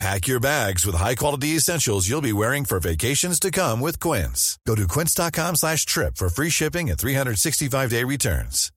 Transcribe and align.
Pack 0.00 0.26
your 0.26 0.40
bags 0.40 0.84
with 0.84 0.96
high-quality 0.96 1.56
essentials 1.56 2.08
you'll 2.08 2.20
be 2.20 2.32
wearing 2.32 2.64
for 2.64 2.80
vacations 2.80 3.38
to 3.40 3.50
come 3.50 3.80
with 3.80 3.98
Quince. 4.00 4.58
Go 4.66 4.74
to 4.74 4.86
quince.com 4.88 5.56
slash 5.56 5.86
trip 5.86 6.16
for 6.16 6.28
free 6.28 6.50
shipping 6.50 6.90
and 6.90 6.98
365-day 6.98 8.04
returns. 8.04 8.70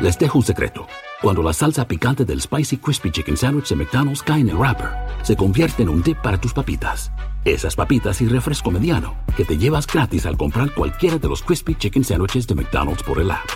Les 0.00 0.16
dejo 0.16 0.38
un 0.38 0.44
secreto. 0.44 0.86
Cuando 1.20 1.42
la 1.42 1.52
salsa 1.52 1.86
picante 1.88 2.24
del 2.24 2.40
Spicy 2.40 2.78
Crispy 2.78 3.10
Chicken 3.10 3.36
Sandwich 3.36 3.68
de 3.68 3.76
McDonald's 3.76 4.22
cae 4.22 4.40
en 4.40 4.48
el 4.48 4.56
wrapper, 4.56 4.90
se 5.22 5.36
convierte 5.36 5.82
en 5.82 5.88
un 5.88 6.02
dip 6.02 6.18
para 6.22 6.40
tus 6.40 6.52
papitas. 6.52 7.10
Esas 7.44 7.74
papitas 7.74 8.20
y 8.20 8.28
refresco 8.28 8.70
mediano 8.70 9.16
que 9.36 9.44
te 9.44 9.58
llevas 9.58 9.86
gratis 9.86 10.24
al 10.26 10.36
comprar 10.36 10.72
cualquiera 10.74 11.18
de 11.18 11.28
los 11.28 11.42
Crispy 11.42 11.74
Chicken 11.74 12.04
Sandwiches 12.04 12.46
de 12.46 12.54
McDonald's 12.54 13.02
por 13.02 13.20
el 13.20 13.30
app. 13.30 13.48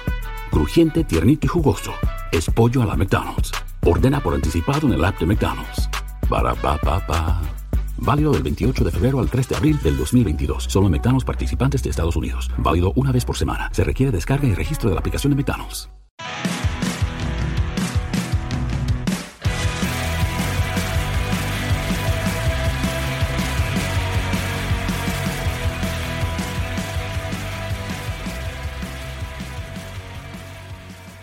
Crujiente, 0.51 1.05
tiernito 1.05 1.47
y 1.47 1.49
jugoso. 1.49 1.93
Es 2.33 2.47
pollo 2.51 2.83
a 2.83 2.87
la 2.87 2.97
McDonald's. 2.97 3.53
Ordena 3.85 4.21
por 4.21 4.35
anticipado 4.35 4.87
en 4.87 4.93
el 4.95 5.05
app 5.05 5.19
de 5.19 5.27
McDonald's. 5.27 5.89
Válido 7.99 8.33
del 8.33 8.43
28 8.43 8.85
de 8.85 8.91
febrero 8.91 9.19
al 9.19 9.29
3 9.29 9.49
de 9.49 9.57
abril 9.57 9.83
del 9.83 9.97
2022. 9.97 10.65
Solo 10.65 10.87
en 10.87 10.93
McDonald's 10.93 11.25
participantes 11.25 11.83
de 11.83 11.91
Estados 11.91 12.15
Unidos. 12.17 12.49
Válido 12.59 12.93
una 12.95 13.11
vez 13.11 13.25
por 13.25 13.37
semana. 13.37 13.71
Se 13.73 13.83
requiere 13.83 14.13
descarga 14.13 14.47
y 14.47 14.55
registro 14.55 14.89
de 14.89 14.95
la 14.95 15.01
aplicación 15.01 15.33
de 15.33 15.37
McDonald's. 15.37 15.89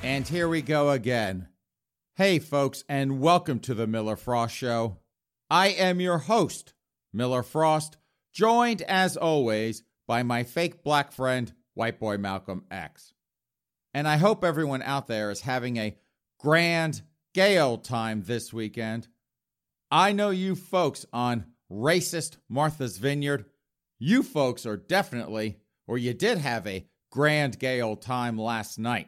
And 0.04 0.28
here 0.28 0.50
we 0.50 0.62
go 0.62 0.90
again. 0.90 1.48
Hey, 2.20 2.40
folks, 2.40 2.84
and 2.90 3.22
welcome 3.22 3.62
to 3.62 3.74
the 3.74 3.88
Miller 3.88 4.18
Frost 4.18 4.54
Show. 4.54 4.98
I 5.50 5.68
am 5.70 6.02
your 6.02 6.18
host, 6.18 6.74
Miller 7.14 7.44
Frost, 7.44 7.96
joined 8.34 8.82
as 8.82 9.16
always 9.16 9.84
by 10.06 10.24
my 10.24 10.44
fake 10.44 10.84
black 10.84 11.14
friend, 11.14 11.54
White 11.76 11.98
Boy 11.98 12.18
Malcolm 12.18 12.66
X. 12.70 13.14
And 13.94 14.06
I 14.06 14.18
hope 14.18 14.44
everyone 14.44 14.82
out 14.82 15.08
there 15.08 15.32
is 15.32 15.40
having 15.40 15.78
a 15.78 15.98
grand, 16.42 17.04
gay 17.34 17.58
old 17.58 17.86
time 17.86 18.24
this 18.24 18.52
weekend. 18.52 19.08
I 19.90 20.12
know 20.12 20.30
you 20.30 20.56
folks 20.56 21.06
on 21.14 21.46
racist 21.72 22.36
Martha's 22.50 22.98
Vineyard, 22.98 23.46
you 23.98 24.24
folks 24.24 24.66
are 24.66 24.76
definitely, 24.76 25.60
or 25.88 25.98
you 25.98 26.14
did 26.14 26.40
have 26.40 26.68
a 26.68 26.86
grand, 27.14 27.58
gay 27.60 27.80
old 27.80 28.02
time 28.02 28.38
last 28.38 28.78
night. 28.78 29.08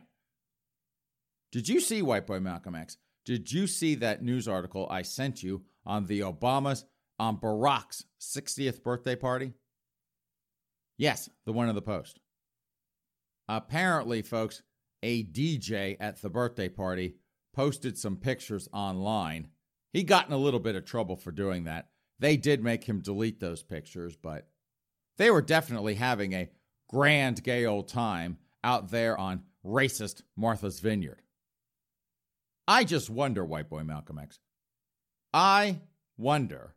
Did 1.52 1.68
you 1.68 1.82
see 1.82 2.02
White 2.02 2.28
Boy 2.28 2.40
Malcolm 2.40 2.76
X? 2.76 2.98
Did 3.26 3.52
you 3.52 3.68
see 3.68 3.96
that 3.96 4.24
news 4.24 4.48
article 4.48 4.88
I 4.90 5.02
sent 5.02 5.44
you 5.44 5.64
on 5.86 6.06
the 6.06 6.22
Obamas 6.22 6.86
on 7.20 7.38
Barack's 7.38 8.06
60th 8.20 8.82
birthday 8.84 9.16
party? 9.16 9.54
Yes, 10.98 11.30
the 11.46 11.52
one 11.52 11.68
in 11.68 11.76
the 11.76 11.82
post. 11.82 12.20
Apparently, 13.50 14.22
folks, 14.22 14.62
a 15.04 15.24
DJ 15.24 15.98
at 16.00 16.22
the 16.22 16.30
birthday 16.30 16.70
party 16.70 17.16
posted 17.54 17.98
some 17.98 18.16
pictures 18.16 18.70
online. 18.72 19.50
He 19.92 20.04
got 20.04 20.28
in 20.28 20.34
a 20.34 20.38
little 20.38 20.60
bit 20.60 20.76
of 20.76 20.86
trouble 20.86 21.18
for 21.18 21.32
doing 21.32 21.66
that. 21.66 21.90
They 22.20 22.38
did 22.38 22.64
make 22.64 22.86
him 22.86 23.02
delete 23.02 23.40
those 23.40 23.62
pictures, 23.62 24.16
but 24.16 24.48
they 25.18 25.30
were 25.30 25.42
definitely 25.42 25.96
having 25.96 26.34
a 26.34 26.50
grand 26.88 27.44
gay 27.44 27.66
old 27.66 27.88
time 27.88 28.38
out 28.64 28.90
there 28.90 29.18
on 29.18 29.44
racist 29.66 30.22
Martha's 30.38 30.80
Vineyard. 30.80 31.22
I 32.72 32.86
just 32.86 33.10
wonder, 33.10 33.44
white 33.44 33.70
boy 33.70 33.84
Malcolm 33.84 34.18
X. 34.18 34.40
I 35.34 35.82
wonder 36.18 36.74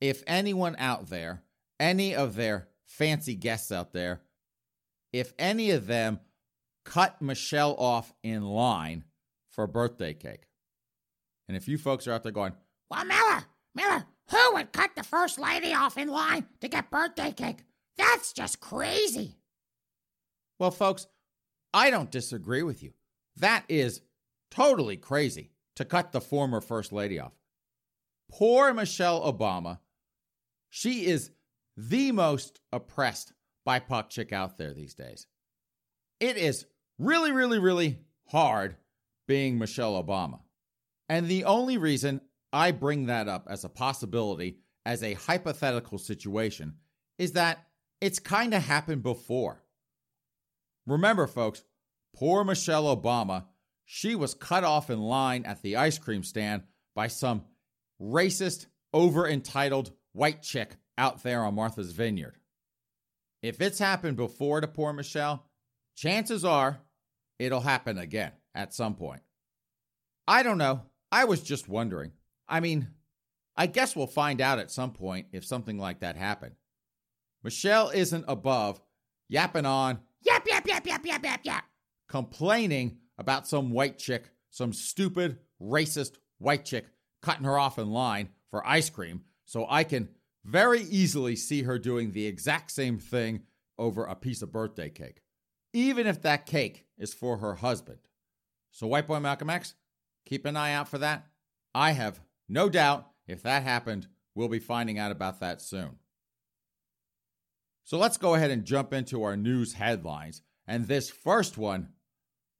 if 0.00 0.22
anyone 0.28 0.76
out 0.78 1.08
there, 1.08 1.42
any 1.80 2.14
of 2.14 2.36
their 2.36 2.68
fancy 2.86 3.34
guests 3.34 3.72
out 3.72 3.92
there, 3.92 4.20
if 5.12 5.34
any 5.36 5.72
of 5.72 5.88
them 5.88 6.20
cut 6.84 7.20
Michelle 7.20 7.74
off 7.74 8.14
in 8.22 8.44
line 8.44 9.02
for 9.50 9.66
birthday 9.66 10.14
cake. 10.14 10.46
And 11.48 11.56
if 11.56 11.66
you 11.66 11.78
folks 11.78 12.06
are 12.06 12.12
out 12.12 12.22
there 12.22 12.30
going, 12.30 12.52
Well, 12.88 13.04
Miller, 13.04 13.42
Miller, 13.74 14.04
who 14.30 14.54
would 14.54 14.70
cut 14.70 14.94
the 14.94 15.02
first 15.02 15.40
lady 15.40 15.74
off 15.74 15.98
in 15.98 16.06
line 16.06 16.46
to 16.60 16.68
get 16.68 16.92
birthday 16.92 17.32
cake? 17.32 17.64
That's 17.98 18.32
just 18.32 18.60
crazy. 18.60 19.34
Well, 20.60 20.70
folks, 20.70 21.08
I 21.72 21.90
don't 21.90 22.12
disagree 22.12 22.62
with 22.62 22.84
you. 22.84 22.92
That 23.38 23.64
is 23.68 24.00
totally 24.54 24.96
crazy 24.96 25.50
to 25.76 25.84
cut 25.84 26.12
the 26.12 26.20
former 26.20 26.60
First 26.60 26.92
Lady 26.92 27.18
off. 27.18 27.32
Poor 28.30 28.72
Michelle 28.72 29.20
Obama. 29.20 29.78
She 30.70 31.06
is 31.06 31.30
the 31.76 32.12
most 32.12 32.60
oppressed 32.72 33.32
BIPOC 33.66 34.10
chick 34.10 34.32
out 34.32 34.58
there 34.58 34.72
these 34.72 34.94
days. 34.94 35.26
It 36.20 36.36
is 36.36 36.66
really, 36.98 37.32
really, 37.32 37.58
really 37.58 37.98
hard 38.28 38.76
being 39.26 39.58
Michelle 39.58 40.02
Obama. 40.02 40.40
And 41.08 41.28
the 41.28 41.44
only 41.44 41.78
reason 41.78 42.20
I 42.52 42.70
bring 42.70 43.06
that 43.06 43.28
up 43.28 43.46
as 43.48 43.64
a 43.64 43.68
possibility, 43.68 44.58
as 44.86 45.02
a 45.02 45.14
hypothetical 45.14 45.98
situation, 45.98 46.74
is 47.18 47.32
that 47.32 47.66
it's 48.00 48.18
kind 48.18 48.54
of 48.54 48.62
happened 48.62 49.02
before. 49.02 49.62
Remember, 50.86 51.26
folks, 51.26 51.64
poor 52.14 52.44
Michelle 52.44 52.96
Obama 52.96 53.44
she 53.84 54.14
was 54.14 54.34
cut 54.34 54.64
off 54.64 54.90
in 54.90 55.00
line 55.00 55.44
at 55.44 55.62
the 55.62 55.76
ice 55.76 55.98
cream 55.98 56.22
stand 56.22 56.62
by 56.94 57.08
some 57.08 57.44
racist, 58.00 58.66
over 58.92 59.26
entitled 59.28 59.92
white 60.12 60.42
chick 60.42 60.76
out 60.96 61.22
there 61.22 61.44
on 61.44 61.54
Martha's 61.54 61.92
Vineyard. 61.92 62.38
If 63.42 63.60
it's 63.60 63.78
happened 63.78 64.16
before 64.16 64.60
to 64.60 64.68
poor 64.68 64.92
Michelle, 64.92 65.44
chances 65.96 66.44
are 66.44 66.78
it'll 67.38 67.60
happen 67.60 67.98
again 67.98 68.32
at 68.54 68.72
some 68.72 68.94
point. 68.94 69.22
I 70.26 70.42
don't 70.42 70.58
know. 70.58 70.82
I 71.12 71.24
was 71.24 71.42
just 71.42 71.68
wondering. 71.68 72.12
I 72.48 72.60
mean, 72.60 72.88
I 73.56 73.66
guess 73.66 73.94
we'll 73.94 74.06
find 74.06 74.40
out 74.40 74.58
at 74.58 74.70
some 74.70 74.92
point 74.92 75.26
if 75.32 75.44
something 75.44 75.78
like 75.78 76.00
that 76.00 76.16
happened. 76.16 76.54
Michelle 77.42 77.90
isn't 77.90 78.24
above 78.26 78.80
yapping 79.28 79.66
on, 79.66 79.98
Yap, 80.22 80.46
yap, 80.46 80.66
yap, 80.66 80.86
yap, 80.86 81.04
yap, 81.04 81.24
yap, 81.24 81.40
yap. 81.44 81.64
complaining 82.08 82.98
about 83.18 83.46
some 83.46 83.70
white 83.70 83.98
chick, 83.98 84.30
some 84.50 84.72
stupid, 84.72 85.38
racist 85.60 86.16
white 86.38 86.64
chick 86.64 86.86
cutting 87.22 87.44
her 87.44 87.58
off 87.58 87.78
in 87.78 87.90
line 87.90 88.28
for 88.50 88.66
ice 88.66 88.90
cream, 88.90 89.22
so 89.44 89.66
I 89.68 89.84
can 89.84 90.08
very 90.44 90.82
easily 90.82 91.36
see 91.36 91.62
her 91.62 91.78
doing 91.78 92.12
the 92.12 92.26
exact 92.26 92.70
same 92.70 92.98
thing 92.98 93.42
over 93.78 94.04
a 94.04 94.14
piece 94.14 94.42
of 94.42 94.52
birthday 94.52 94.90
cake, 94.90 95.22
even 95.72 96.06
if 96.06 96.22
that 96.22 96.46
cake 96.46 96.84
is 96.98 97.14
for 97.14 97.38
her 97.38 97.54
husband. 97.54 97.98
So, 98.70 98.86
White 98.86 99.06
Boy 99.06 99.20
Malcolm 99.20 99.50
X, 99.50 99.74
keep 100.26 100.44
an 100.44 100.56
eye 100.56 100.72
out 100.72 100.88
for 100.88 100.98
that. 100.98 101.26
I 101.74 101.92
have 101.92 102.20
no 102.48 102.68
doubt 102.68 103.08
if 103.26 103.42
that 103.42 103.62
happened, 103.62 104.06
we'll 104.34 104.48
be 104.48 104.58
finding 104.58 104.98
out 104.98 105.10
about 105.10 105.40
that 105.40 105.62
soon. 105.62 105.98
So, 107.84 107.98
let's 107.98 108.18
go 108.18 108.34
ahead 108.34 108.50
and 108.50 108.64
jump 108.64 108.92
into 108.92 109.22
our 109.22 109.36
news 109.36 109.74
headlines. 109.74 110.42
And 110.66 110.86
this 110.86 111.10
first 111.10 111.56
one 111.56 111.88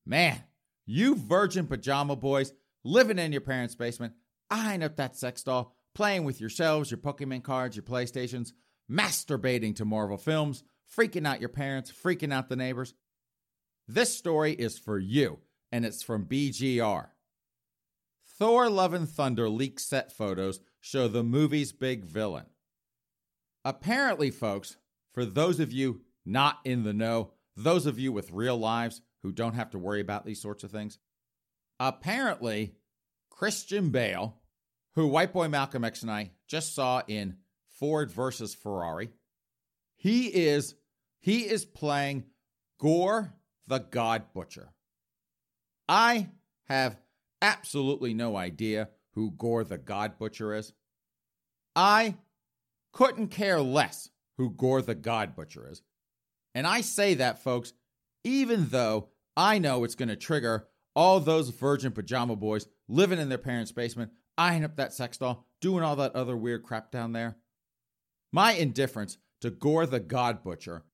Man, 0.07 0.43
you 0.87 1.15
virgin 1.17 1.67
pajama 1.67 2.17
boys 2.17 2.53
living 2.85 3.19
in 3.19 3.33
your 3.33 3.41
parents' 3.41 3.75
basement, 3.75 4.13
eyeing 4.51 4.83
up 4.83 4.97
that 4.97 5.17
sex 5.17 5.43
doll, 5.43 5.75
playing 5.95 6.25
with 6.25 6.41
yourselves, 6.41 6.91
your 6.91 6.99
Pokemon 6.99 7.43
cards, 7.43 7.77
your 7.77 7.83
PlayStations, 7.83 8.53
masturbating 8.91 9.75
to 9.77 9.85
Marvel 9.85 10.19
films, 10.19 10.63
freaking 10.97 11.27
out 11.27 11.41
your 11.41 11.49
parents, 11.49 11.91
freaking 11.91 12.33
out 12.33 12.49
the 12.49 12.57
neighbors. 12.57 12.95
This 13.89 14.17
story 14.17 14.53
is 14.53 14.79
for 14.79 14.99
you, 14.99 15.39
and 15.73 15.85
it's 15.85 16.03
from 16.03 16.27
BGR. 16.27 17.09
Thor 18.39 18.69
Love 18.69 18.95
and 18.95 19.09
Thunder 19.09 19.49
leaked 19.49 19.81
set 19.81 20.13
photos 20.13 20.61
show 20.81 21.09
the 21.09 21.23
movie's 21.23 21.73
big 21.73 22.05
villain. 22.05 22.47
Apparently, 23.65 24.31
folks, 24.31 24.77
for 25.13 25.25
those 25.25 25.61
of 25.61 25.73
you 25.73 26.03
not 26.27 26.59
in 26.65 26.83
the 26.83 26.93
know, 26.93 27.31
those 27.57 27.87
of 27.87 27.99
you 27.99 28.13
with 28.13 28.33
real 28.33 28.57
lives 28.57 29.01
who 29.25 29.33
don't 29.33 29.55
have 29.55 29.71
to 29.71 29.79
worry 29.79 30.03
about 30.03 30.27
these 30.27 30.41
sorts 30.41 30.63
of 30.63 30.71
things, 30.71 30.99
apparently, 31.81 32.75
Christian 33.31 33.89
Bale, 33.89 34.37
who 34.95 35.09
White 35.09 35.33
Boy 35.33 35.49
Malcolm 35.49 35.83
X 35.83 36.03
and 36.03 36.11
I 36.11 36.31
just 36.47 36.75
saw 36.75 37.03
in 37.09 37.39
Ford 37.67 38.13
versus 38.13 38.55
Ferrari, 38.55 39.09
he 39.97 40.27
is 40.27 40.75
he 41.21 41.41
is 41.41 41.65
playing 41.65 42.25
Gorr 42.79 43.33
the 43.67 43.79
God 43.79 44.25
Butcher. 44.35 44.69
I 45.89 46.29
have 46.65 46.99
absolutely 47.41 48.13
no 48.13 48.37
idea 48.37 48.91
who 49.15 49.31
Gorr 49.31 49.65
the 49.65 49.79
God 49.79 50.19
Butcher 50.19 50.55
is. 50.55 50.75
I 51.75 52.17
couldn't 52.93 53.29
care 53.29 53.63
less 53.63 54.11
who 54.37 54.51
Gorr 54.51 54.83
the 54.83 54.95
God 54.95 55.35
Butcher 55.35 55.67
is. 55.71 55.81
And 56.55 56.67
I 56.67 56.83
say 56.83 57.15
that, 57.15 57.43
folks, 57.43 57.73
even 58.25 58.69
though 58.69 59.09
I 59.37 59.59
know 59.59 59.85
it's 59.85 59.95
going 59.95 60.09
to 60.09 60.17
trigger 60.17 60.69
all 60.95 61.21
those 61.21 61.51
virgin 61.51 61.93
pajama 61.93 62.37
boys 62.37 62.67
living 62.89 63.19
in 63.19 63.29
their 63.29 63.39
parents' 63.39 63.73
basement, 63.73 64.13
eyeing 64.39 64.65
up 64.65 64.77
that 64.77 64.93
sex 64.93 65.19
doll, 65.19 65.47
doing 65.61 65.83
all 65.83 65.97
that 65.97 66.15
other 66.15 66.37
weird 66.37 66.63
crap 66.63 66.91
down 66.91 67.13
there. 67.13 67.37
My 68.33 68.53
indifference 68.53 69.19
to 69.41 69.51
Gorr 69.51 69.87
the 69.87 70.01
God 70.01 70.43
Butcher, 70.43 70.85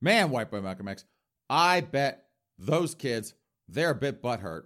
man, 0.00 0.30
White 0.30 0.50
Boy 0.50 0.60
Malcolm 0.60 0.88
X, 0.88 1.04
I 1.48 1.80
bet 1.80 2.26
those 2.58 2.94
kids, 2.94 3.34
they're 3.68 3.90
a 3.90 3.94
bit 3.94 4.22
butthurt, 4.22 4.64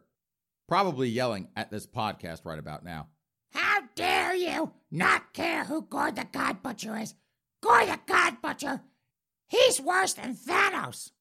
probably 0.69 1.09
yelling 1.09 1.49
at 1.57 1.71
this 1.71 1.87
podcast 1.87 2.45
right 2.45 2.59
about 2.59 2.85
now. 2.85 3.09
How 3.53 3.83
dare 3.95 4.35
you 4.35 4.73
not 4.91 5.33
care 5.33 5.65
who 5.65 5.83
Gorr 5.83 6.11
the 6.11 6.27
God 6.31 6.63
Butcher 6.63 6.97
is? 6.97 7.15
Gorr 7.63 7.87
the 7.87 8.01
God 8.07 8.43
Butcher, 8.43 8.83
he's 9.49 9.81
worse 9.81 10.15
than 10.15 10.35
Thanos. 10.35 11.13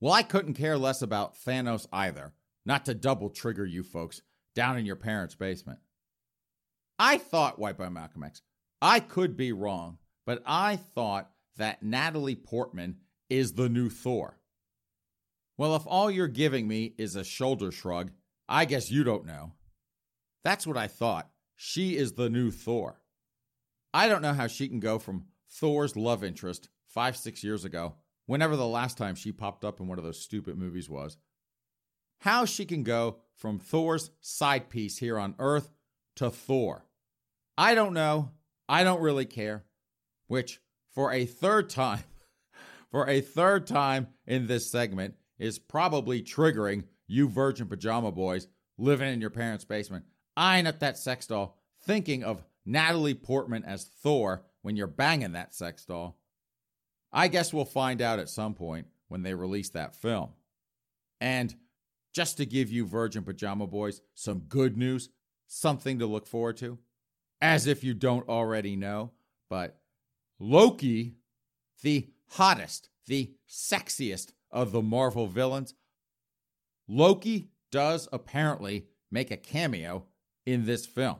Well, 0.00 0.12
I 0.12 0.22
couldn't 0.22 0.54
care 0.54 0.76
less 0.76 1.02
about 1.02 1.36
Thanos 1.36 1.86
either, 1.92 2.34
not 2.64 2.84
to 2.84 2.94
double 2.94 3.30
trigger 3.30 3.64
you 3.64 3.82
folks 3.82 4.20
down 4.54 4.78
in 4.78 4.86
your 4.86 4.96
parents' 4.96 5.34
basement. 5.34 5.78
I 6.98 7.18
thought, 7.18 7.58
White 7.58 7.78
Boy 7.78 7.90
Malcolm 7.90 8.22
X, 8.22 8.42
I 8.80 9.00
could 9.00 9.36
be 9.36 9.52
wrong, 9.52 9.98
but 10.26 10.42
I 10.46 10.76
thought 10.76 11.30
that 11.56 11.82
Natalie 11.82 12.34
Portman 12.34 12.96
is 13.30 13.52
the 13.52 13.68
new 13.68 13.88
Thor. 13.88 14.38
Well, 15.58 15.74
if 15.74 15.86
all 15.86 16.10
you're 16.10 16.28
giving 16.28 16.68
me 16.68 16.94
is 16.98 17.16
a 17.16 17.24
shoulder 17.24 17.72
shrug, 17.72 18.10
I 18.48 18.66
guess 18.66 18.90
you 18.90 19.04
don't 19.04 19.26
know. 19.26 19.52
That's 20.44 20.66
what 20.66 20.76
I 20.76 20.86
thought. 20.86 21.30
She 21.56 21.96
is 21.96 22.12
the 22.12 22.28
new 22.28 22.50
Thor. 22.50 23.00
I 23.94 24.08
don't 24.08 24.22
know 24.22 24.34
how 24.34 24.46
she 24.46 24.68
can 24.68 24.80
go 24.80 24.98
from 24.98 25.24
Thor's 25.50 25.96
love 25.96 26.22
interest 26.22 26.68
five, 26.86 27.16
six 27.16 27.42
years 27.42 27.64
ago, 27.64 27.94
whenever 28.26 28.56
the 28.56 28.66
last 28.66 28.98
time 28.98 29.14
she 29.14 29.32
popped 29.32 29.64
up 29.64 29.80
in 29.80 29.88
one 29.88 29.98
of 29.98 30.04
those 30.04 30.20
stupid 30.20 30.56
movies 30.56 30.90
was, 30.90 31.16
how 32.20 32.44
she 32.44 32.64
can 32.64 32.82
go 32.82 33.18
from 33.34 33.58
Thor's 33.58 34.10
side 34.20 34.68
piece 34.68 34.98
here 34.98 35.18
on 35.18 35.34
Earth 35.38 35.70
to 36.16 36.30
Thor. 36.30 36.86
I 37.56 37.74
don't 37.74 37.92
know. 37.92 38.30
I 38.68 38.84
don't 38.84 39.00
really 39.00 39.26
care. 39.26 39.64
Which, 40.26 40.60
for 40.92 41.12
a 41.12 41.24
third 41.24 41.70
time, 41.70 42.02
for 42.90 43.08
a 43.08 43.20
third 43.20 43.66
time 43.66 44.08
in 44.26 44.46
this 44.46 44.70
segment, 44.70 45.14
is 45.38 45.58
probably 45.58 46.22
triggering 46.22 46.84
you 47.06 47.28
virgin 47.28 47.68
pajama 47.68 48.10
boys 48.10 48.48
living 48.78 49.12
in 49.12 49.20
your 49.20 49.30
parents' 49.30 49.64
basement, 49.64 50.04
eyeing 50.36 50.66
up 50.66 50.80
that 50.80 50.98
sex 50.98 51.26
doll, 51.26 51.58
thinking 51.84 52.24
of 52.24 52.44
Natalie 52.64 53.14
Portman 53.14 53.64
as 53.64 53.84
Thor 53.84 54.44
when 54.62 54.76
you're 54.76 54.86
banging 54.86 55.32
that 55.32 55.54
sex 55.54 55.84
doll. 55.84 56.18
I 57.12 57.28
guess 57.28 57.52
we'll 57.52 57.64
find 57.64 58.02
out 58.02 58.18
at 58.18 58.28
some 58.28 58.54
point 58.54 58.86
when 59.08 59.22
they 59.22 59.34
release 59.34 59.70
that 59.70 59.94
film. 59.94 60.30
And 61.20 61.54
just 62.12 62.36
to 62.38 62.46
give 62.46 62.70
you 62.70 62.86
Virgin 62.86 63.22
Pajama 63.22 63.66
Boys 63.66 64.00
some 64.14 64.40
good 64.40 64.76
news, 64.76 65.08
something 65.46 65.98
to 65.98 66.06
look 66.06 66.26
forward 66.26 66.56
to, 66.58 66.78
as 67.40 67.66
if 67.66 67.84
you 67.84 67.94
don't 67.94 68.28
already 68.28 68.76
know, 68.76 69.12
but 69.48 69.78
Loki, 70.38 71.14
the 71.82 72.08
hottest, 72.30 72.88
the 73.06 73.32
sexiest 73.48 74.32
of 74.50 74.72
the 74.72 74.82
Marvel 74.82 75.26
villains, 75.26 75.74
Loki 76.88 77.48
does 77.70 78.08
apparently 78.12 78.86
make 79.10 79.30
a 79.30 79.36
cameo 79.36 80.04
in 80.44 80.66
this 80.66 80.86
film. 80.86 81.18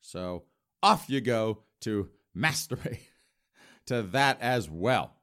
So 0.00 0.44
off 0.82 1.06
you 1.08 1.20
go 1.20 1.62
to 1.80 2.08
masturbate 2.36 3.00
to 3.88 4.02
that 4.02 4.40
as 4.40 4.70
well. 4.70 5.14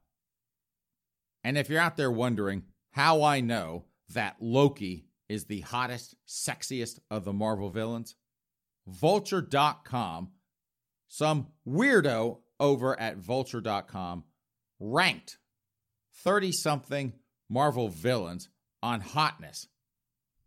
And 1.44 1.58
if 1.58 1.70
you're 1.70 1.80
out 1.80 1.98
there 1.98 2.12
wondering 2.12 2.64
how 2.92 3.24
I 3.24 3.42
know 3.42 3.86
that 4.14 4.38
Loki 4.40 5.06
is 5.30 5.46
the 5.46 5.62
hottest, 5.62 6.16
sexiest 6.28 7.00
of 7.10 7.26
the 7.26 7.34
Marvel 7.34 7.70
villains, 7.70 8.16
Vulture.com, 8.88 10.30
some 11.08 11.48
weirdo 11.68 12.40
over 12.60 13.00
at 13.00 13.18
Vulture.com 13.18 14.24
ranked 14.80 15.38
30 16.24 16.52
something 16.52 17.14
Marvel 17.50 17.90
villains 17.90 18.50
on 18.82 19.02
hotness. 19.02 19.68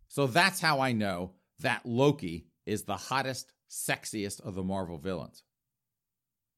So 0.07 0.27
that's 0.27 0.59
how 0.59 0.79
I 0.79 0.91
know 0.91 1.33
that 1.59 1.85
Loki 1.85 2.47
is 2.65 2.83
the 2.83 2.95
hottest, 2.95 3.53
sexiest 3.69 4.41
of 4.41 4.55
the 4.55 4.63
Marvel 4.63 4.97
villains. 4.97 5.43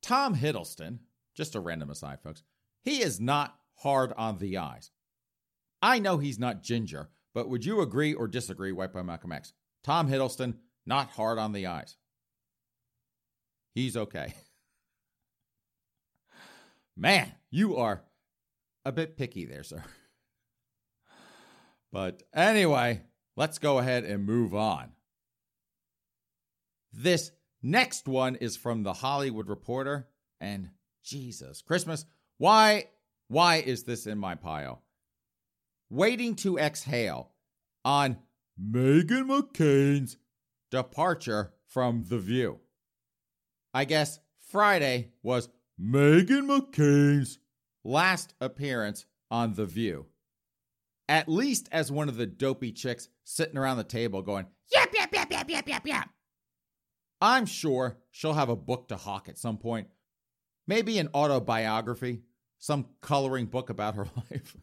Tom 0.02 0.36
Hiddleston, 0.36 1.00
just 1.34 1.56
a 1.56 1.60
random 1.60 1.90
aside, 1.90 2.22
folks, 2.22 2.44
he 2.84 3.02
is 3.02 3.20
not 3.20 3.56
hard 3.76 4.14
on 4.18 4.38
the 4.38 4.58
eyes. 4.58 4.92
I 5.82 6.00
know 6.00 6.18
he's 6.18 6.40
not 6.40 6.64
ginger, 6.64 7.10
but 7.34 7.50
would 7.50 7.66
you 7.66 7.82
agree 7.82 8.14
or 8.14 8.28
disagree, 8.28 8.72
White 8.72 8.94
Boy 8.94 9.04
Malcolm 9.04 9.32
X? 9.32 9.54
Tom 9.84 10.10
Hiddleston, 10.10 10.56
not 10.86 11.10
hard 11.12 11.40
on 11.40 11.54
the 11.54 11.68
eyes. 11.68 11.98
He's 13.74 13.98
okay. 13.98 14.34
Man, 16.98 17.32
you 17.50 17.78
are 17.78 18.04
a 18.86 18.92
bit 18.92 19.18
picky 19.18 19.46
there, 19.46 19.64
sir. 19.64 19.84
But 21.92 22.24
anyway, 22.34 23.02
let's 23.36 23.58
go 23.58 23.80
ahead 23.80 24.04
and 24.04 24.26
move 24.26 24.54
on. 24.54 24.92
This 26.94 27.32
next 27.62 28.08
one 28.08 28.36
is 28.36 28.58
from 28.58 28.84
the 28.84 28.94
Hollywood 28.94 29.48
Reporter, 29.48 30.08
and 30.40 30.70
Jesus 31.04 31.62
Christmas, 31.62 32.06
why 32.38 32.86
why 33.28 33.58
is 33.58 33.84
this 33.84 34.08
in 34.08 34.18
my 34.18 34.36
pile? 34.36 34.84
Waiting 35.90 36.36
to 36.36 36.58
exhale 36.58 37.32
on 37.86 38.18
Meghan 38.62 39.26
McCain's 39.28 40.18
departure 40.70 41.54
from 41.68 42.06
The 42.08 42.20
View. 42.20 42.60
I 43.74 43.86
guess 43.86 44.20
Friday 44.52 45.12
was 45.24 45.50
Meghan 45.82 46.46
McCain's 46.46 47.40
last 47.84 48.34
appearance 48.42 49.06
on 49.30 49.54
The 49.54 49.66
View. 49.66 50.08
At 51.08 51.30
least 51.30 51.70
as 51.72 51.92
one 51.92 52.10
of 52.10 52.18
the 52.18 52.26
dopey 52.26 52.72
chicks 52.72 53.08
sitting 53.24 53.58
around 53.58 53.78
the 53.78 53.84
table 53.84 54.22
going, 54.22 54.46
Yap, 54.74 54.94
yap, 54.94 55.14
yap, 55.14 55.32
yap, 55.32 55.50
yap, 55.50 55.68
yap, 55.68 55.88
yap. 55.88 56.10
I'm 57.22 57.46
sure 57.46 57.98
she'll 58.12 58.34
have 58.34 58.50
a 58.50 58.56
book 58.56 58.88
to 58.90 58.98
hawk 58.98 59.30
at 59.30 59.38
some 59.38 59.58
point. 59.58 59.88
Maybe 60.72 61.00
an 61.00 61.10
autobiography, 61.14 62.22
some 62.58 62.86
coloring 63.02 63.48
book 63.48 63.70
about 63.70 63.96
her 63.96 64.08
life. 64.32 64.56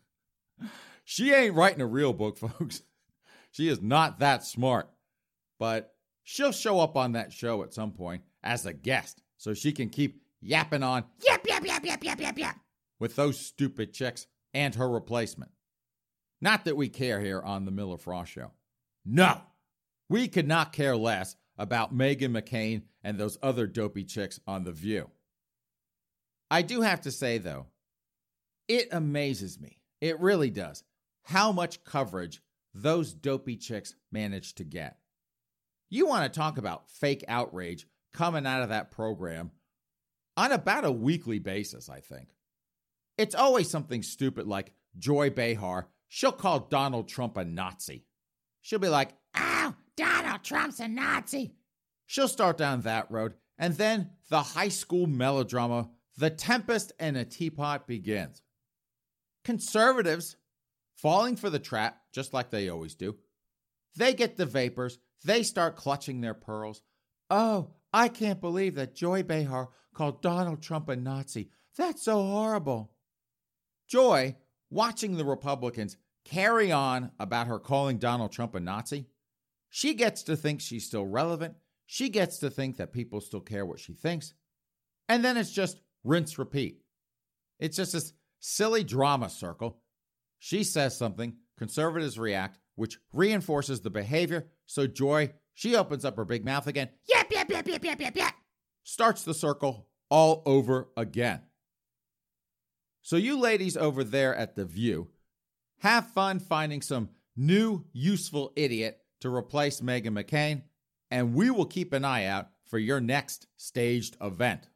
she 1.05 1.35
ain't 1.35 1.55
writing 1.55 1.83
a 1.83 1.87
real 1.87 2.15
book, 2.15 2.39
folks. 2.39 2.81
She 3.51 3.69
is 3.69 3.83
not 3.83 4.21
that 4.21 4.43
smart. 4.43 4.89
But 5.59 5.95
she'll 6.23 6.53
show 6.53 6.81
up 6.81 6.97
on 6.97 7.13
that 7.13 7.31
show 7.31 7.63
at 7.63 7.75
some 7.75 7.93
point 7.93 8.23
as 8.43 8.65
a 8.65 8.73
guest 8.73 9.21
so 9.37 9.53
she 9.53 9.71
can 9.71 9.91
keep 9.91 10.23
yapping 10.41 10.83
on 10.83 11.05
Yap, 11.27 11.47
yap, 11.47 11.67
yap, 11.67 11.85
yap, 11.85 12.03
yap, 12.03 12.19
yap, 12.19 12.39
yap. 12.39 12.57
with 12.99 13.15
those 13.15 13.39
stupid 13.39 13.93
chicks 13.93 14.27
and 14.55 14.77
her 14.77 14.89
replacement. 14.89 15.51
Not 16.41 16.65
that 16.65 16.77
we 16.79 16.89
care 16.89 17.21
here 17.21 17.43
on 17.43 17.67
the 17.67 17.71
Miller 17.71 17.99
Frost 17.99 18.33
Show. 18.33 18.53
No, 19.05 19.43
we 20.09 20.27
could 20.27 20.49
not 20.49 20.73
care 20.73 20.97
less 20.97 21.37
about 21.59 21.95
Meghan 21.95 22.31
McCain 22.31 22.85
and 23.05 23.19
those 23.19 23.37
other 23.43 23.67
dopey 23.67 24.05
chicks 24.05 24.41
on 24.47 24.65
The 24.65 24.73
View. 24.73 25.11
I 26.51 26.63
do 26.63 26.81
have 26.81 27.03
to 27.03 27.11
say, 27.11 27.39
though, 27.39 27.67
it 28.69 28.89
amazes 28.93 29.61
me, 29.61 29.81
it 30.01 30.21
really 30.21 30.51
does, 30.51 30.85
how 31.23 31.53
much 31.53 31.85
coverage 31.85 32.43
those 32.75 33.13
dopey 33.13 33.57
chicks 33.57 33.95
manage 34.13 34.55
to 34.57 34.65
get. 34.65 34.99
You 35.91 36.07
want 36.07 36.31
to 36.31 36.39
talk 36.39 36.59
about 36.59 36.91
fake 36.91 37.25
outrage 37.29 37.87
coming 38.13 38.47
out 38.47 38.63
of 38.63 38.69
that 38.69 38.91
program 38.91 39.51
on 40.37 40.53
about 40.53 40.85
a 40.85 40.93
weekly 40.93 41.39
basis, 41.39 41.89
I 41.89 42.01
think. 42.01 42.29
It's 43.17 43.35
always 43.35 43.69
something 43.71 44.03
stupid 44.03 44.47
like 44.47 44.73
Joy 44.99 45.31
Behar. 45.31 45.89
She'll 46.09 46.33
call 46.33 46.61
Donald 46.61 47.09
Trump 47.09 47.37
a 47.37 47.45
Nazi. 47.45 48.05
She'll 48.63 48.79
be 48.79 48.89
like, 48.89 49.11
Oh, 49.37 49.75
Donald 49.97 50.43
Trump's 50.45 50.81
a 50.81 50.89
Nazi. 50.89 51.55
she'll 52.07 52.29
start 52.29 52.57
down 52.57 52.83
that 52.83 53.11
road. 53.11 53.35
And 53.59 53.75
then 53.75 54.11
the 54.31 54.41
high 54.41 54.69
school 54.69 55.07
melodrama, 55.07 55.91
The 56.19 56.31
Tempest 56.31 56.93
and 56.99 57.17
a 57.17 57.25
Teapot 57.25 57.87
begins. 57.87 58.43
Conservatives, 59.45 60.37
falling 60.97 61.37
for 61.37 61.49
the 61.49 61.61
trap, 61.61 62.01
just 62.13 62.35
like 62.35 62.51
they 62.51 62.69
always 62.69 62.97
do, 62.97 63.17
they 63.97 64.13
get 64.15 64.37
the 64.37 64.45
vapors, 64.45 64.99
they 65.25 65.45
start 65.45 65.77
clutching 65.77 66.21
their 66.21 66.35
pearls. 66.35 66.83
Oh, 67.31 67.71
I 67.93 68.09
can't 68.09 68.41
believe 68.41 68.75
that 68.75 68.97
Joy 68.97 69.23
Behar 69.23 69.69
called 69.95 70.21
Donald 70.21 70.61
Trump 70.61 70.89
a 70.89 70.97
Nazi. 70.97 71.51
That's 71.77 72.03
so 72.03 72.21
horrible. 72.21 72.91
Joy 73.89 74.35
watching 74.71 75.17
the 75.17 75.25
Republicans 75.25 75.97
carry 76.25 76.73
on 76.73 77.13
about 77.21 77.47
her 77.47 77.61
calling 77.61 77.99
Donald 77.99 78.33
Trump 78.33 78.57
a 78.57 78.61
Nazi, 78.61 79.07
she 79.71 79.95
gets 79.95 80.25
to 80.25 80.37
think 80.37 80.61
she's 80.61 80.87
still 80.87 81.07
relevant. 81.07 81.55
She 81.87 82.09
gets 82.09 82.39
to 82.39 82.51
think 82.51 82.77
that 82.77 82.93
people 82.93 83.21
still 83.21 83.41
care 83.41 83.65
what 83.65 83.79
she 83.79 83.95
thinks. 83.95 84.35
And 85.09 85.25
then 85.25 85.37
it's 85.37 85.53
just 85.53 85.81
rinse 86.05 86.39
repeat. 86.39 86.81
It's 87.59 87.77
just 87.77 87.93
this 87.93 88.13
silly 88.41 88.85
drama 88.85 89.29
circle. 89.29 89.79
She 90.39 90.65
says 90.65 90.97
something, 90.97 91.35
conservatives 91.57 92.19
react, 92.19 92.59
which 92.77 92.99
reinforces 93.13 93.81
the 93.81 93.91
behavior. 93.91 94.49
So 94.67 94.87
Joy, 94.87 95.33
she 95.55 95.75
opens 95.75 96.05
up 96.05 96.17
her 96.17 96.25
big 96.25 96.45
mouth 96.45 96.67
again. 96.67 96.89
Yep, 97.09 97.33
yep, 97.33 97.51
yep, 97.51 97.69
yep, 97.69 97.85
yep, 97.85 98.01
yep, 98.01 98.17
yep. 98.17 98.35
Starts 98.85 99.25
the 99.25 99.35
circle 99.35 99.89
all 100.09 100.43
over 100.47 100.89
again. 100.97 101.41
So, 103.03 103.17
you 103.17 103.39
ladies 103.39 103.77
over 103.77 104.05
there 104.05 104.35
at 104.35 104.55
The 104.55 104.65
View, 104.65 105.09
have 105.79 106.09
fun 106.09 106.41
finding 106.41 106.83
some 106.83 107.11
new 107.37 107.85
useful 107.93 108.53
idiot 108.55 109.01
to 109.21 109.35
replace 109.35 109.81
Meghan 109.81 110.19
McCain, 110.19 110.63
and 111.11 111.35
we 111.35 111.51
will 111.51 111.65
keep 111.65 111.93
an 111.93 112.05
eye 112.05 112.27
out 112.27 112.51
for 112.67 112.79
your 112.79 113.01
next 113.01 113.47
staged 113.57 114.17
event. 114.21 114.69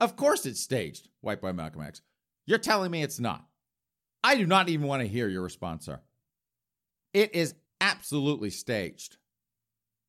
Of 0.00 0.16
course 0.16 0.46
it's 0.46 0.60
staged, 0.60 1.08
White 1.20 1.40
Boy 1.40 1.52
Malcolm 1.52 1.82
X. 1.82 2.00
You're 2.46 2.58
telling 2.58 2.90
me 2.90 3.02
it's 3.02 3.20
not. 3.20 3.44
I 4.24 4.34
do 4.36 4.46
not 4.46 4.68
even 4.68 4.86
want 4.86 5.02
to 5.02 5.08
hear 5.08 5.28
your 5.28 5.42
response, 5.42 5.84
sir. 5.86 6.00
It 7.12 7.34
is 7.34 7.54
absolutely 7.80 8.50
staged. 8.50 9.16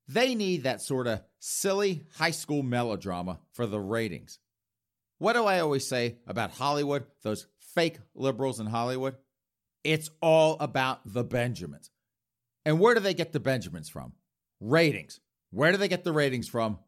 They 0.07 0.36
need 0.36 0.63
that 0.63 0.81
sort 0.81 1.07
of 1.07 1.21
silly 1.39 2.03
high 2.17 2.31
school 2.31 2.63
melodrama 2.63 3.39
for 3.53 3.65
the 3.65 3.79
ratings. 3.79 4.39
What 5.19 5.33
do 5.33 5.45
I 5.45 5.60
always 5.60 5.88
say 5.88 6.17
about 6.25 6.51
Hollywood, 6.51 7.05
those 7.21 7.48
fake 7.60 8.00
liberals 8.15 8.60
in 8.60 8.65
Hollywood? 8.65 9.15
It's 9.83 10.10
all 10.21 10.57
about 10.60 11.01
the 11.05 11.24
Benjamins. 11.24 11.91
And 12.65 12.79
where 12.79 12.93
do 12.93 13.00
they 13.00 13.13
get 13.13 13.31
the 13.31 13.39
Benjamins 13.39 13.89
from? 13.89 14.13
Ratings. 14.60 15.19
Where 15.51 15.71
do 15.71 15.77
they 15.77 15.88
get 15.88 16.03
the 16.03 16.12
ratings 16.12 16.48
from? 16.48 16.79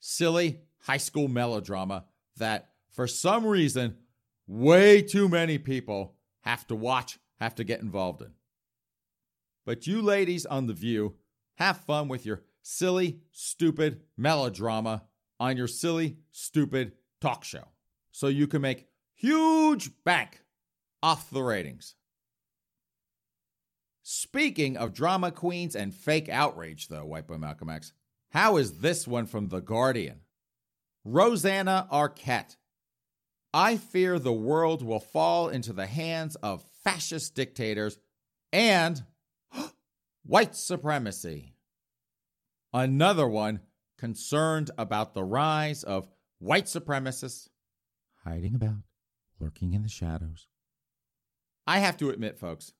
Silly 0.00 0.60
high 0.80 0.98
school 0.98 1.28
melodrama 1.28 2.04
that, 2.38 2.70
for 2.90 3.06
some 3.06 3.46
reason, 3.46 3.96
way 4.46 5.02
too 5.02 5.28
many 5.28 5.58
people 5.58 6.14
have 6.40 6.66
to 6.68 6.74
watch, 6.74 7.18
have 7.40 7.54
to 7.56 7.64
get 7.64 7.80
involved 7.80 8.22
in. 8.22 8.32
But 9.64 9.86
you 9.86 10.00
ladies 10.00 10.46
on 10.46 10.66
The 10.66 10.74
View, 10.74 11.16
have 11.56 11.78
fun 11.78 12.08
with 12.08 12.24
your 12.24 12.42
silly, 12.62 13.20
stupid 13.32 14.00
melodrama 14.16 15.04
on 15.40 15.56
your 15.56 15.68
silly, 15.68 16.16
stupid 16.30 16.92
talk 17.20 17.44
show 17.44 17.64
so 18.12 18.28
you 18.28 18.46
can 18.46 18.62
make 18.62 18.88
huge 19.14 19.90
bank 20.04 20.40
off 21.02 21.30
the 21.30 21.42
ratings. 21.42 21.94
Speaking 24.02 24.76
of 24.76 24.94
drama 24.94 25.30
queens 25.30 25.76
and 25.76 25.94
fake 25.94 26.28
outrage, 26.28 26.88
though, 26.88 27.04
White 27.04 27.26
Boy 27.26 27.36
Malcolm 27.36 27.68
X, 27.68 27.92
how 28.30 28.56
is 28.56 28.78
this 28.80 29.06
one 29.06 29.26
from 29.26 29.48
The 29.48 29.60
Guardian? 29.60 30.20
Rosanna 31.04 31.86
Arquette. 31.90 32.56
I 33.54 33.76
fear 33.76 34.18
the 34.18 34.32
world 34.32 34.82
will 34.82 35.00
fall 35.00 35.48
into 35.48 35.72
the 35.72 35.86
hands 35.86 36.36
of 36.36 36.64
fascist 36.84 37.34
dictators 37.34 37.98
and 38.52 39.02
white 40.24 40.54
supremacy. 40.54 41.54
Another 42.72 43.26
one 43.26 43.60
concerned 43.98 44.70
about 44.76 45.14
the 45.14 45.24
rise 45.24 45.82
of 45.82 46.08
white 46.38 46.66
supremacists 46.66 47.48
hiding 48.24 48.54
about, 48.54 48.82
lurking 49.40 49.72
in 49.72 49.82
the 49.82 49.88
shadows. 49.88 50.46
I 51.66 51.78
have 51.78 51.96
to 51.98 52.10
admit, 52.10 52.38
folks, 52.38 52.72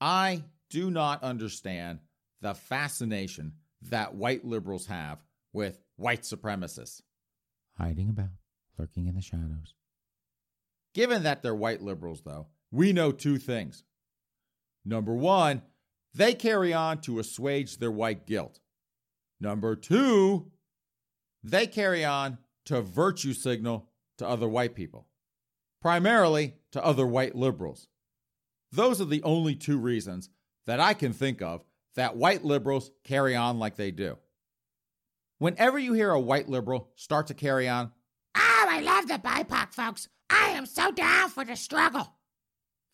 I 0.00 0.44
do 0.70 0.90
not 0.90 1.22
understand 1.22 2.00
the 2.40 2.54
fascination 2.54 3.54
that 3.82 4.14
white 4.14 4.44
liberals 4.44 4.86
have 4.86 5.22
with 5.52 5.78
white 5.96 6.22
supremacists 6.22 7.02
hiding 7.78 8.08
about, 8.08 8.30
lurking 8.78 9.06
in 9.06 9.14
the 9.14 9.22
shadows. 9.22 9.74
Given 10.94 11.22
that 11.22 11.42
they're 11.42 11.54
white 11.54 11.80
liberals, 11.80 12.22
though, 12.22 12.48
we 12.70 12.92
know 12.92 13.12
two 13.12 13.38
things. 13.38 13.84
Number 14.84 15.14
one, 15.14 15.62
they 16.14 16.34
carry 16.34 16.72
on 16.72 17.00
to 17.02 17.18
assuage 17.18 17.78
their 17.78 17.90
white 17.90 18.26
guilt. 18.26 18.60
Number 19.40 19.74
two, 19.74 20.50
they 21.42 21.66
carry 21.66 22.04
on 22.04 22.38
to 22.66 22.80
virtue 22.82 23.32
signal 23.32 23.88
to 24.18 24.28
other 24.28 24.48
white 24.48 24.74
people, 24.74 25.06
primarily 25.80 26.54
to 26.72 26.84
other 26.84 27.06
white 27.06 27.34
liberals. 27.34 27.88
Those 28.70 29.00
are 29.00 29.06
the 29.06 29.22
only 29.22 29.54
two 29.54 29.78
reasons 29.78 30.30
that 30.66 30.80
I 30.80 30.94
can 30.94 31.12
think 31.12 31.42
of 31.42 31.64
that 31.94 32.16
white 32.16 32.44
liberals 32.44 32.90
carry 33.04 33.34
on 33.36 33.58
like 33.58 33.76
they 33.76 33.90
do. 33.90 34.16
Whenever 35.42 35.76
you 35.76 35.92
hear 35.92 36.12
a 36.12 36.20
white 36.20 36.48
liberal 36.48 36.88
start 36.94 37.26
to 37.26 37.34
carry 37.34 37.68
on, 37.68 37.90
Oh, 38.36 38.66
I 38.70 38.78
love 38.78 39.08
the 39.08 39.14
BIPOC 39.18 39.74
folks. 39.74 40.08
I 40.30 40.50
am 40.50 40.66
so 40.66 40.92
down 40.92 41.30
for 41.30 41.44
the 41.44 41.56
struggle. 41.56 42.14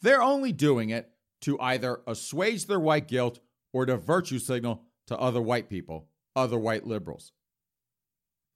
they're 0.00 0.22
only 0.22 0.50
doing 0.50 0.88
it 0.88 1.10
to 1.42 1.60
either 1.60 2.00
assuage 2.06 2.64
their 2.64 2.80
white 2.80 3.06
guilt 3.06 3.38
or 3.74 3.84
to 3.84 3.98
virtue 3.98 4.38
signal 4.38 4.82
to 5.08 5.18
other 5.18 5.42
white 5.42 5.68
people, 5.68 6.08
other 6.34 6.58
white 6.58 6.86
liberals. 6.86 7.32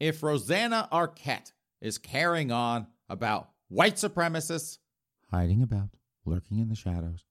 If 0.01 0.23
Rosanna 0.23 0.89
Arquette 0.91 1.53
is 1.83 1.99
carrying 1.99 2.51
on 2.51 2.87
about 3.11 3.51
white 3.69 3.97
supremacists 3.97 4.79
hiding 5.31 5.61
about, 5.63 5.91
lurking 6.25 6.61
in 6.61 6.71
the 6.71 6.75
shadows, 6.75 7.27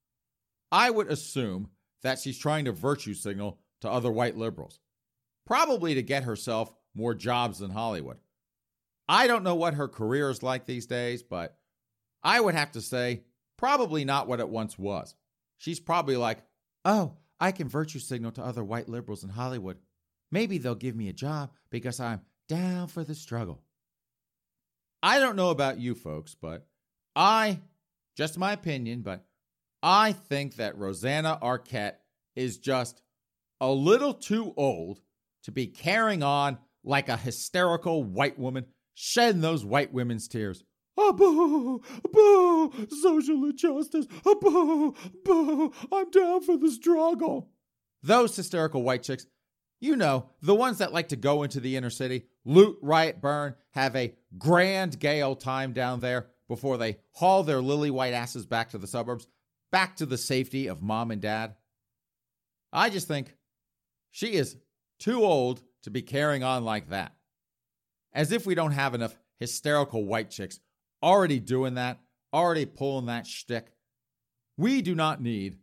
I 0.72 0.92
would 0.92 1.08
assume 1.08 1.72
that 2.04 2.20
she's 2.20 2.38
trying 2.38 2.66
to 2.66 2.72
virtue 2.72 3.16
signal 3.16 3.58
to 3.82 3.90
other 3.90 4.12
white 4.12 4.38
liberals, 4.38 4.80
probably 5.46 5.96
to 5.96 6.02
get 6.02 6.24
herself 6.24 6.74
more 6.94 7.14
jobs 7.14 7.62
in 7.62 7.72
Hollywood. 7.72 8.18
I 9.08 9.28
don't 9.28 9.44
know 9.44 9.56
what 9.56 9.74
her 9.74 9.88
career 9.88 10.30
is 10.30 10.44
like 10.44 10.66
these 10.66 10.86
days, 10.86 11.24
but 11.24 11.58
I 12.24 12.40
would 12.40 12.56
have 12.56 12.72
to 12.74 12.82
say 12.82 13.24
probably 13.58 14.06
not 14.06 14.28
what 14.28 14.40
it 14.40 14.50
once 14.50 14.78
was. 14.78 15.16
She's 15.58 15.80
probably 15.80 16.18
like, 16.18 16.40
oh, 16.86 17.14
I 17.40 17.52
can 17.52 17.68
virtue 17.68 18.00
signal 18.00 18.32
to 18.34 18.44
other 18.44 18.64
white 18.64 18.90
liberals 18.90 19.24
in 19.24 19.30
Hollywood. 19.30 19.78
Maybe 20.32 20.58
they'll 20.58 20.76
give 20.76 20.96
me 20.96 21.10
a 21.10 21.14
job 21.14 21.52
because 21.70 22.00
I'm 22.00 22.22
down 22.48 22.88
for 22.88 23.04
the 23.04 23.16
struggle. 23.16 23.62
I 25.04 25.20
don't 25.20 25.36
know 25.36 25.50
about 25.50 25.80
you 25.80 25.96
folks, 25.96 26.36
but 26.36 26.68
I, 27.16 27.60
just 28.16 28.38
my 28.38 28.54
opinion, 28.54 29.02
but 29.02 29.26
I 29.82 30.14
think 30.14 30.56
that 30.56 30.78
Rosanna 30.78 31.40
Arquette 31.42 31.96
is 32.36 32.58
just 32.58 33.02
a 33.60 33.72
little 33.72 34.14
too 34.14 34.54
old 34.56 35.02
to 35.44 35.52
be 35.52 35.68
carrying 35.68 36.24
on 36.24 36.58
like 36.84 37.10
a 37.10 37.18
hysterical 37.18 38.04
white 38.04 38.38
woman, 38.40 38.66
shedding 38.94 39.42
those 39.42 39.66
white 39.66 39.94
women's 39.94 40.28
tears. 40.28 40.64
Ah, 40.98 41.12
boo, 41.14 41.82
boo, 42.12 42.88
social 43.02 43.46
injustice, 43.46 44.08
ah, 44.26 44.36
boo, 44.36 44.94
boo, 45.24 45.74
I'm 45.92 46.10
down 46.12 46.42
for 46.42 46.58
the 46.58 46.70
struggle. 46.70 47.50
Those 48.04 48.36
hysterical 48.36 48.84
white 48.84 49.04
chicks, 49.04 49.26
you 49.80 49.96
know, 49.96 50.30
the 50.42 50.56
ones 50.56 50.80
that 50.80 50.94
like 50.94 51.10
to 51.10 51.16
go 51.16 51.44
into 51.44 51.60
the 51.60 51.76
inner 51.76 51.90
city, 51.90 52.26
loot, 52.46 52.78
riot, 52.82 53.22
burn, 53.22 53.56
have 53.72 53.96
a 53.96 54.16
grand 54.38 55.00
gay 55.00 55.22
old 55.22 55.40
time 55.40 55.74
down 55.74 56.02
there 56.02 56.28
before 56.48 56.78
they 56.78 56.98
haul 57.14 57.44
their 57.44 57.62
lily 57.62 57.90
white 57.90 58.14
asses 58.14 58.46
back 58.46 58.70
to 58.72 58.78
the 58.78 58.88
suburbs, 58.88 59.28
back 59.72 59.96
to 59.96 60.06
the 60.06 60.18
safety 60.18 60.68
of 60.68 60.82
mom 60.82 61.10
and 61.10 61.22
dad. 61.22 61.56
I 62.74 62.90
just 62.90 63.08
think 63.08 63.36
she 64.12 64.34
is 64.34 64.58
too 65.02 65.26
old 65.26 65.62
to 65.84 65.90
be 65.90 66.02
carrying 66.02 66.44
on 66.44 66.64
like 66.64 66.90
that. 66.90 67.14
As 68.14 68.32
if 68.32 68.46
we 68.46 68.56
don't 68.56 68.72
have 68.72 68.94
enough 68.94 69.18
hysterical 69.40 70.06
white 70.06 70.30
chicks 70.30 70.60
already 71.02 71.40
doing 71.40 71.74
that, 71.74 72.00
already 72.34 72.66
pulling 72.66 73.08
that 73.08 73.26
shtick. 73.26 73.72
We 74.58 74.82
do 74.82 74.94
not 74.94 75.22
need 75.22 75.58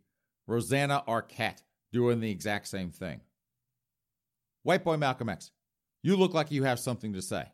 Rosanna 0.45 1.03
Arquette 1.07 1.63
doing 1.93 2.19
the 2.19 2.29
exact 2.29 2.67
same 2.67 2.91
thing. 2.91 3.21
White 4.63 4.83
boy 4.83 4.97
Malcolm 4.97 5.29
X, 5.29 5.51
you 6.03 6.17
look 6.17 6.33
like 6.33 6.51
you 6.51 6.63
have 6.63 6.79
something 6.79 7.13
to 7.13 7.21
say. 7.21 7.45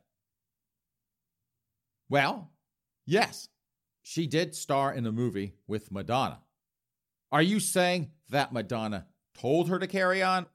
Well, 2.10 2.52
yes, 3.06 3.48
she 4.02 4.26
did 4.28 4.56
star 4.56 4.94
in 4.94 5.06
a 5.06 5.12
movie 5.12 5.54
with 5.68 5.92
Madonna. 5.92 6.40
Are 7.32 7.42
you 7.42 7.60
saying 7.60 8.12
that 8.30 8.54
Madonna 8.54 9.06
told 9.36 9.70
her 9.70 9.78
to 9.78 9.88
carry 9.88 10.24
on, 10.24 10.48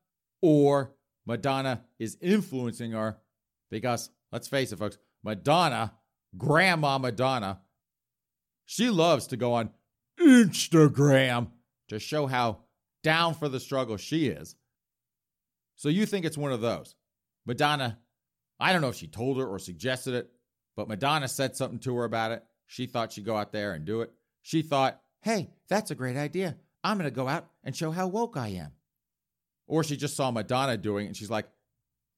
or 0.43 0.95
Madonna 1.31 1.85
is 2.01 2.19
influencing 2.21 2.91
her? 2.91 3.17
Because 3.71 4.11
let's 4.33 4.49
face 4.49 4.73
it, 4.73 4.79
folks, 4.81 4.99
Madonna, 5.23 5.95
Grandma 6.37 6.99
Madonna, 6.99 7.61
she 8.67 8.91
loves 8.91 9.29
to 9.29 9.37
go 9.37 9.55
on 9.55 9.71
Instagram 10.21 11.49
to 11.89 12.01
show 12.01 12.27
how 12.27 12.59
down 13.05 13.35
for 13.35 13.49
the 13.49 13.61
struggle 13.61 13.97
she 13.97 14.27
is. 14.27 14.57
So 15.77 15.89
you 15.89 16.05
think 16.05 16.27
it's 16.27 16.37
one 16.37 16.53
of 16.53 16.61
those. 16.61 16.97
Madonna, 17.47 17.99
I 18.59 18.73
don't 18.73 18.83
know 18.83 18.89
if 18.89 18.97
she 18.97 19.07
told 19.07 19.39
her 19.39 19.47
or 19.47 19.61
suggested 19.61 20.15
it, 20.15 20.31
but 20.77 20.89
Madonna 20.89 21.29
said 21.29 21.55
something 21.55 21.79
to 21.81 21.97
her 21.97 22.05
about 22.05 22.33
it. 22.33 22.45
She 22.67 22.87
thought 22.87 23.13
she'd 23.13 23.25
go 23.25 23.37
out 23.37 23.53
there 23.53 23.73
and 23.73 23.85
do 23.85 24.01
it. 24.03 24.13
she 24.43 24.63
thought, 24.63 25.01
hey, 25.23 25.51
that's 25.69 25.91
a 25.91 25.95
great 25.95 26.17
idea. 26.17 26.57
I'm 26.83 26.99
going 26.99 27.09
to 27.09 27.15
go 27.15 27.29
out 27.29 27.49
and 27.63 27.77
show 27.77 27.91
how 27.91 28.09
woke 28.09 28.37
I 28.37 28.49
am. 28.49 28.73
Or 29.71 29.85
she 29.85 29.97
just 29.97 30.17
saw 30.17 30.33
Madonna 30.33 30.77
doing 30.77 31.05
it 31.05 31.09
and 31.11 31.17
she's 31.17 31.31
like, 31.31 31.47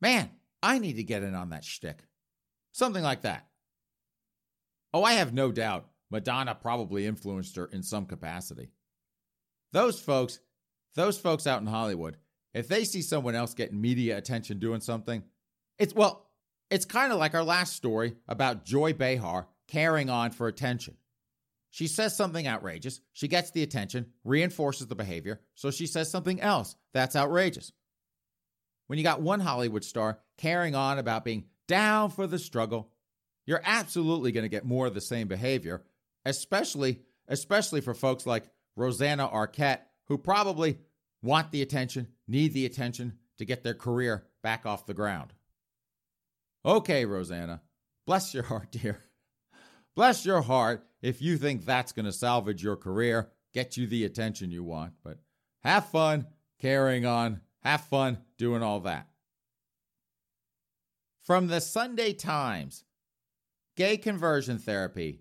man, 0.01 0.31
I 0.63 0.79
need 0.79 0.97
to 0.97 1.03
get 1.03 1.23
in 1.23 1.35
on 1.35 1.51
that 1.51 1.65
shtick. 1.65 1.99
Something 2.73 3.03
like 3.03 3.21
that. 3.23 3.47
Oh, 4.95 5.05
I 5.05 5.13
have 5.13 5.35
no 5.35 5.53
doubt 5.53 5.91
Madonna 6.11 6.55
probably 6.55 7.07
influenced 7.07 7.57
her 7.57 7.67
in 7.67 7.83
some 7.83 8.07
capacity. 8.07 8.71
Those 9.73 10.01
folks, 10.01 10.41
those 10.95 11.19
folks 11.19 11.47
out 11.47 11.61
in 11.61 11.67
Hollywood, 11.67 12.17
if 12.55 12.69
they 12.69 12.85
see 12.85 13.03
someone 13.03 13.35
else 13.35 13.53
getting 13.53 13.79
media 13.79 14.17
attention 14.17 14.59
doing 14.59 14.81
something, 14.81 15.23
it's 15.79 15.95
well, 15.95 16.31
it's 16.71 16.87
kind 16.87 17.13
of 17.13 17.19
like 17.19 17.35
our 17.35 17.45
last 17.45 17.77
story 17.77 18.15
about 18.29 18.65
Joy 18.65 18.95
Behar 18.95 19.47
carrying 19.69 20.09
on 20.09 20.31
for 20.31 20.49
attention. 20.49 20.97
She 21.73 21.87
says 21.87 22.15
something 22.15 22.47
outrageous, 22.47 23.01
she 23.15 23.29
gets 23.29 23.51
the 23.51 23.63
attention, 23.63 24.13
reinforces 24.25 24.89
the 24.89 24.95
behavior, 24.95 25.41
so 25.55 25.71
she 25.71 25.87
says 25.87 26.11
something 26.11 26.39
else 26.39 26.77
that's 26.93 27.17
outrageous. 27.17 27.73
When 28.89 28.99
you 28.99 29.03
got 29.03 29.23
one 29.23 29.41
Hollywood 29.41 29.83
star 29.83 30.19
carrying 30.37 30.75
on 30.75 30.99
about 30.99 31.25
being 31.25 31.47
down 31.67 32.11
for 32.11 32.27
the 32.27 32.39
struggle, 32.39 32.93
you're 33.47 33.63
absolutely 33.65 34.33
going 34.33 34.45
to 34.45 34.51
get 34.51 34.67
more 34.67 34.87
of 34.87 34.93
the 34.93 35.01
same 35.01 35.29
behavior, 35.29 35.83
especially 36.27 37.01
especially 37.27 37.81
for 37.81 37.95
folks 37.95 38.27
like 38.27 38.51
Rosanna 38.77 39.27
Arquette 39.27 39.81
who 40.09 40.19
probably 40.19 40.79
want 41.23 41.53
the 41.53 41.63
attention, 41.63 42.09
need 42.29 42.53
the 42.53 42.67
attention 42.67 43.19
to 43.39 43.47
get 43.47 43.65
their 43.65 43.73
career 43.73 44.27
back 44.43 44.67
off 44.67 44.85
the 44.85 44.93
ground. 44.93 45.33
Okay, 46.67 47.07
Rosanna, 47.07 47.63
bless 48.07 48.35
your 48.35 48.43
heart, 48.43 48.73
dear. 48.73 49.03
Bless 49.95 50.25
your 50.25 50.43
heart 50.43 50.87
if 51.03 51.21
you 51.21 51.37
think 51.37 51.65
that's 51.65 51.93
going 51.93 52.07
to 52.07 52.13
salvage 52.13 52.63
your 52.63 52.77
career, 52.77 53.31
get 53.53 53.77
you 53.77 53.87
the 53.87 54.05
attention 54.05 54.51
you 54.51 54.65
want. 54.65 54.95
But 55.05 55.19
have 55.61 55.87
fun 55.87 56.27
carrying 56.61 57.05
on, 57.05 57.41
have 57.61 57.83
fun 57.83 58.19
doing 58.39 58.63
all 58.63 58.81
that. 58.81 59.09
From 61.23 61.49
the 61.49 61.61
Sunday 61.61 62.13
Times 62.13 62.85
Gay 63.77 63.97
Conversion 63.97 64.59
Therapy 64.59 65.21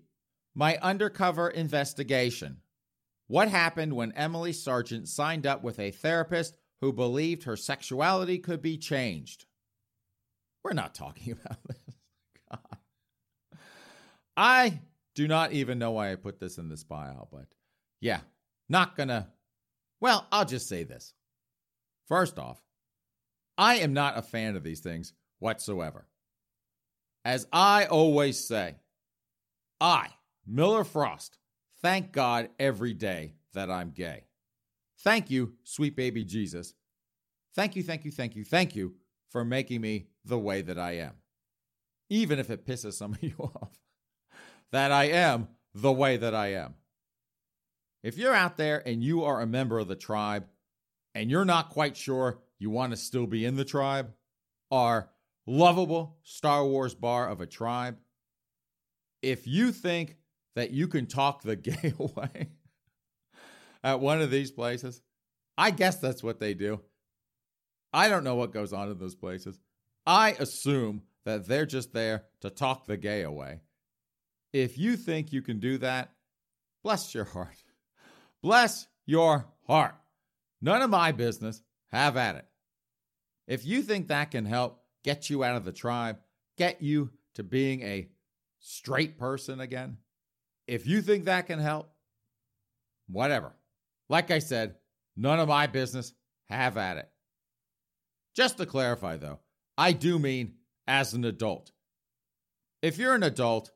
My 0.54 0.78
Undercover 0.78 1.48
Investigation. 1.48 2.58
What 3.26 3.48
happened 3.48 3.94
when 3.94 4.12
Emily 4.12 4.52
Sargent 4.52 5.08
signed 5.08 5.46
up 5.46 5.62
with 5.62 5.78
a 5.78 5.90
therapist 5.90 6.56
who 6.80 6.92
believed 6.92 7.44
her 7.44 7.56
sexuality 7.56 8.38
could 8.38 8.60
be 8.60 8.76
changed? 8.76 9.46
We're 10.62 10.74
not 10.74 10.94
talking 10.94 11.32
about 11.44 11.62
this. 11.64 11.91
I 14.36 14.80
do 15.14 15.28
not 15.28 15.52
even 15.52 15.78
know 15.78 15.92
why 15.92 16.12
I 16.12 16.16
put 16.16 16.40
this 16.40 16.58
in 16.58 16.68
this 16.68 16.84
bio, 16.84 17.28
but 17.30 17.46
yeah, 18.00 18.20
not 18.68 18.96
gonna. 18.96 19.28
Well, 20.00 20.26
I'll 20.32 20.44
just 20.44 20.68
say 20.68 20.84
this. 20.84 21.14
First 22.08 22.38
off, 22.38 22.60
I 23.56 23.76
am 23.76 23.92
not 23.92 24.18
a 24.18 24.22
fan 24.22 24.56
of 24.56 24.64
these 24.64 24.80
things 24.80 25.12
whatsoever. 25.38 26.06
As 27.24 27.46
I 27.52 27.86
always 27.86 28.38
say, 28.38 28.76
I, 29.80 30.08
Miller 30.46 30.84
Frost, 30.84 31.38
thank 31.80 32.12
God 32.12 32.48
every 32.58 32.94
day 32.94 33.34
that 33.54 33.70
I'm 33.70 33.90
gay. 33.90 34.24
Thank 35.00 35.30
you, 35.30 35.52
sweet 35.64 35.94
baby 35.94 36.24
Jesus. 36.24 36.74
Thank 37.54 37.76
you, 37.76 37.82
thank 37.82 38.04
you, 38.04 38.10
thank 38.10 38.34
you, 38.34 38.44
thank 38.44 38.74
you 38.74 38.94
for 39.30 39.44
making 39.44 39.80
me 39.80 40.06
the 40.24 40.38
way 40.38 40.62
that 40.62 40.78
I 40.78 40.92
am. 40.92 41.12
Even 42.08 42.38
if 42.38 42.50
it 42.50 42.66
pisses 42.66 42.94
some 42.94 43.12
of 43.12 43.22
you 43.22 43.34
off 43.38 43.78
that 44.72 44.90
I 44.90 45.04
am 45.04 45.48
the 45.74 45.92
way 45.92 46.16
that 46.16 46.34
I 46.34 46.54
am. 46.54 46.74
If 48.02 48.18
you're 48.18 48.34
out 48.34 48.56
there 48.56 48.82
and 48.86 49.02
you 49.02 49.24
are 49.24 49.40
a 49.40 49.46
member 49.46 49.78
of 49.78 49.88
the 49.88 49.96
tribe 49.96 50.46
and 51.14 51.30
you're 51.30 51.44
not 51.44 51.70
quite 51.70 51.96
sure 51.96 52.38
you 52.58 52.70
want 52.70 52.92
to 52.92 52.96
still 52.96 53.26
be 53.26 53.44
in 53.44 53.56
the 53.56 53.64
tribe, 53.64 54.12
our 54.70 55.10
lovable 55.46 56.18
Star 56.24 56.64
Wars 56.66 56.94
bar 56.94 57.28
of 57.28 57.40
a 57.40 57.46
tribe, 57.46 57.98
if 59.20 59.46
you 59.46 59.70
think 59.70 60.16
that 60.56 60.70
you 60.70 60.88
can 60.88 61.06
talk 61.06 61.42
the 61.42 61.56
gay 61.56 61.94
away 61.98 62.48
at 63.84 64.00
one 64.00 64.20
of 64.20 64.30
these 64.30 64.50
places, 64.50 65.00
I 65.56 65.70
guess 65.70 65.96
that's 65.96 66.22
what 66.22 66.40
they 66.40 66.54
do. 66.54 66.80
I 67.92 68.08
don't 68.08 68.24
know 68.24 68.36
what 68.36 68.52
goes 68.52 68.72
on 68.72 68.90
in 68.90 68.98
those 68.98 69.14
places. 69.14 69.60
I 70.06 70.30
assume 70.32 71.02
that 71.24 71.46
they're 71.46 71.66
just 71.66 71.92
there 71.92 72.24
to 72.40 72.50
talk 72.50 72.86
the 72.86 72.96
gay 72.96 73.22
away. 73.22 73.60
If 74.52 74.78
you 74.78 74.96
think 74.96 75.32
you 75.32 75.42
can 75.42 75.60
do 75.60 75.78
that, 75.78 76.12
bless 76.82 77.14
your 77.14 77.24
heart. 77.24 77.56
Bless 78.42 78.86
your 79.06 79.46
heart. 79.66 79.94
None 80.60 80.82
of 80.82 80.90
my 80.90 81.12
business. 81.12 81.62
Have 81.90 82.16
at 82.16 82.36
it. 82.36 82.46
If 83.46 83.66
you 83.66 83.82
think 83.82 84.08
that 84.08 84.30
can 84.30 84.46
help 84.46 84.82
get 85.04 85.28
you 85.28 85.44
out 85.44 85.56
of 85.56 85.64
the 85.64 85.72
tribe, 85.72 86.18
get 86.56 86.82
you 86.82 87.10
to 87.34 87.42
being 87.42 87.82
a 87.82 88.08
straight 88.60 89.18
person 89.18 89.60
again, 89.60 89.98
if 90.66 90.86
you 90.86 91.02
think 91.02 91.24
that 91.24 91.46
can 91.46 91.58
help, 91.58 91.92
whatever. 93.08 93.52
Like 94.08 94.30
I 94.30 94.38
said, 94.38 94.76
none 95.16 95.40
of 95.40 95.48
my 95.48 95.66
business. 95.66 96.14
Have 96.48 96.76
at 96.76 96.98
it. 96.98 97.08
Just 98.34 98.58
to 98.58 98.66
clarify, 98.66 99.16
though, 99.16 99.40
I 99.78 99.92
do 99.92 100.18
mean 100.18 100.54
as 100.86 101.14
an 101.14 101.24
adult. 101.24 101.72
If 102.82 102.98
you're 102.98 103.14
an 103.14 103.22
adult 103.22 103.70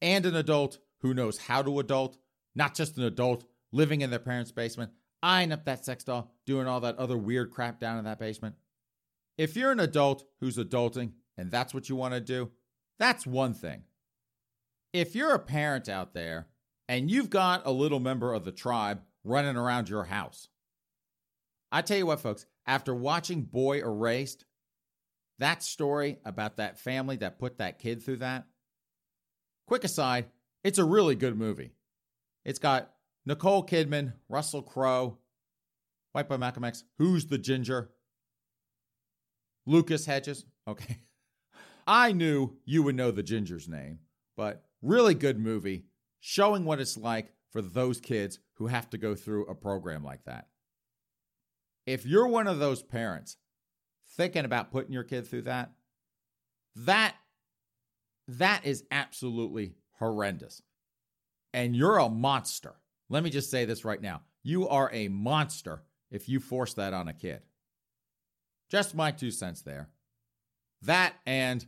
and 0.00 0.26
an 0.26 0.36
adult 0.36 0.78
who 1.00 1.14
knows 1.14 1.38
how 1.38 1.62
to 1.62 1.78
adult, 1.78 2.18
not 2.54 2.74
just 2.74 2.96
an 2.96 3.04
adult 3.04 3.44
living 3.72 4.00
in 4.00 4.10
their 4.10 4.18
parents' 4.18 4.52
basement, 4.52 4.92
eyeing 5.22 5.52
up 5.52 5.64
that 5.64 5.84
sex 5.84 6.04
doll, 6.04 6.32
doing 6.46 6.66
all 6.66 6.80
that 6.80 6.96
other 6.98 7.16
weird 7.16 7.50
crap 7.50 7.78
down 7.80 7.98
in 7.98 8.04
that 8.04 8.18
basement. 8.18 8.54
If 9.36 9.56
you're 9.56 9.72
an 9.72 9.80
adult 9.80 10.24
who's 10.40 10.56
adulting 10.56 11.12
and 11.36 11.50
that's 11.50 11.72
what 11.72 11.88
you 11.88 11.96
want 11.96 12.14
to 12.14 12.20
do, 12.20 12.50
that's 12.98 13.26
one 13.26 13.54
thing. 13.54 13.84
If 14.92 15.14
you're 15.14 15.34
a 15.34 15.38
parent 15.38 15.88
out 15.88 16.14
there 16.14 16.48
and 16.88 17.10
you've 17.10 17.30
got 17.30 17.66
a 17.66 17.70
little 17.70 18.00
member 18.00 18.32
of 18.32 18.44
the 18.44 18.52
tribe 18.52 19.02
running 19.22 19.56
around 19.56 19.88
your 19.88 20.04
house, 20.04 20.48
I 21.70 21.82
tell 21.82 21.98
you 21.98 22.06
what, 22.06 22.20
folks, 22.20 22.46
after 22.66 22.94
watching 22.94 23.42
Boy 23.42 23.78
Erased, 23.78 24.44
that 25.38 25.62
story 25.62 26.18
about 26.24 26.56
that 26.56 26.80
family 26.80 27.16
that 27.16 27.38
put 27.38 27.58
that 27.58 27.78
kid 27.78 28.02
through 28.02 28.16
that, 28.16 28.46
Quick 29.68 29.84
aside, 29.84 30.24
it's 30.64 30.78
a 30.78 30.84
really 30.84 31.14
good 31.14 31.36
movie. 31.36 31.74
It's 32.42 32.58
got 32.58 32.90
Nicole 33.26 33.62
Kidman, 33.62 34.14
Russell 34.26 34.62
Crowe, 34.62 35.18
White 36.12 36.26
Boy 36.26 36.38
Malcolm 36.38 36.64
X, 36.64 36.84
Who's 36.96 37.26
the 37.26 37.36
Ginger? 37.36 37.90
Lucas 39.66 40.06
Hedges. 40.06 40.46
Okay. 40.66 41.02
I 41.86 42.12
knew 42.12 42.56
you 42.64 42.82
would 42.82 42.96
know 42.96 43.10
the 43.10 43.22
Ginger's 43.22 43.68
name, 43.68 43.98
but 44.38 44.64
really 44.80 45.12
good 45.12 45.38
movie 45.38 45.84
showing 46.18 46.64
what 46.64 46.80
it's 46.80 46.96
like 46.96 47.34
for 47.50 47.60
those 47.60 48.00
kids 48.00 48.38
who 48.54 48.68
have 48.68 48.88
to 48.88 48.96
go 48.96 49.14
through 49.14 49.48
a 49.48 49.54
program 49.54 50.02
like 50.02 50.24
that. 50.24 50.48
If 51.84 52.06
you're 52.06 52.26
one 52.26 52.46
of 52.46 52.58
those 52.58 52.82
parents 52.82 53.36
thinking 54.16 54.46
about 54.46 54.72
putting 54.72 54.94
your 54.94 55.04
kid 55.04 55.28
through 55.28 55.42
that, 55.42 55.72
that 56.74 57.16
that 58.28 58.64
is 58.64 58.84
absolutely 58.90 59.74
horrendous. 59.98 60.62
And 61.52 61.74
you're 61.74 61.98
a 61.98 62.08
monster. 62.08 62.74
Let 63.08 63.22
me 63.22 63.30
just 63.30 63.50
say 63.50 63.64
this 63.64 63.84
right 63.84 64.00
now. 64.00 64.22
You 64.42 64.68
are 64.68 64.90
a 64.92 65.08
monster 65.08 65.82
if 66.10 66.28
you 66.28 66.38
force 66.38 66.74
that 66.74 66.92
on 66.92 67.08
a 67.08 67.14
kid. 67.14 67.40
Just 68.70 68.94
my 68.94 69.10
two 69.10 69.30
cents 69.30 69.62
there. 69.62 69.88
That 70.82 71.14
and 71.26 71.64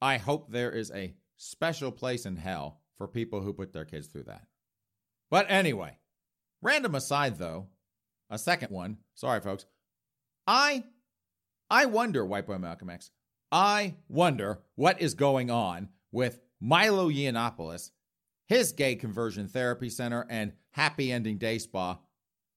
I 0.00 0.16
hope 0.16 0.50
there 0.50 0.70
is 0.70 0.90
a 0.92 1.14
special 1.36 1.90
place 1.90 2.24
in 2.24 2.36
hell 2.36 2.80
for 2.96 3.08
people 3.08 3.40
who 3.40 3.52
put 3.52 3.72
their 3.72 3.84
kids 3.84 4.06
through 4.06 4.24
that. 4.24 4.46
But 5.30 5.46
anyway, 5.48 5.98
random 6.62 6.94
aside 6.94 7.36
though, 7.36 7.66
a 8.30 8.38
second 8.38 8.70
one. 8.70 8.98
Sorry 9.14 9.40
folks. 9.40 9.66
I 10.46 10.84
I 11.68 11.86
wonder, 11.86 12.24
White 12.24 12.46
Boy 12.46 12.58
Malcolm 12.58 12.90
X, 12.90 13.10
I 13.52 13.96
wonder 14.08 14.60
what 14.76 15.00
is 15.00 15.14
going 15.14 15.50
on 15.50 15.88
with 16.12 16.40
Milo 16.60 17.08
Yiannopoulos, 17.08 17.90
his 18.46 18.72
gay 18.72 18.94
conversion 18.94 19.48
therapy 19.48 19.90
center, 19.90 20.26
and 20.28 20.52
happy 20.72 21.10
ending 21.10 21.38
day 21.38 21.58
spa, 21.58 21.98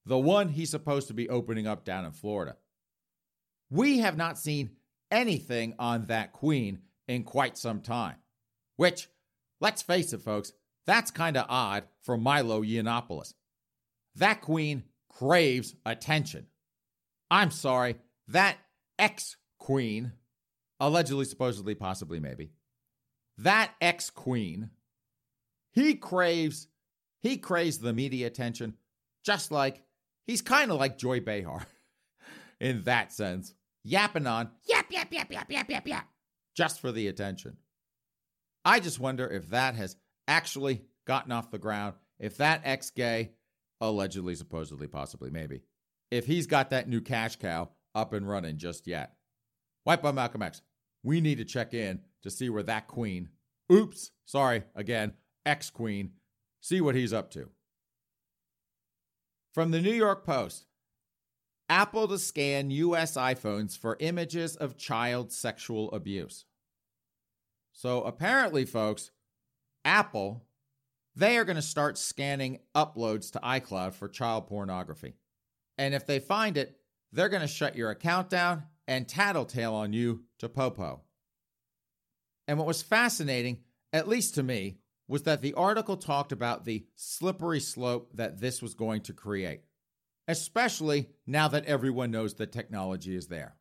the 0.06 0.18
one 0.18 0.50
he's 0.50 0.70
supposed 0.70 1.08
to 1.08 1.14
be 1.14 1.28
opening 1.28 1.66
up 1.66 1.84
down 1.84 2.04
in 2.04 2.12
Florida. 2.12 2.56
We 3.70 3.98
have 3.98 4.16
not 4.16 4.38
seen 4.38 4.70
anything 5.10 5.74
on 5.78 6.06
that 6.06 6.32
queen 6.32 6.80
in 7.08 7.24
quite 7.24 7.58
some 7.58 7.80
time, 7.80 8.16
which, 8.76 9.08
let's 9.60 9.82
face 9.82 10.12
it, 10.12 10.20
folks, 10.20 10.52
that's 10.86 11.10
kind 11.10 11.36
of 11.36 11.46
odd 11.48 11.84
for 12.02 12.16
Milo 12.16 12.62
Yiannopoulos. 12.62 13.34
That 14.16 14.42
queen 14.42 14.84
craves 15.08 15.74
attention. 15.84 16.46
I'm 17.30 17.50
sorry, 17.50 17.96
that 18.28 18.58
ex 18.98 19.36
queen 19.58 20.12
allegedly, 20.80 21.24
supposedly, 21.24 21.74
possibly, 21.74 22.20
maybe, 22.20 22.50
that 23.38 23.72
ex 23.80 24.10
queen, 24.10 24.70
he 25.72 25.94
craves 25.94 26.68
He 27.20 27.38
crazed 27.38 27.80
the 27.80 27.92
media 27.92 28.26
attention, 28.26 28.74
just 29.24 29.50
like 29.50 29.82
he's 30.26 30.42
kind 30.42 30.70
of 30.70 30.78
like 30.78 30.98
Joy 30.98 31.20
Behar 31.20 31.66
in 32.60 32.82
that 32.82 33.12
sense, 33.12 33.54
yapping 33.82 34.26
on, 34.26 34.50
Yap, 34.68 34.86
yap, 34.90 35.12
yap, 35.12 35.32
yap, 35.32 35.50
yap, 35.50 35.70
yap, 35.70 35.86
yap. 35.88 36.08
just 36.54 36.80
for 36.80 36.92
the 36.92 37.08
attention. 37.08 37.56
I 38.64 38.80
just 38.80 39.00
wonder 39.00 39.26
if 39.28 39.48
that 39.48 39.74
has 39.74 39.96
actually 40.28 40.84
gotten 41.06 41.32
off 41.32 41.50
the 41.50 41.58
ground, 41.58 41.94
if 42.18 42.36
that 42.38 42.62
ex 42.64 42.90
gay, 42.90 43.32
allegedly, 43.80 44.34
supposedly, 44.34 44.86
possibly, 44.86 45.30
maybe, 45.30 45.62
if 46.10 46.26
he's 46.26 46.46
got 46.46 46.70
that 46.70 46.88
new 46.88 47.00
cash 47.00 47.36
cow 47.36 47.70
up 47.94 48.12
and 48.12 48.28
running 48.28 48.58
just 48.58 48.86
yet. 48.86 49.14
White 49.84 50.02
Boy 50.02 50.12
Malcolm 50.12 50.42
X, 50.42 50.62
we 51.02 51.20
need 51.20 51.38
to 51.38 51.44
check 51.44 51.74
in 51.74 52.00
to 52.22 52.30
see 52.30 52.48
where 52.48 52.62
that 52.62 52.88
queen, 52.88 53.28
oops, 53.70 54.10
sorry, 54.24 54.64
again, 54.74 55.12
ex 55.44 55.70
queen, 55.70 56.12
see 56.60 56.80
what 56.80 56.94
he's 56.94 57.12
up 57.12 57.30
to. 57.32 57.50
From 59.52 59.70
the 59.70 59.80
New 59.80 59.92
York 59.92 60.24
Post 60.24 60.66
Apple 61.68 62.08
to 62.08 62.18
scan 62.18 62.70
U.S. 62.70 63.16
iPhones 63.16 63.78
for 63.78 63.96
images 64.00 64.56
of 64.56 64.76
child 64.76 65.32
sexual 65.32 65.90
abuse. 65.92 66.44
So 67.72 68.02
apparently, 68.02 68.64
folks, 68.64 69.10
Apple, 69.84 70.44
they 71.16 71.38
are 71.38 71.44
going 71.44 71.56
to 71.56 71.62
start 71.62 71.96
scanning 71.96 72.60
uploads 72.74 73.30
to 73.32 73.38
iCloud 73.40 73.94
for 73.94 74.08
child 74.08 74.46
pornography. 74.46 75.14
And 75.78 75.94
if 75.94 76.06
they 76.06 76.18
find 76.18 76.56
it, 76.56 76.76
they're 77.12 77.28
going 77.28 77.42
to 77.42 77.48
shut 77.48 77.76
your 77.76 77.90
account 77.90 78.28
down 78.28 78.64
and 78.86 79.08
tattletale 79.08 79.74
on 79.74 79.92
you 79.92 80.24
to 80.38 80.48
Popo. 80.48 81.02
And 82.46 82.58
what 82.58 82.66
was 82.66 82.82
fascinating, 82.82 83.58
at 83.92 84.08
least 84.08 84.34
to 84.34 84.42
me, 84.42 84.78
was 85.08 85.22
that 85.22 85.42
the 85.42 85.54
article 85.54 85.96
talked 85.96 86.32
about 86.32 86.64
the 86.64 86.86
slippery 86.94 87.60
slope 87.60 88.10
that 88.14 88.40
this 88.40 88.62
was 88.62 88.74
going 88.74 89.02
to 89.02 89.12
create, 89.12 89.62
especially 90.28 91.10
now 91.26 91.48
that 91.48 91.66
everyone 91.66 92.10
knows 92.10 92.34
the 92.34 92.46
technology 92.46 93.14
is 93.14 93.28
there. 93.28 93.56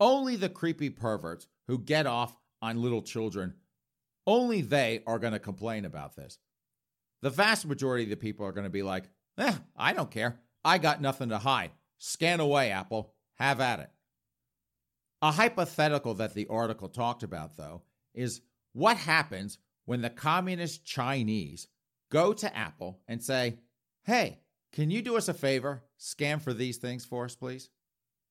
Only 0.00 0.36
the 0.36 0.48
creepy 0.48 0.90
perverts 0.90 1.46
who 1.66 1.78
get 1.78 2.06
off 2.06 2.36
on 2.60 2.82
little 2.82 3.02
children, 3.02 3.54
only 4.26 4.60
they 4.62 5.02
are 5.06 5.18
going 5.18 5.32
to 5.32 5.38
complain 5.38 5.84
about 5.84 6.16
this. 6.16 6.38
The 7.22 7.30
vast 7.30 7.66
majority 7.66 8.04
of 8.04 8.10
the 8.10 8.16
people 8.16 8.44
are 8.46 8.52
going 8.52 8.64
to 8.64 8.70
be 8.70 8.82
like, 8.82 9.04
eh, 9.38 9.54
I 9.76 9.92
don't 9.92 10.10
care. 10.10 10.40
I 10.64 10.78
got 10.78 11.00
nothing 11.00 11.30
to 11.30 11.38
hide. 11.38 11.70
Scan 11.98 12.40
away, 12.40 12.70
Apple. 12.70 13.14
Have 13.34 13.60
at 13.60 13.80
it. 13.80 13.90
A 15.24 15.30
hypothetical 15.30 16.12
that 16.16 16.34
the 16.34 16.46
article 16.48 16.86
talked 16.86 17.22
about, 17.22 17.56
though, 17.56 17.80
is 18.12 18.42
what 18.74 18.98
happens 18.98 19.56
when 19.86 20.02
the 20.02 20.10
communist 20.10 20.84
Chinese 20.84 21.66
go 22.10 22.34
to 22.34 22.54
Apple 22.54 23.00
and 23.08 23.22
say, 23.22 23.56
hey, 24.02 24.40
can 24.70 24.90
you 24.90 25.00
do 25.00 25.16
us 25.16 25.28
a 25.28 25.32
favor? 25.32 25.82
Scan 25.96 26.40
for 26.40 26.52
these 26.52 26.76
things 26.76 27.06
for 27.06 27.24
us, 27.24 27.34
please? 27.34 27.70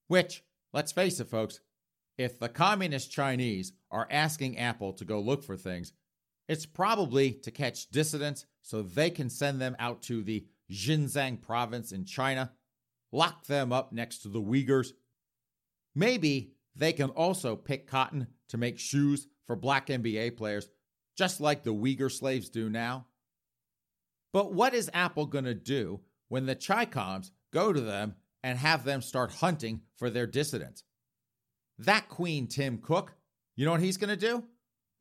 Which, 0.08 0.43
let's 0.71 0.91
face 0.91 1.19
it, 1.19 1.32
folks, 1.32 1.62
if 2.19 2.38
the 2.38 2.47
communist 2.47 3.12
Chinese 3.12 3.73
are 3.89 4.08
asking 4.12 4.60
Apple 4.60 4.93
to 4.93 5.03
go 5.03 5.19
look 5.19 5.43
for 5.43 5.58
things, 5.58 5.93
it's 6.47 6.67
probably 6.67 7.32
to 7.32 7.49
catch 7.49 7.89
dissidents 7.89 8.45
so 8.62 8.84
they 8.84 9.10
can 9.10 9.32
send 9.32 9.60
them 9.60 9.75
out 9.79 10.03
to 10.03 10.21
the 10.21 10.45
Xinjiang 10.71 11.41
province 11.41 11.91
in 11.91 12.06
China, 12.06 12.51
lock 13.12 13.47
them 13.47 13.73
up 13.73 13.93
next 13.93 14.19
to 14.19 14.27
the 14.27 14.43
Uyghurs. 14.43 14.89
Maybe 15.95 16.53
they 16.75 16.93
can 16.93 17.09
also 17.12 17.55
pick 17.55 17.88
cotton 17.88 18.27
to 18.49 18.57
make 18.57 18.79
shoes 18.79 19.27
for 19.45 19.55
black 19.55 19.88
NBA 19.88 20.38
players, 20.38 20.69
just 21.17 21.41
like 21.41 21.63
the 21.63 21.73
Uyghur 21.73 22.12
slaves 22.12 22.49
do 22.49 22.69
now. 22.69 23.05
But 24.31 24.53
what 24.53 24.73
is 24.73 24.89
Apple 24.93 25.27
going 25.27 25.45
to 25.45 25.53
do 25.53 26.01
when 26.29 26.45
the 26.45 26.55
Chicoms 26.55 27.31
go 27.51 27.71
to 27.71 27.81
them 27.81 28.15
and 28.41 28.57
have 28.57 28.83
them 28.83 29.01
start 29.01 29.31
hunting 29.31 29.81
for 29.97 30.09
their 30.09 30.25
dissidents? 30.25 30.83
That 31.77 32.09
queen, 32.09 32.47
Tim 32.47 32.79
Cook, 32.79 33.13
you 33.55 33.65
know 33.65 33.71
what 33.71 33.81
he's 33.81 33.97
going 33.97 34.09
to 34.09 34.15
do? 34.15 34.43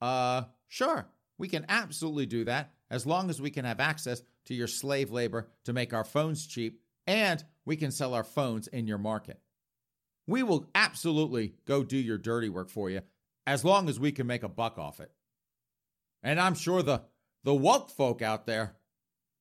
Uh, 0.00 0.42
sure, 0.68 1.08
we 1.38 1.48
can 1.48 1.64
absolutely 1.68 2.26
do 2.26 2.44
that 2.44 2.72
as 2.90 3.06
long 3.06 3.30
as 3.30 3.40
we 3.40 3.50
can 3.50 3.64
have 3.64 3.80
access 3.80 4.22
to 4.46 4.54
your 4.54 4.66
slave 4.66 5.11
labor 5.11 5.48
to 5.64 5.72
make 5.72 5.94
our 5.94 6.04
phones 6.04 6.46
cheap 6.46 6.80
and 7.06 7.42
we 7.64 7.76
can 7.76 7.90
sell 7.90 8.14
our 8.14 8.24
phones 8.24 8.68
in 8.68 8.87
your 8.87 8.98
market. 8.98 9.40
We 10.26 10.42
will 10.42 10.68
absolutely 10.74 11.54
go 11.66 11.82
do 11.82 11.96
your 11.96 12.18
dirty 12.18 12.48
work 12.48 12.70
for 12.70 12.90
you 12.90 13.02
as 13.46 13.64
long 13.64 13.88
as 13.88 13.98
we 13.98 14.12
can 14.12 14.26
make 14.26 14.42
a 14.42 14.48
buck 14.48 14.78
off 14.78 15.00
it. 15.00 15.11
And 16.22 16.40
I'm 16.40 16.54
sure 16.54 16.82
the, 16.82 17.02
the 17.44 17.54
woke 17.54 17.90
folk 17.90 18.22
out 18.22 18.46
there, 18.46 18.76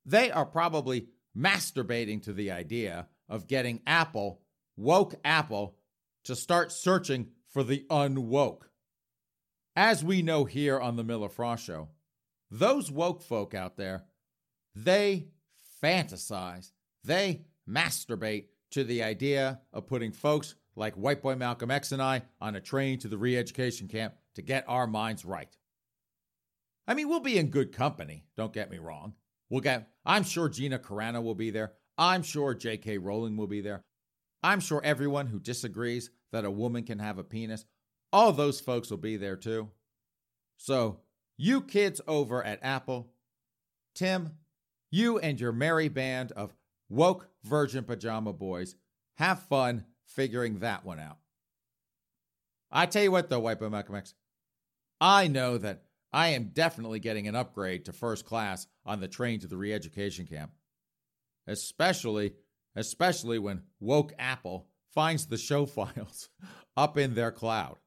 they 0.05 0.31
are 0.31 0.45
probably 0.45 1.07
masturbating 1.37 2.23
to 2.23 2.33
the 2.33 2.51
idea 2.51 3.07
of 3.29 3.47
getting 3.47 3.81
Apple, 3.85 4.41
woke 4.75 5.15
Apple, 5.23 5.77
to 6.23 6.35
start 6.35 6.71
searching 6.71 7.27
for 7.49 7.63
the 7.63 7.85
unwoke. 7.89 8.63
As 9.75 10.03
we 10.03 10.21
know 10.21 10.45
here 10.45 10.79
on 10.79 10.95
the 10.95 11.03
Miller 11.03 11.29
Frost 11.29 11.65
Show, 11.65 11.89
those 12.49 12.91
woke 12.91 13.21
folk 13.21 13.53
out 13.53 13.77
there, 13.77 14.03
they 14.75 15.27
fantasize, 15.81 16.71
they 17.03 17.43
masturbate 17.69 18.45
to 18.71 18.83
the 18.83 19.03
idea 19.03 19.61
of 19.71 19.87
putting 19.87 20.11
folks 20.11 20.55
like 20.75 20.95
White 20.95 21.21
Boy 21.21 21.35
Malcolm 21.35 21.71
X 21.71 21.91
and 21.91 22.01
I 22.01 22.23
on 22.39 22.55
a 22.55 22.61
train 22.61 22.99
to 22.99 23.07
the 23.07 23.17
re 23.17 23.37
education 23.37 23.87
camp 23.87 24.15
to 24.35 24.41
get 24.41 24.65
our 24.67 24.87
minds 24.87 25.25
right. 25.25 25.55
I 26.87 26.93
mean, 26.93 27.09
we'll 27.09 27.19
be 27.19 27.37
in 27.37 27.49
good 27.49 27.71
company, 27.71 28.25
don't 28.35 28.53
get 28.53 28.71
me 28.71 28.77
wrong. 28.77 29.13
We'll 29.49 29.61
get, 29.61 29.89
I'm 30.05 30.23
sure 30.23 30.49
Gina 30.49 30.79
Carano 30.79 31.21
will 31.21 31.35
be 31.35 31.49
there. 31.49 31.73
I'm 31.97 32.23
sure 32.23 32.53
J.K. 32.53 32.97
Rowling 32.97 33.35
will 33.35 33.47
be 33.47 33.61
there. 33.61 33.83
I'm 34.41 34.59
sure 34.59 34.81
everyone 34.83 35.27
who 35.27 35.39
disagrees 35.39 36.09
that 36.31 36.45
a 36.45 36.51
woman 36.51 36.83
can 36.83 36.99
have 36.99 37.17
a 37.17 37.23
penis, 37.23 37.65
all 38.13 38.31
those 38.31 38.59
folks 38.59 38.89
will 38.89 38.97
be 38.97 39.17
there 39.17 39.35
too. 39.35 39.69
So, 40.57 41.01
you 41.37 41.61
kids 41.61 42.01
over 42.07 42.43
at 42.43 42.59
Apple, 42.63 43.11
Tim, 43.93 44.37
you 44.89 45.19
and 45.19 45.39
your 45.39 45.51
merry 45.51 45.89
band 45.89 46.31
of 46.31 46.53
woke 46.89 47.29
virgin 47.43 47.83
pajama 47.83 48.33
boys, 48.33 48.75
have 49.15 49.43
fun 49.43 49.85
figuring 50.15 50.59
that 50.59 50.85
one 50.85 50.99
out. 50.99 51.17
I 52.71 52.85
tell 52.85 53.03
you 53.03 53.11
what, 53.11 53.29
though, 53.29 53.41
Boy 53.41 53.69
Malcolm 53.69 53.95
X, 53.95 54.13
I 54.99 55.27
know 55.27 55.57
that 55.57 55.83
I 56.13 56.29
am 56.29 56.51
definitely 56.53 56.99
getting 56.99 57.27
an 57.27 57.35
upgrade 57.35 57.85
to 57.85 57.93
first 57.93 58.25
class 58.25 58.67
on 58.85 58.99
the 58.99 59.07
train 59.07 59.39
to 59.41 59.47
the 59.47 59.57
re 59.57 59.73
education 59.73 60.25
camp. 60.25 60.51
Especially, 61.47 62.33
especially 62.75 63.39
when 63.39 63.63
woke 63.79 64.13
Apple 64.19 64.67
finds 64.93 65.25
the 65.25 65.37
show 65.37 65.65
files 65.67 66.29
up 66.77 66.97
in 66.97 67.15
their 67.15 67.31
cloud. 67.31 67.77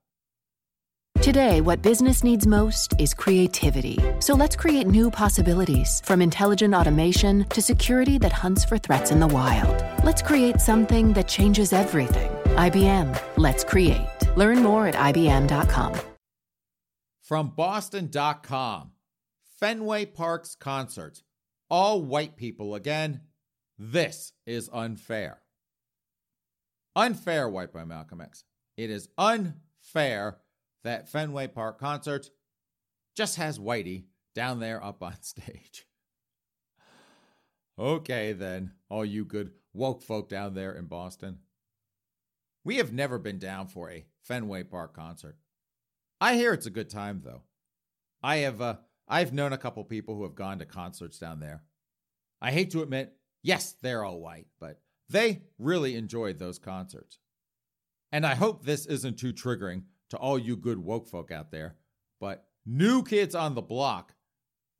Today, 1.24 1.62
what 1.62 1.80
business 1.80 2.22
needs 2.22 2.46
most 2.46 3.00
is 3.00 3.14
creativity. 3.14 3.98
So 4.18 4.34
let's 4.34 4.54
create 4.54 4.86
new 4.86 5.10
possibilities 5.10 6.02
from 6.04 6.20
intelligent 6.20 6.74
automation 6.74 7.46
to 7.48 7.62
security 7.62 8.18
that 8.18 8.30
hunts 8.30 8.62
for 8.62 8.76
threats 8.76 9.10
in 9.10 9.20
the 9.20 9.26
wild. 9.26 9.82
Let's 10.04 10.20
create 10.20 10.60
something 10.60 11.14
that 11.14 11.26
changes 11.26 11.72
everything. 11.72 12.30
IBM, 12.66 13.18
let's 13.38 13.64
create. 13.64 14.06
Learn 14.36 14.62
more 14.62 14.86
at 14.86 14.96
IBM.com. 14.96 15.98
From 17.22 17.54
Boston.com, 17.56 18.90
Fenway 19.58 20.04
Park's 20.04 20.54
concerts. 20.54 21.22
All 21.70 22.02
white 22.02 22.36
people 22.36 22.74
again. 22.74 23.22
This 23.78 24.34
is 24.44 24.68
unfair. 24.74 25.38
Unfair, 26.94 27.48
White 27.48 27.72
Boy 27.72 27.86
Malcolm 27.86 28.20
X. 28.20 28.44
It 28.76 28.90
is 28.90 29.08
unfair 29.16 30.36
that 30.84 31.08
Fenway 31.08 31.48
Park 31.48 31.80
concert 31.80 32.30
just 33.16 33.36
has 33.36 33.58
Whitey 33.58 34.04
down 34.34 34.60
there 34.60 34.82
up 34.82 35.02
on 35.02 35.16
stage. 35.22 35.86
Okay, 37.78 38.32
then, 38.32 38.72
all 38.88 39.04
you 39.04 39.24
good 39.24 39.50
woke 39.72 40.02
folk 40.02 40.28
down 40.28 40.54
there 40.54 40.72
in 40.72 40.84
Boston. 40.84 41.38
We 42.64 42.76
have 42.76 42.92
never 42.92 43.18
been 43.18 43.38
down 43.38 43.66
for 43.66 43.90
a 43.90 44.06
Fenway 44.22 44.62
Park 44.64 44.94
concert. 44.94 45.36
I 46.20 46.36
hear 46.36 46.52
it's 46.52 46.66
a 46.66 46.70
good 46.70 46.88
time, 46.88 47.22
though. 47.24 47.42
I 48.22 48.36
have, 48.36 48.62
uh, 48.62 48.76
I've 49.08 49.32
known 49.32 49.52
a 49.52 49.58
couple 49.58 49.82
people 49.84 50.14
who 50.14 50.22
have 50.22 50.36
gone 50.36 50.60
to 50.60 50.64
concerts 50.64 51.18
down 51.18 51.40
there. 51.40 51.64
I 52.40 52.52
hate 52.52 52.70
to 52.70 52.82
admit, 52.82 53.16
yes, 53.42 53.74
they're 53.82 54.04
all 54.04 54.20
white, 54.20 54.46
but 54.60 54.80
they 55.10 55.42
really 55.58 55.96
enjoyed 55.96 56.38
those 56.38 56.58
concerts. 56.58 57.18
And 58.12 58.24
I 58.24 58.34
hope 58.36 58.64
this 58.64 58.86
isn't 58.86 59.18
too 59.18 59.32
triggering 59.32 59.82
to 60.14 60.20
all 60.20 60.38
you 60.38 60.56
good 60.56 60.78
woke 60.78 61.08
folk 61.08 61.30
out 61.30 61.50
there, 61.50 61.76
but 62.20 62.46
New 62.66 63.02
Kids 63.02 63.34
on 63.34 63.54
the 63.54 63.62
Block, 63.62 64.14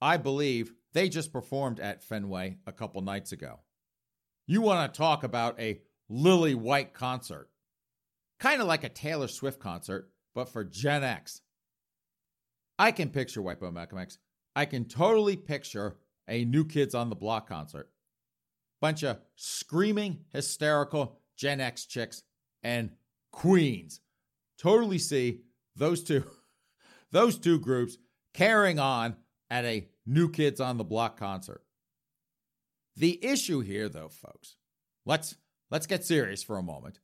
I 0.01 0.17
believe 0.17 0.73
they 0.93 1.09
just 1.09 1.33
performed 1.33 1.81
at 1.81 2.03
Fenway 2.03 2.59
a 2.67 2.73
couple 2.73 3.03
nights 3.03 3.33
ago. 3.33 3.61
You 4.47 4.61
want 4.61 4.93
to 4.93 4.97
talk 4.97 5.25
about 5.25 5.59
a 5.61 5.81
lily 6.09 6.55
white 6.55 6.95
concert? 6.95 7.49
Kind 8.39 8.61
of 8.61 8.67
like 8.67 8.85
a 8.85 8.89
Taylor 8.89 9.29
Swift 9.29 9.59
concert, 9.59 10.11
but 10.35 10.49
for 10.49 10.65
Gen 10.65 11.03
X. 11.03 11.41
I 12.79 12.91
can 12.91 13.11
picture 13.11 13.41
White 13.41 13.61
Boy 13.61 13.71
Malcolm 13.71 13.99
X. 13.99 14.19
I 14.57 14.67
can 14.67 14.85
totally 14.85 15.37
picture 15.37 15.97
a 16.29 16.45
New 16.45 16.65
Kids 16.65 16.95
on 16.95 17.09
the 17.09 17.17
Block 17.17 17.49
concert. 17.49 17.91
Bunch 18.81 19.03
of 19.03 19.19
screaming, 19.37 20.25
hysterical 20.33 21.19
Gen 21.37 21.61
X 21.61 21.87
chicks 21.87 22.23
and 22.63 22.91
queens. 23.31 24.01
Totally 24.59 24.99
see 24.99 25.41
those 25.77 26.03
two 26.03 26.25
those 27.11 27.39
two 27.39 27.59
groups 27.59 27.97
carrying 28.33 28.79
on 28.79 29.17
at 29.51 29.65
a 29.65 29.89
New 30.07 30.29
Kids 30.31 30.61
on 30.61 30.77
the 30.77 30.85
Block 30.85 31.19
concert. 31.19 31.63
The 32.97 33.25
issue 33.25 33.61
here 33.61 33.89
though, 33.89 34.09
folks, 34.09 34.57
let's 35.05 35.37
let's 35.71 35.87
get 35.87 36.05
serious 36.05 36.43
for 36.43 36.59
a 36.59 36.63
moment. 36.63 37.01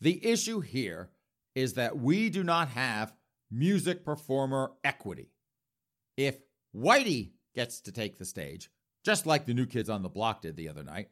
The 0.00 0.24
issue 0.24 0.60
here 0.60 1.10
is 1.54 1.74
that 1.74 1.98
we 1.98 2.30
do 2.30 2.44
not 2.44 2.68
have 2.68 3.12
music 3.50 4.04
performer 4.04 4.72
equity. 4.84 5.32
If 6.16 6.36
Whitey 6.74 7.32
gets 7.54 7.80
to 7.82 7.92
take 7.92 8.18
the 8.18 8.24
stage, 8.24 8.70
just 9.04 9.26
like 9.26 9.46
the 9.46 9.54
new 9.54 9.66
kids 9.66 9.88
on 9.88 10.02
the 10.02 10.08
block 10.08 10.42
did 10.42 10.56
the 10.56 10.68
other 10.68 10.84
night, 10.84 11.08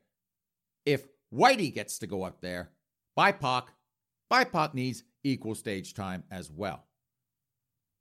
if 0.85 1.07
Whitey 1.33 1.75
gets 1.75 1.99
to 1.99 2.07
go 2.07 2.23
up 2.23 2.41
there, 2.41 2.71
BIPOC, 3.19 3.69
BIPOC 4.31 4.75
needs 4.75 5.03
equal 5.27 5.55
stage 5.55 5.95
time 5.95 6.25
as 6.31 6.51
well. 6.51 6.87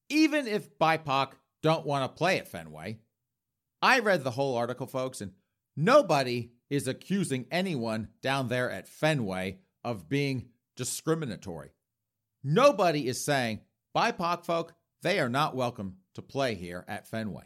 Even 0.10 0.48
if 0.48 0.78
BIPOC 0.78 1.32
don't 1.64 1.86
want 1.86 2.04
to 2.04 2.18
play 2.18 2.38
at 2.38 2.48
Fenway, 2.48 3.00
I 3.82 4.00
read 4.00 4.24
the 4.24 4.32
whole 4.32 4.56
article, 4.56 4.88
folks, 4.88 5.22
and 5.22 5.32
nobody 5.76 6.52
is 6.70 6.88
accusing 6.88 7.46
anyone 7.52 8.10
down 8.22 8.48
there 8.48 8.70
at 8.70 8.88
Fenway 8.88 9.60
of 9.84 10.10
being 10.10 10.50
discriminatory. 10.76 11.72
Nobody 12.44 13.08
is 13.08 13.26
saying 13.26 13.62
BIPOC 13.96 14.46
folk, 14.46 14.74
they 15.02 15.20
are 15.20 15.30
not 15.30 15.56
welcome 15.56 15.98
to 16.16 16.22
play 16.22 16.56
here 16.56 16.86
at 16.88 17.08
Fenway. 17.08 17.46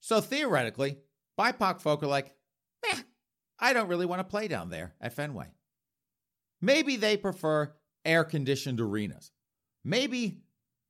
So 0.00 0.20
theoretically, 0.20 0.98
BIPOC 1.38 1.80
folk 1.80 2.02
are 2.02 2.08
like, 2.08 2.34
I 3.58 3.72
don't 3.72 3.88
really 3.88 4.06
want 4.06 4.20
to 4.20 4.24
play 4.24 4.48
down 4.48 4.68
there 4.68 4.94
at 5.00 5.14
Fenway. 5.14 5.52
Maybe 6.60 6.96
they 6.96 7.16
prefer 7.16 7.72
air 8.04 8.24
conditioned 8.24 8.80
arenas. 8.80 9.30
Maybe, 9.84 10.38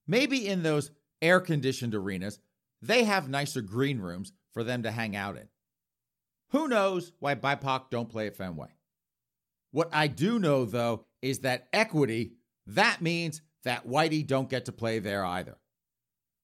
maybe 0.07 0.47
in 0.47 0.63
those 0.63 0.91
air 1.21 1.41
conditioned 1.41 1.95
arenas, 1.95 2.39
they 2.83 3.05
have 3.05 3.29
nicer 3.29 3.63
green 3.63 3.99
rooms 3.99 4.33
for 4.53 4.63
them 4.63 4.83
to 4.83 4.91
hang 4.91 5.17
out 5.17 5.37
in. 5.37 5.49
Who 6.51 6.69
knows 6.69 7.13
why 7.19 7.35
BIPOC 7.35 7.91
don't 7.91 8.09
play 8.09 8.27
at 8.27 8.37
Fenway? 8.37 8.69
What 9.73 9.89
I 9.93 10.07
do 10.07 10.39
know, 10.39 10.65
though, 10.65 11.07
is 11.21 11.41
that 11.41 11.69
equity, 11.73 12.35
that 12.67 13.01
means 13.01 13.43
that 13.65 13.89
Whitey 13.89 14.25
don't 14.25 14.49
get 14.49 14.67
to 14.67 14.73
play 14.73 15.01
there 15.01 15.25
either. 15.25 15.57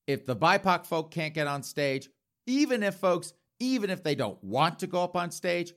If 0.06 0.26
the 0.26 0.34
BIPOC 0.34 0.86
folk 0.86 1.12
can't 1.12 1.34
get 1.34 1.46
on 1.46 1.62
stage, 1.62 2.08
even 2.46 2.82
if 2.82 2.96
folks, 2.96 3.32
even 3.60 3.90
if 3.90 4.02
they 4.02 4.16
don't 4.16 4.42
want 4.42 4.80
to 4.80 4.88
go 4.88 5.04
up 5.04 5.14
on 5.14 5.30
stage, 5.30 5.72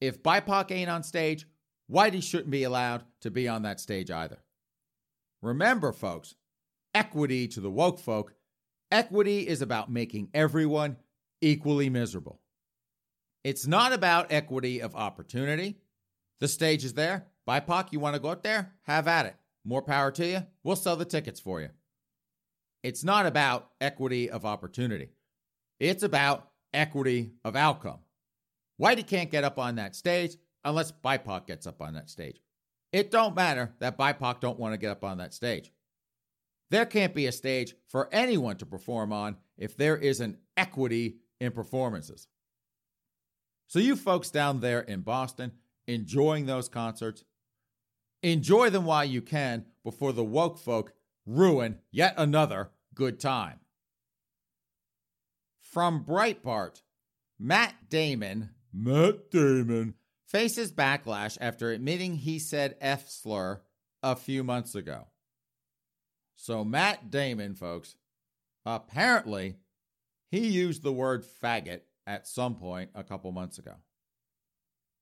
if 0.00 0.22
BIPOC 0.22 0.72
ain't 0.72 0.90
on 0.90 1.02
stage, 1.02 1.46
Whitey 1.90 2.22
shouldn't 2.22 2.50
be 2.50 2.62
allowed 2.62 3.04
to 3.22 3.30
be 3.30 3.48
on 3.48 3.62
that 3.62 3.80
stage 3.80 4.10
either. 4.10 4.38
Remember, 5.42 5.92
folks, 5.92 6.34
equity 6.94 7.48
to 7.48 7.60
the 7.60 7.70
woke 7.70 7.98
folk, 7.98 8.34
equity 8.92 9.46
is 9.46 9.62
about 9.62 9.90
making 9.90 10.28
everyone 10.32 10.96
equally 11.40 11.90
miserable. 11.90 12.40
It's 13.42 13.66
not 13.66 13.92
about 13.92 14.30
equity 14.30 14.80
of 14.80 14.94
opportunity. 14.94 15.78
The 16.40 16.48
stage 16.48 16.84
is 16.84 16.94
there. 16.94 17.26
BIPOC, 17.48 17.92
you 17.92 18.00
want 18.00 18.14
to 18.14 18.20
go 18.20 18.28
up 18.28 18.42
there? 18.42 18.72
Have 18.82 19.08
at 19.08 19.26
it. 19.26 19.36
More 19.64 19.82
power 19.82 20.10
to 20.12 20.26
you. 20.26 20.46
We'll 20.62 20.76
sell 20.76 20.96
the 20.96 21.04
tickets 21.04 21.40
for 21.40 21.60
you. 21.60 21.70
It's 22.82 23.02
not 23.02 23.26
about 23.26 23.70
equity 23.80 24.30
of 24.30 24.44
opportunity. 24.44 25.08
It's 25.78 26.02
about 26.02 26.48
equity 26.72 27.32
of 27.44 27.56
outcome. 27.56 27.98
Whitey 28.80 29.06
can't 29.06 29.30
get 29.30 29.44
up 29.44 29.58
on 29.58 29.76
that 29.76 29.96
stage 29.96 30.36
unless 30.64 30.92
BIPOC 30.92 31.46
gets 31.46 31.66
up 31.66 31.80
on 31.80 31.94
that 31.94 32.10
stage. 32.10 32.40
It 32.92 33.10
don't 33.10 33.36
matter 33.36 33.72
that 33.78 33.98
BIPOC 33.98 34.40
don't 34.40 34.58
want 34.58 34.74
to 34.74 34.78
get 34.78 34.90
up 34.90 35.04
on 35.04 35.18
that 35.18 35.34
stage. 35.34 35.72
There 36.70 36.86
can't 36.86 37.14
be 37.14 37.26
a 37.26 37.32
stage 37.32 37.74
for 37.88 38.08
anyone 38.12 38.56
to 38.56 38.66
perform 38.66 39.12
on 39.12 39.36
if 39.58 39.76
there 39.76 39.96
isn't 39.96 40.38
equity 40.56 41.16
in 41.40 41.52
performances. 41.52 42.28
So 43.66 43.78
you 43.78 43.96
folks 43.96 44.30
down 44.30 44.60
there 44.60 44.80
in 44.80 45.00
Boston 45.00 45.52
enjoying 45.86 46.46
those 46.46 46.68
concerts, 46.68 47.24
Enjoy 48.22 48.68
them 48.68 48.84
while 48.84 49.04
you 49.04 49.22
can 49.22 49.64
before 49.82 50.12
the 50.12 50.24
woke 50.24 50.58
folk 50.58 50.92
ruin 51.24 51.78
yet 51.90 52.14
another 52.18 52.70
good 52.94 53.18
time. 53.18 53.60
From 55.62 56.04
Breitbart, 56.04 56.82
Matt 57.38 57.88
Damon, 57.88 58.50
Matt 58.74 59.30
Damon, 59.30 59.94
faces 60.30 60.72
backlash 60.72 61.36
after 61.40 61.70
admitting 61.70 62.14
he 62.14 62.38
said 62.38 62.76
F 62.80 63.08
slur 63.08 63.60
a 64.02 64.16
few 64.16 64.44
months 64.44 64.74
ago. 64.74 65.06
So, 66.36 66.64
Matt 66.64 67.10
Damon, 67.10 67.54
folks, 67.54 67.96
apparently 68.64 69.56
he 70.30 70.46
used 70.46 70.82
the 70.82 70.92
word 70.92 71.24
faggot 71.42 71.80
at 72.06 72.26
some 72.26 72.54
point 72.54 72.90
a 72.94 73.04
couple 73.04 73.30
months 73.32 73.58
ago. 73.58 73.74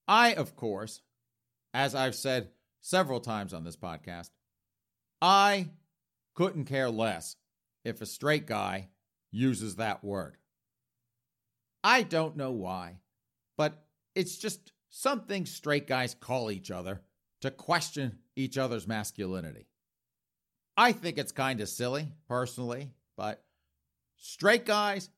I, 0.09 0.35
of 0.35 0.57
course, 0.57 1.03
as 1.75 1.95
I've 1.95 2.15
said 2.15 2.49
several 2.81 3.21
times 3.21 3.53
on 3.53 3.65
this 3.65 3.77
podcast. 3.77 4.31
I 5.21 5.71
couldn't 6.35 6.67
care 6.67 6.91
less 6.91 7.37
if 7.85 8.01
a 8.01 8.07
straight 8.07 8.47
guy 8.47 8.89
uses 9.31 9.77
that 9.77 10.05
word. 10.05 10.37
I 11.83 12.03
don't 12.03 12.37
know 12.37 12.53
why, 12.53 13.01
but 13.57 13.85
it's 14.15 14.37
just 14.37 14.73
something 14.91 15.47
straight 15.47 15.87
guys 15.87 16.15
call 16.15 16.51
each 16.51 16.71
other 16.71 17.03
to 17.41 17.51
question 17.51 18.19
each 18.37 18.59
other's 18.59 18.87
masculinity. 18.87 19.67
I 20.77 20.93
think 20.93 21.19
it's 21.19 21.33
kind 21.33 21.61
of 21.61 21.69
silly, 21.69 22.09
personally, 22.29 22.91
but 23.17 23.43
straight 24.17 24.65
guys, 24.65 25.11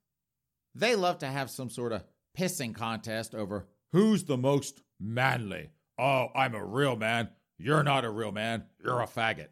they 0.74 0.96
love 0.96 1.18
to 1.18 1.26
have 1.26 1.50
some 1.50 1.70
sort 1.70 1.92
of 1.92 2.04
pissing 2.36 2.74
contest 2.74 3.34
over 3.34 3.66
who's 3.92 4.24
the 4.24 4.38
most 4.38 4.82
manly. 4.98 5.70
Oh, 5.98 6.28
I'm 6.34 6.54
a 6.54 6.64
real 6.64 6.96
man. 6.96 7.28
You're 7.58 7.82
not 7.82 8.04
a 8.04 8.10
real 8.10 8.32
man. 8.32 8.64
You're 8.82 9.02
a 9.02 9.06
faggot. 9.06 9.48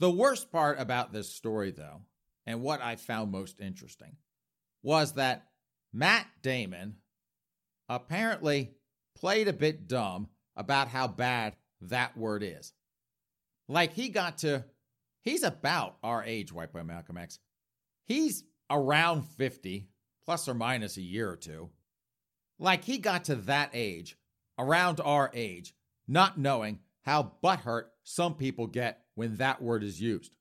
The 0.00 0.10
worst 0.10 0.52
part 0.52 0.78
about 0.78 1.12
this 1.12 1.30
story, 1.30 1.70
though, 1.70 2.02
and 2.46 2.62
what 2.62 2.82
I 2.82 2.96
found 2.96 3.32
most 3.32 3.60
interesting, 3.60 4.16
was 4.82 5.14
that 5.14 5.46
Matt 5.92 6.26
Damon 6.42 6.96
apparently 7.88 8.72
played 9.16 9.48
a 9.48 9.52
bit 9.52 9.88
dumb 9.88 10.28
about 10.56 10.88
how 10.88 11.08
bad 11.08 11.56
that 11.80 12.16
word 12.16 12.42
is. 12.42 12.72
Like 13.68 13.92
he 13.92 14.08
got 14.08 14.38
to, 14.38 14.64
he's 15.22 15.42
about 15.42 15.96
our 16.02 16.24
age, 16.24 16.52
White 16.52 16.72
Boy 16.72 16.82
Malcolm 16.82 17.16
X. 17.16 17.38
He's 18.06 18.44
around 18.70 19.24
50, 19.24 19.88
plus 20.24 20.48
or 20.48 20.54
minus 20.54 20.96
a 20.96 21.02
year 21.02 21.30
or 21.30 21.36
two. 21.36 21.70
Like 22.58 22.84
he 22.84 22.98
got 22.98 23.24
to 23.24 23.36
that 23.36 23.70
age, 23.72 24.16
around 24.58 25.00
our 25.00 25.30
age, 25.34 25.74
not 26.06 26.38
knowing 26.38 26.80
how 27.02 27.32
butthurt 27.42 27.84
some 28.02 28.34
people 28.34 28.66
get 28.66 29.04
when 29.14 29.36
that 29.36 29.62
word 29.62 29.82
is 29.82 30.00
used. 30.00 30.32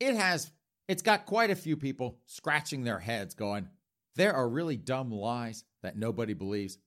It 0.00 0.14
has, 0.14 0.50
it's 0.88 1.02
got 1.02 1.26
quite 1.26 1.50
a 1.50 1.56
few 1.56 1.76
people 1.76 2.18
scratching 2.26 2.84
their 2.84 2.98
heads 2.98 3.34
going, 3.34 3.68
there 4.16 4.34
are 4.34 4.48
really 4.48 4.76
dumb 4.76 5.10
lies 5.10 5.64
that 5.84 5.98
nobody 5.98 6.32
believes. 6.32 6.78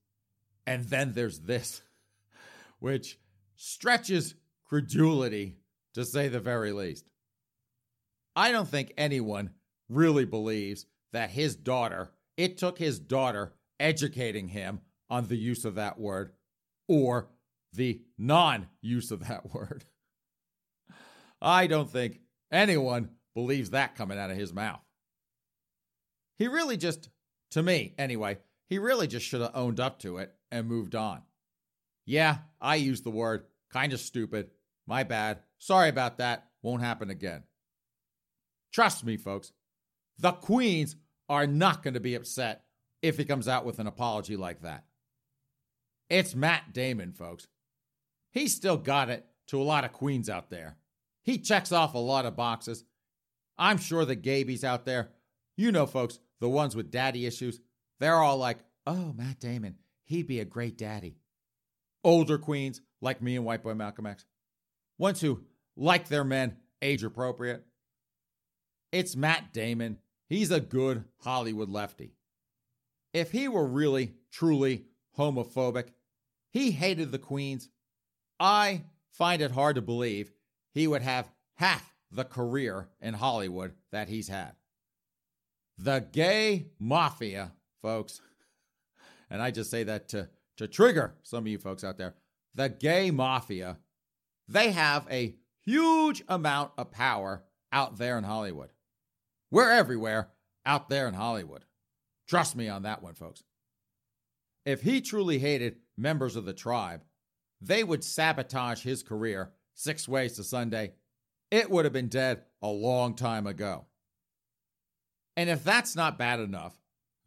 And 0.66 0.84
then 0.86 1.14
there's 1.14 1.40
this, 1.40 1.82
which 2.80 3.18
stretches 3.56 4.36
credulity 4.66 5.56
to 5.94 6.04
say 6.04 6.28
the 6.28 6.40
very 6.40 6.72
least. 6.72 7.06
I 8.36 8.52
don't 8.52 8.68
think 8.68 8.94
anyone 8.98 9.52
really 9.88 10.26
believes 10.26 10.86
that 11.14 11.30
his 11.30 11.56
daughter, 11.56 12.12
it 12.36 12.58
took 12.58 12.78
his 12.78 13.00
daughter 13.00 13.54
educating 13.80 14.50
him 14.50 14.82
on 15.10 15.28
the 15.28 15.38
use 15.38 15.64
of 15.64 15.76
that 15.76 16.00
word, 16.00 16.34
or 16.88 17.30
the 17.74 18.02
non 18.18 18.68
use 18.82 19.12
of 19.12 19.28
that 19.28 19.54
word. 19.54 19.86
I 21.40 21.68
don't 21.68 21.90
think 21.90 22.20
anyone 22.52 23.10
believes 23.36 23.70
that 23.70 23.96
coming 23.96 24.18
out 24.18 24.32
of 24.32 24.38
his 24.38 24.54
mouth. 24.54 24.82
He 26.40 26.48
really 26.48 26.78
just, 26.78 27.10
to 27.52 27.64
me 27.64 27.94
anyway, 27.98 28.38
he 28.68 28.78
really 28.78 29.08
just 29.08 29.26
should 29.26 29.42
have 29.42 29.56
owned 29.56 29.80
up 29.80 30.00
to 30.00 30.18
it 30.18 30.34
and 30.52 30.68
moved 30.68 30.96
on. 30.96 31.22
Yeah, 32.06 32.40
I 32.62 32.76
used 32.76 33.04
the 33.04 33.12
word, 33.12 33.46
kind 33.72 33.94
of 33.94 34.00
stupid. 34.00 34.52
My 34.86 35.04
bad. 35.04 35.40
Sorry 35.58 35.90
about 35.90 36.18
that. 36.20 36.48
Won't 36.62 36.82
happen 36.82 37.10
again. 37.10 37.44
Trust 38.72 39.04
me, 39.04 39.18
folks, 39.18 39.52
the 40.18 40.32
Queens 40.32 40.96
are 41.30 41.48
not 41.48 41.84
going 41.84 41.94
to 41.96 42.00
be 42.00 42.16
upset 42.16 42.64
if 43.02 43.18
he 43.18 43.26
comes 43.26 43.48
out 43.48 43.66
with 43.66 43.80
an 43.80 43.88
apology 43.88 44.38
like 44.38 44.62
that. 44.62 44.86
It's 46.10 46.36
Matt 46.36 46.74
Damon, 46.74 47.12
folks. 47.12 47.48
He's 48.32 48.56
still 48.56 48.78
got 48.78 49.10
it 49.10 49.26
to 49.48 49.62
a 49.62 49.64
lot 49.64 49.84
of 49.84 49.94
queens 49.94 50.30
out 50.30 50.50
there. 50.50 50.78
He 51.24 51.38
checks 51.38 51.72
off 51.72 51.94
a 51.94 52.00
lot 52.00 52.26
of 52.26 52.36
boxes. 52.36 52.86
I'm 53.58 53.78
sure 53.78 54.06
the 54.06 54.16
Gabies 54.16 54.64
out 54.64 54.86
there, 54.86 55.10
you 55.58 55.72
know, 55.72 55.86
folks, 55.86 56.20
the 56.40 56.50
ones 56.50 56.76
with 56.76 56.92
daddy 56.92 57.26
issues, 57.26 57.60
they're 58.00 58.22
all 58.22 58.38
like, 58.38 58.60
oh, 58.86 59.14
Matt 59.16 59.40
Damon, 59.40 59.76
he'd 60.06 60.28
be 60.28 60.40
a 60.40 60.46
great 60.46 60.78
daddy. 60.78 61.18
Older 62.04 62.38
queens, 62.38 62.82
like 63.02 63.22
me 63.22 63.36
and 63.36 63.46
White 63.46 63.64
Boy 63.64 63.74
Malcolm 63.74 64.06
X, 64.06 64.26
ones 64.98 65.22
who 65.22 65.44
like 65.76 66.08
their 66.08 66.24
men 66.24 66.58
age 66.82 67.04
appropriate. 67.04 67.66
It's 68.92 69.16
Matt 69.16 69.54
Damon. 69.54 69.98
He's 70.28 70.52
a 70.52 70.60
good 70.60 71.04
Hollywood 71.20 71.70
lefty. 71.70 72.14
If 73.14 73.32
he 73.32 73.48
were 73.48 73.66
really, 73.66 74.14
truly 74.32 74.86
homophobic, 75.18 75.90
he 76.52 76.72
hated 76.72 77.12
the 77.12 77.20
queens. 77.20 77.70
I 78.40 78.84
find 79.12 79.42
it 79.42 79.52
hard 79.52 79.76
to 79.76 79.82
believe 79.82 80.32
he 80.74 80.88
would 80.88 81.02
have 81.02 81.30
half 81.56 81.94
the 82.12 82.24
career 82.24 82.88
in 83.02 83.16
Hollywood 83.16 83.74
that 83.92 84.08
he's 84.08 84.28
had. 84.28 84.54
The 85.78 86.06
gay 86.12 86.68
mafia, 86.80 87.54
folks, 87.82 88.22
and 89.30 89.42
I 89.42 89.52
just 89.52 89.70
say 89.70 89.84
that 89.84 90.10
to, 90.10 90.30
to 90.58 90.68
trigger 90.68 91.16
some 91.24 91.44
of 91.44 91.48
you 91.48 91.58
folks 91.58 91.84
out 91.84 91.98
there. 91.98 92.16
The 92.56 92.70
gay 92.70 93.12
mafia, 93.12 93.78
they 94.48 94.72
have 94.72 95.06
a 95.12 95.36
huge 95.66 96.24
amount 96.28 96.72
of 96.78 96.92
power 96.92 97.44
out 97.72 97.98
there 97.98 98.18
in 98.18 98.24
Hollywood. 98.24 98.72
We're 99.52 99.72
everywhere 99.72 100.30
out 100.66 100.90
there 100.90 101.08
in 101.08 101.14
Hollywood. 101.14 101.66
Trust 102.28 102.56
me 102.56 102.68
on 102.68 102.84
that 102.84 103.02
one, 103.02 103.14
folks. 103.14 103.44
If 104.66 104.82
he 104.82 105.02
truly 105.02 105.40
hated 105.40 105.78
members 105.98 106.36
of 106.36 106.46
the 106.46 106.54
tribe, 106.54 107.04
they 107.62 107.84
would 107.84 108.04
sabotage 108.04 108.84
his 108.84 109.04
career 109.04 109.52
six 109.74 110.08
ways 110.08 110.34
to 110.34 110.44
Sunday. 110.44 110.94
It 111.52 111.70
would 111.70 111.86
have 111.86 111.94
been 111.94 112.10
dead 112.10 112.42
a 112.62 112.68
long 112.68 113.16
time 113.16 113.48
ago. 113.48 113.86
And 115.38 115.50
if 115.50 115.64
that's 115.64 115.96
not 115.96 116.18
bad 116.18 116.40
enough, 116.40 116.78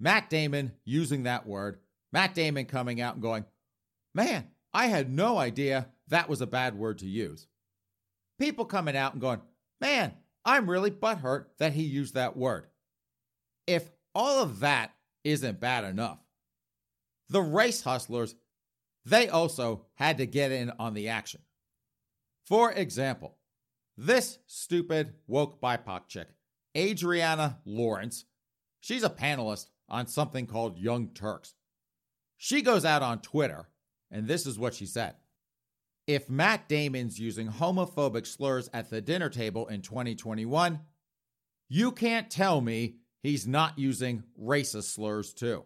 Matt 0.01 0.31
Damon 0.31 0.73
using 0.85 1.25
that 1.25 1.47
word, 1.47 1.79
Matt 2.13 2.35
Damon 2.35 2.65
coming 2.65 3.01
out 3.01 3.15
and 3.15 3.23
going, 3.23 3.45
Man, 4.15 4.49
I 4.73 4.87
had 4.87 5.13
no 5.13 5.39
idea 5.39 5.89
that 6.09 6.29
was 6.29 6.41
a 6.41 6.47
bad 6.47 6.77
word 6.77 6.99
to 6.99 7.07
use. 7.07 7.47
People 8.39 8.65
coming 8.65 8.97
out 8.97 9.13
and 9.13 9.21
going, 9.21 9.41
Man, 9.81 10.15
I'm 10.45 10.69
really 10.69 10.91
butthurt 10.91 11.45
that 11.59 11.75
he 11.75 11.83
used 11.83 12.15
that 12.15 12.37
word. 12.37 12.67
If 13.67 13.91
all 14.15 14.43
of 14.43 14.61
that 14.61 14.93
isn't 15.23 15.61
bad 15.61 15.85
enough, 15.85 16.19
the 17.29 17.43
race 17.43 17.83
hustlers, 17.83 18.35
they 19.05 19.29
also 19.29 19.87
had 19.95 20.19
to 20.19 20.27
get 20.27 20.51
in 20.51 20.73
on 20.79 20.95
the 20.95 21.09
action. 21.09 21.43
For 22.47 22.73
example, 22.73 23.37
this 23.97 24.39
stupid 24.47 25.13
woke 25.27 25.61
BIPOC 25.61 26.09
chick, 26.09 26.29
Adrienne 26.77 27.57
Lawrence, 27.65 28.25
she's 28.81 29.05
a 29.05 29.11
panelist 29.11 29.67
on 29.91 30.07
something 30.07 30.47
called 30.47 30.79
Young 30.79 31.09
Turks. 31.09 31.55
She 32.37 32.63
goes 32.63 32.85
out 32.85 33.03
on 33.03 33.21
Twitter, 33.21 33.69
and 34.11 34.27
this 34.27 34.47
is 34.47 34.59
what 34.59 34.75
she 34.75 34.87
said. 34.87 35.15
If 36.07 36.31
Matt 36.31 36.69
Damon's 36.69 37.21
using 37.21 37.49
homophobic 37.49 38.27
slurs 38.27 38.71
at 38.73 38.91
the 38.91 39.01
dinner 39.01 39.29
table 39.29 39.67
in 39.69 39.83
2021, 39.83 40.81
you 41.69 41.93
can't 41.93 42.31
tell 42.31 42.61
me 42.61 42.97
he's 43.23 43.47
not 43.47 43.79
using 43.79 44.25
racist 44.41 44.95
slurs 44.95 45.33
too. 45.33 45.65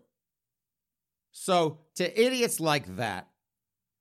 So, 1.30 1.78
to 1.96 2.20
idiots 2.20 2.60
like 2.60 2.96
that, 2.96 3.28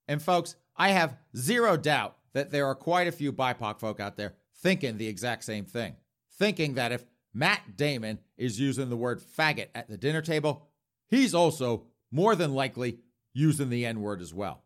and 0.06 0.22
folks, 0.22 0.56
I 0.76 0.90
have 0.90 1.16
zero 1.36 1.76
doubt 1.76 2.16
that 2.32 2.50
there 2.50 2.66
are 2.66 2.74
quite 2.74 3.06
a 3.06 3.12
few 3.12 3.32
BIPOC 3.32 3.80
folk 3.80 4.00
out 4.00 4.16
there 4.16 4.34
thinking 4.56 4.98
the 4.98 5.08
exact 5.08 5.44
same 5.44 5.64
thing. 5.64 5.96
Thinking 6.38 6.74
that 6.74 6.92
if 6.92 7.04
Matt 7.34 7.76
Damon 7.76 8.20
is 8.38 8.60
using 8.60 8.88
the 8.88 8.96
word 8.96 9.20
faggot 9.20 9.68
at 9.74 9.88
the 9.88 9.98
dinner 9.98 10.22
table, 10.22 10.68
he's 11.08 11.34
also 11.34 11.84
more 12.12 12.36
than 12.36 12.54
likely 12.54 13.00
using 13.34 13.68
the 13.68 13.84
N 13.84 14.00
word 14.00 14.22
as 14.22 14.32
well. 14.32 14.62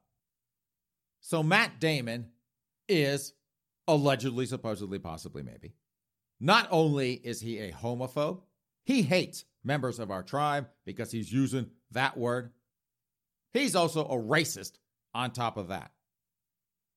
So, 1.21 1.43
Matt 1.43 1.81
Damon 1.81 2.29
is 2.89 3.33
allegedly, 3.89 4.47
supposedly, 4.47 4.99
possibly, 4.99 5.43
maybe. 5.43 5.75
Not 6.41 6.69
only 6.71 7.15
is 7.15 7.41
he 7.41 7.59
a 7.59 7.73
homophobe, 7.73 8.43
he 8.85 9.03
hates 9.03 9.45
members 9.65 9.99
of 9.99 10.11
our 10.11 10.23
tribe 10.23 10.69
because 10.85 11.11
he's 11.11 11.33
using 11.33 11.71
that 11.91 12.17
word. 12.17 12.53
He's 13.53 13.75
also 13.75 14.05
a 14.05 14.17
racist 14.17 14.73
on 15.15 15.33
top 15.33 15.57
of 15.57 15.69
that. 15.69 15.91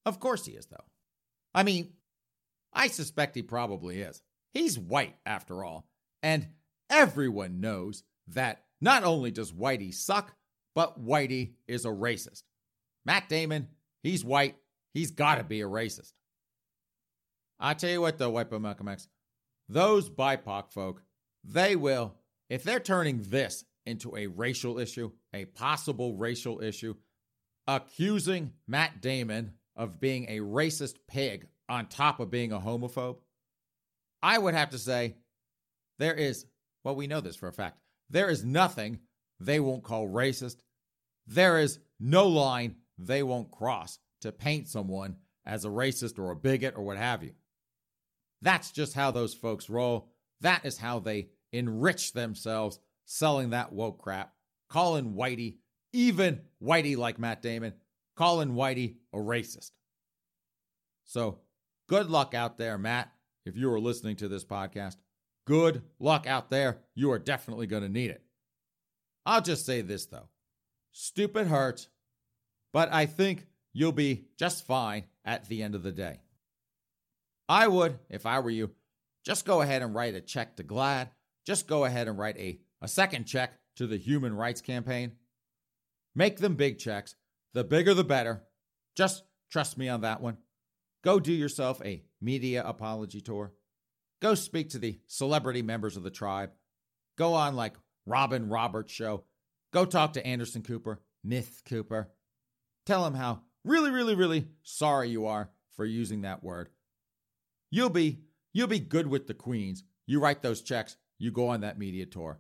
Of 0.06 0.20
course 0.20 0.46
he 0.46 0.54
is, 0.54 0.68
though. 0.68 0.86
I 1.54 1.64
mean, 1.64 1.94
I 2.74 2.88
suspect 2.88 3.36
he 3.36 3.42
probably 3.42 4.02
is. 4.02 4.22
He's 4.54 4.78
white, 4.78 5.16
after 5.26 5.64
all. 5.64 5.88
And 6.22 6.48
everyone 6.90 7.62
knows 7.62 8.04
that 8.28 8.64
not 8.80 9.04
only 9.04 9.32
does 9.32 9.52
Whitey 9.52 9.94
suck, 9.94 10.36
but 10.76 11.04
Whitey 11.04 11.54
is 11.68 11.86
a 11.86 11.90
racist. 11.90 12.44
Matt 13.06 13.30
Damon, 13.30 13.68
he's 14.04 14.24
white. 14.24 14.56
He's 14.94 15.12
got 15.12 15.36
to 15.36 15.44
be 15.44 15.62
a 15.62 15.68
racist. 15.68 16.14
I 17.60 17.74
tell 17.74 17.90
you 17.90 18.02
what, 18.02 18.18
though, 18.18 18.32
White 18.32 18.50
Boy 18.50 18.60
Malcolm 18.60 18.88
X, 18.88 19.08
those 19.70 20.10
BIPOC 20.10 20.72
folk, 20.72 21.04
they 21.44 21.76
will, 21.76 22.16
if 22.50 22.64
they're 22.64 22.80
turning 22.80 23.24
this 23.28 23.64
into 23.86 24.16
a 24.16 24.28
racial 24.28 24.80
issue, 24.80 25.12
a 25.34 25.46
possible 25.46 26.16
racial 26.16 26.62
issue, 26.62 26.96
accusing 27.68 28.52
Matt 28.68 29.02
Damon 29.02 29.54
of 29.76 30.00
being 30.00 30.26
a 30.28 30.40
racist 30.40 30.96
pig 31.08 31.48
on 31.70 31.86
top 31.88 32.20
of 32.20 32.30
being 32.30 32.52
a 32.52 32.60
homophobe, 32.60 33.18
I 34.22 34.38
would 34.38 34.54
have 34.54 34.70
to 34.72 34.78
say 34.78 35.16
there 36.00 36.14
is, 36.14 36.46
well, 36.84 36.96
we 36.96 37.08
know 37.08 37.22
this 37.22 37.36
for 37.36 37.48
a 37.48 37.54
fact, 37.54 37.80
there 38.10 38.30
is 38.30 38.44
nothing 38.44 39.00
they 39.40 39.60
won't 39.60 39.84
call 39.84 40.08
racist. 40.08 40.58
There 41.28 41.60
is 41.60 41.80
no 42.00 42.28
line 42.28 42.76
they 42.98 43.24
won't 43.24 43.52
cross 43.52 44.00
to 44.22 44.32
paint 44.32 44.68
someone 44.68 45.16
as 45.46 45.66
a 45.66 45.70
racist 45.70 46.20
or 46.20 46.32
a 46.32 46.36
bigot 46.36 46.76
or 46.76 46.84
what 46.84 46.98
have 46.98 47.24
you. 47.24 47.34
That's 48.42 48.72
just 48.72 48.94
how 48.94 49.12
those 49.12 49.34
folks 49.34 49.70
roll. 49.70 50.10
That 50.42 50.66
is 50.66 50.78
how 50.78 51.00
they 51.00 51.30
enrich 51.52 52.14
themselves 52.14 52.80
selling 53.06 53.52
that 53.52 53.72
woke 53.74 54.02
crap, 54.02 54.34
calling 54.70 55.14
Whitey, 55.14 55.58
even 55.94 56.42
Whitey 56.62 56.98
like 56.98 57.20
Matt 57.20 57.42
Damon, 57.42 57.74
calling 58.16 58.54
Whitey 58.54 58.96
a 59.14 59.18
racist. 59.18 59.72
So 61.06 61.40
good 61.88 62.10
luck 62.10 62.34
out 62.34 62.58
there, 62.58 62.78
Matt, 62.78 63.12
if 63.46 63.56
you 63.56 63.72
are 63.72 63.80
listening 63.80 64.16
to 64.18 64.28
this 64.28 64.46
podcast. 64.46 64.98
Good 65.46 65.82
luck 66.00 66.28
out 66.28 66.50
there. 66.50 66.80
You 66.96 67.12
are 67.12 67.20
definitely 67.20 67.68
going 67.68 67.84
to 67.84 67.90
need 67.90 68.12
it. 68.12 68.24
I'll 69.26 69.42
just 69.42 69.66
say 69.66 69.82
this, 69.82 70.06
though 70.06 70.30
stupid 70.92 71.48
hurts, 71.48 71.88
but 72.74 72.92
I 72.92 73.06
think 73.06 73.48
you'll 73.74 73.92
be 73.92 74.26
just 74.38 74.66
fine 74.66 75.06
at 75.26 75.48
the 75.48 75.64
end 75.64 75.76
of 75.76 75.84
the 75.84 75.92
day. 75.92 76.20
I 77.50 77.68
would, 77.68 78.00
if 78.10 78.26
I 78.26 78.40
were 78.40 78.50
you, 78.50 78.72
just 79.26 79.46
go 79.46 79.62
ahead 79.62 79.82
and 79.82 79.94
write 79.94 80.16
a 80.16 80.22
check 80.22 80.56
to 80.58 80.64
GLAAD. 80.64 81.10
Just 81.46 81.68
go 81.68 81.86
ahead 81.86 82.08
and 82.08 82.18
write 82.18 82.38
a, 82.38 82.60
a 82.82 82.88
second 82.88 83.26
check 83.26 83.54
to 83.76 83.88
the 83.88 83.98
Human 83.98 84.36
Rights 84.36 84.62
Campaign. 84.62 85.14
Make 86.16 86.38
them 86.38 86.56
big 86.56 86.78
checks. 86.78 87.16
The 87.54 87.64
bigger, 87.64 87.94
the 87.94 88.04
better. 88.04 88.44
Just 88.96 89.24
trust 89.52 89.78
me 89.78 89.90
on 89.90 90.02
that 90.02 90.22
one. 90.22 90.38
Go 91.04 91.20
do 91.20 91.34
yourself 91.34 91.82
a 91.84 92.04
media 92.22 92.64
apology 92.66 93.22
tour. 93.22 93.54
Go 94.22 94.36
speak 94.36 94.70
to 94.70 94.80
the 94.80 95.00
celebrity 95.08 95.62
members 95.62 95.98
of 95.98 96.04
the 96.04 96.12
tribe. 96.12 96.52
Go 97.18 97.34
on 97.34 97.56
like 97.56 97.76
Robin 98.06 98.50
Roberts 98.50 98.94
show. 98.94 99.24
Go 99.74 99.86
talk 99.86 100.14
to 100.14 100.26
Anderson 100.26 100.62
Cooper, 100.62 101.02
Myth 101.24 101.64
Cooper. 101.66 102.10
Tell 102.86 103.06
him 103.06 103.14
how 103.14 103.42
really, 103.64 103.90
really, 103.90 104.16
really 104.16 104.48
sorry 104.64 105.10
you 105.10 105.26
are 105.26 105.50
for 105.76 105.86
using 105.86 106.22
that 106.22 106.44
word. 106.44 106.70
You'll 107.70 107.90
be 107.90 108.20
you'll 108.54 108.68
be 108.68 108.80
good 108.80 109.08
with 109.08 109.28
the 109.28 109.34
queens. 109.34 109.84
You 110.06 110.20
write 110.20 110.42
those 110.42 110.62
checks, 110.62 110.98
you 111.18 111.32
go 111.32 111.48
on 111.48 111.62
that 111.62 111.80
media 111.80 112.06
tour. 112.06 112.40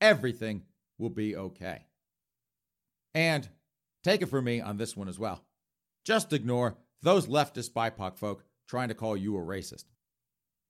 Everything 0.00 0.62
will 0.98 1.10
be 1.10 1.36
okay. 1.36 1.86
And 3.14 3.48
take 4.04 4.22
it 4.22 4.26
from 4.26 4.44
me 4.44 4.60
on 4.60 4.76
this 4.76 4.96
one 4.96 5.08
as 5.08 5.18
well. 5.18 5.44
Just 6.04 6.32
ignore 6.32 6.76
those 7.02 7.26
leftist 7.26 7.72
BIPOC 7.72 8.16
folk 8.16 8.44
trying 8.70 8.88
to 8.88 8.94
call 8.94 9.16
you 9.16 9.36
a 9.36 9.40
racist. 9.40 9.84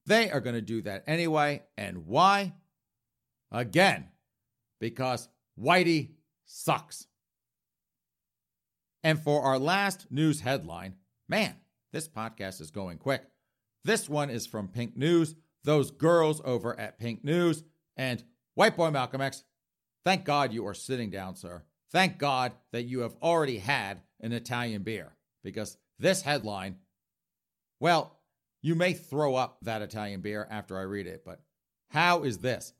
They 0.06 0.30
are 0.30 0.40
going 0.40 0.54
to 0.54 0.62
do 0.62 0.80
that 0.82 1.04
anyway. 1.06 1.62
And 1.76 2.06
why? 2.06 2.54
Again, 3.52 4.08
because 4.80 5.28
Whitey 5.60 6.12
sucks. 6.46 7.06
And 9.04 9.20
for 9.20 9.42
our 9.42 9.58
last 9.58 10.06
news 10.10 10.40
headline, 10.40 10.94
man, 11.28 11.56
this 11.92 12.08
podcast 12.08 12.62
is 12.62 12.70
going 12.70 12.96
quick. 12.96 13.22
This 13.84 14.08
one 14.08 14.30
is 14.30 14.46
from 14.46 14.68
Pink 14.68 14.96
News, 14.96 15.34
those 15.64 15.90
girls 15.90 16.40
over 16.44 16.78
at 16.80 16.98
Pink 16.98 17.22
News. 17.22 17.64
And 17.98 18.24
White 18.54 18.76
Boy 18.76 18.90
Malcolm 18.90 19.20
X, 19.20 19.44
thank 20.06 20.24
God 20.24 20.54
you 20.54 20.66
are 20.66 20.74
sitting 20.74 21.10
down, 21.10 21.36
sir. 21.36 21.64
Thank 21.92 22.16
God 22.18 22.52
that 22.72 22.84
you 22.84 23.00
have 23.00 23.16
already 23.22 23.58
had 23.58 24.00
an 24.20 24.32
Italian 24.32 24.82
beer 24.84 25.16
because 25.44 25.76
this 25.98 26.22
headline, 26.22 26.76
well, 27.80 28.18
you 28.62 28.74
may 28.74 28.92
throw 28.92 29.34
up 29.34 29.58
that 29.62 29.82
Italian 29.82 30.20
beer 30.20 30.46
after 30.50 30.78
I 30.78 30.82
read 30.82 31.06
it, 31.06 31.24
but 31.24 31.40
how 31.88 32.22
is 32.22 32.38
this? 32.38 32.72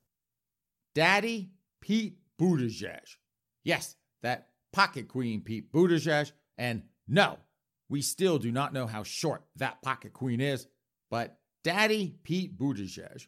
Daddy 0.95 1.51
Pete 1.81 2.19
Buttigieg. 2.39 3.17
Yes, 3.65 3.97
that 4.23 4.49
pocket 4.73 5.09
queen 5.09 5.41
Pete 5.41 5.73
Buttigieg. 5.73 6.33
And 6.59 6.83
no, 7.09 7.39
we 7.89 8.03
still 8.03 8.39
do 8.39 8.53
not 8.53 8.73
know 8.73 8.87
how 8.87 9.03
short 9.03 9.43
that 9.57 9.83
pocket 9.83 10.13
queen 10.13 10.41
is, 10.41 10.67
but 11.11 11.39
Daddy 11.65 12.17
Pete 12.23 12.59
Buttigieg. 12.59 13.27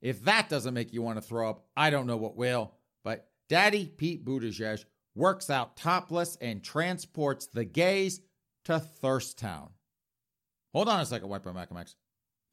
If 0.00 0.24
that 0.24 0.48
doesn't 0.48 0.74
make 0.74 0.92
you 0.92 1.02
want 1.02 1.16
to 1.20 1.26
throw 1.26 1.50
up, 1.50 1.64
I 1.76 1.90
don't 1.90 2.06
know 2.06 2.16
what 2.16 2.36
will. 2.36 2.74
But 3.02 3.28
Daddy 3.48 3.86
Pete 3.86 4.24
Buttigieg 4.24 4.84
works 5.14 5.50
out 5.50 5.76
topless 5.76 6.36
and 6.40 6.62
transports 6.62 7.46
the 7.46 7.64
gays 7.64 8.20
to 8.66 8.78
Thirst 8.78 9.38
Town. 9.38 9.70
Hold 10.78 10.90
on 10.90 11.00
a 11.00 11.06
second, 11.06 11.28
White 11.28 11.42
Boy 11.42 11.52
Malcolm 11.52 11.76
X. 11.76 11.96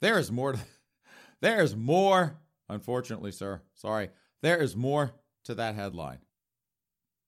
There 0.02 0.18
is 0.18 0.32
more. 0.32 0.54
To, 0.54 0.60
there 1.42 1.62
is 1.62 1.76
more. 1.76 2.40
Unfortunately, 2.68 3.32
sir. 3.32 3.62
Sorry. 3.76 4.10
There 4.42 4.58
is 4.58 4.76
more 4.76 5.12
to 5.44 5.54
that 5.54 5.76
headline. 5.76 6.18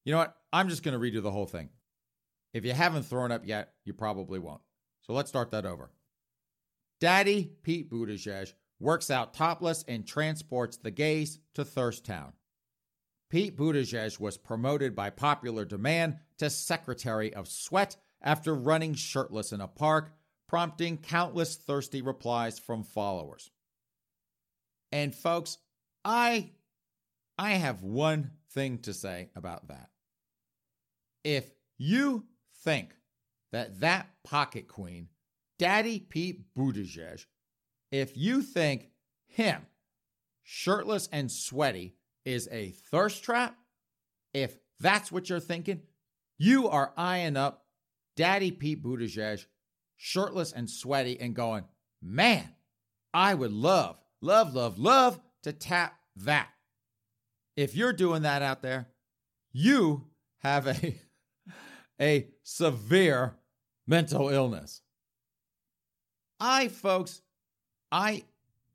You 0.06 0.14
know 0.14 0.18
what? 0.18 0.36
I'm 0.52 0.70
just 0.70 0.82
going 0.82 1.00
to 1.00 1.00
redo 1.00 1.22
the 1.22 1.30
whole 1.30 1.46
thing. 1.46 1.70
If 2.52 2.66
you 2.66 2.74
haven't 2.74 3.04
thrown 3.04 3.32
up 3.32 3.46
yet, 3.46 3.74
you 3.86 3.94
probably 3.94 4.40
won't. 4.40 4.64
So 5.02 5.14
let's 5.14 5.30
start 5.30 5.52
that 5.52 5.68
over. 5.68 5.92
Daddy 7.00 7.52
Pete 7.62 7.92
Buttigieg 7.92 8.54
works 8.80 9.12
out 9.12 9.36
topless 9.36 9.86
and 9.88 10.04
transports 10.04 10.78
the 10.78 10.90
gays 10.90 11.38
to 11.54 11.64
Thirst 11.64 12.06
Town. 12.06 12.34
Pete 13.30 13.56
Buttigieg 13.56 14.20
was 14.20 14.40
promoted 14.40 14.96
by 14.96 15.12
popular 15.12 15.64
demand 15.64 16.18
to 16.40 16.50
Secretary 16.50 17.32
of 17.36 17.48
Sweat 17.48 17.98
after 18.20 18.56
running 18.56 18.96
shirtless 18.96 19.52
in 19.52 19.62
a 19.62 19.68
park, 19.68 20.12
prompting 20.48 20.98
countless 20.98 21.56
thirsty 21.56 22.02
replies 22.02 22.60
from 22.60 22.84
followers. 22.84 23.52
And 24.92 25.14
folks, 25.14 25.58
I 26.06 26.52
I 27.38 27.52
have 27.52 27.84
one 27.84 28.32
thing 28.52 28.80
to 28.80 28.94
say 28.94 29.30
about 29.36 29.68
that. 29.68 29.90
If 31.24 31.52
you 31.78 32.26
think 32.64 32.96
that 33.52 33.82
that 33.82 34.08
pocket 34.24 34.68
queen, 34.68 35.10
Daddy 35.60 36.00
Pete 36.00 36.54
Buttigieg, 36.56 37.26
if 37.92 38.18
you 38.18 38.42
think 38.42 38.90
him, 39.28 39.66
shirtless 40.44 41.10
and 41.12 41.32
sweaty, 41.32 41.96
is 42.26 42.48
a 42.52 42.72
thirst 42.92 43.24
trap, 43.24 43.56
if 44.34 44.58
that's 44.80 45.12
what 45.12 45.30
you're 45.30 45.40
thinking, 45.40 45.82
you 46.38 46.68
are 46.70 46.94
eyeing 46.98 47.38
up 47.38 47.66
Daddy 48.16 48.52
Pete 48.52 48.84
Buttigieg, 48.84 49.46
shirtless 49.98 50.54
and 50.54 50.70
sweaty, 50.70 51.20
and 51.20 51.36
going, 51.36 51.66
man, 52.02 52.48
I 53.14 53.34
would 53.34 53.52
love, 53.52 53.98
love, 54.22 54.54
love, 54.54 54.78
love 54.78 55.20
to 55.44 55.52
tap 55.52 55.98
that. 56.18 56.50
If 57.56 57.76
you're 57.76 57.94
doing 57.94 58.22
that 58.22 58.42
out 58.42 58.62
there, 58.62 58.88
you 59.52 60.06
have 60.40 60.68
a, 60.68 60.96
a 62.02 62.28
severe 62.44 63.36
mental 63.88 64.30
illness. 64.30 64.82
I, 66.40 66.68
folks, 66.68 67.22
I, 67.92 68.24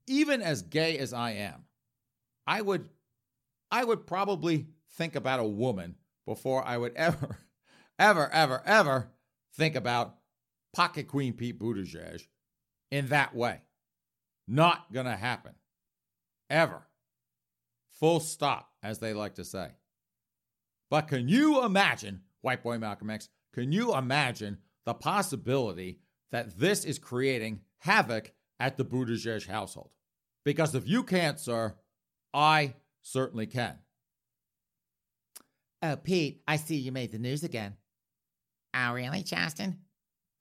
even 0.09 0.43
as 0.43 0.63
gay 0.63 0.99
as 0.99 1.13
I 1.13 1.33
am, 1.33 1.65
I 2.47 2.61
would, 2.61 2.89
I 3.71 3.85
would 3.85 4.07
probably 4.07 4.67
think 4.97 5.15
about 5.15 5.39
a 5.39 5.45
woman 5.45 5.95
before 6.27 6.67
I 6.67 6.77
would 6.77 6.93
ever, 6.97 7.39
ever, 7.99 8.29
ever, 8.33 8.63
ever 8.67 9.11
think 9.55 9.77
about 9.77 10.17
Pocket 10.73 11.09
Queen 11.09 11.33
Pete 11.35 11.59
Buttigieg 11.59 12.27
in 12.91 13.09
that 13.09 13.35
way. 13.35 13.61
Not 14.49 14.93
gonna 14.93 15.17
happen. 15.17 15.53
Ever. 16.51 16.83
Full 17.91 18.21
stop, 18.21 18.71
as 18.83 18.99
they 18.99 19.15
like 19.15 19.37
to 19.37 19.45
say. 19.45 19.69
But 20.91 21.09
can 21.09 21.29
you 21.29 21.65
imagine, 21.65 22.23
White 22.41 22.63
Boy 22.63 22.79
Malcolm 22.79 23.11
X, 23.11 23.29
can 23.55 23.73
you 23.73 23.95
imagine 23.95 24.59
the 24.85 24.95
possibility 24.95 26.01
that 26.31 26.59
this 26.59 26.85
is 26.85 26.99
creating 26.99 27.61
havoc 27.79 28.33
at 28.59 28.77
the 28.77 28.85
Buttigieg 28.85 29.47
household? 29.47 29.91
Because 30.45 30.75
if 30.75 30.89
you 30.89 31.03
can't, 31.03 31.39
sir, 31.39 31.75
I 32.35 32.75
certainly 33.03 33.47
can. 33.47 33.79
Oh, 35.83 35.97
Pete, 35.97 36.43
I 36.47 36.57
see 36.57 36.77
you 36.77 36.93
made 36.93 37.13
the 37.13 37.19
news 37.19 37.45
again. 37.45 37.77
Oh, 38.75 38.93
really, 38.95 39.23
Chasten? 39.23 39.79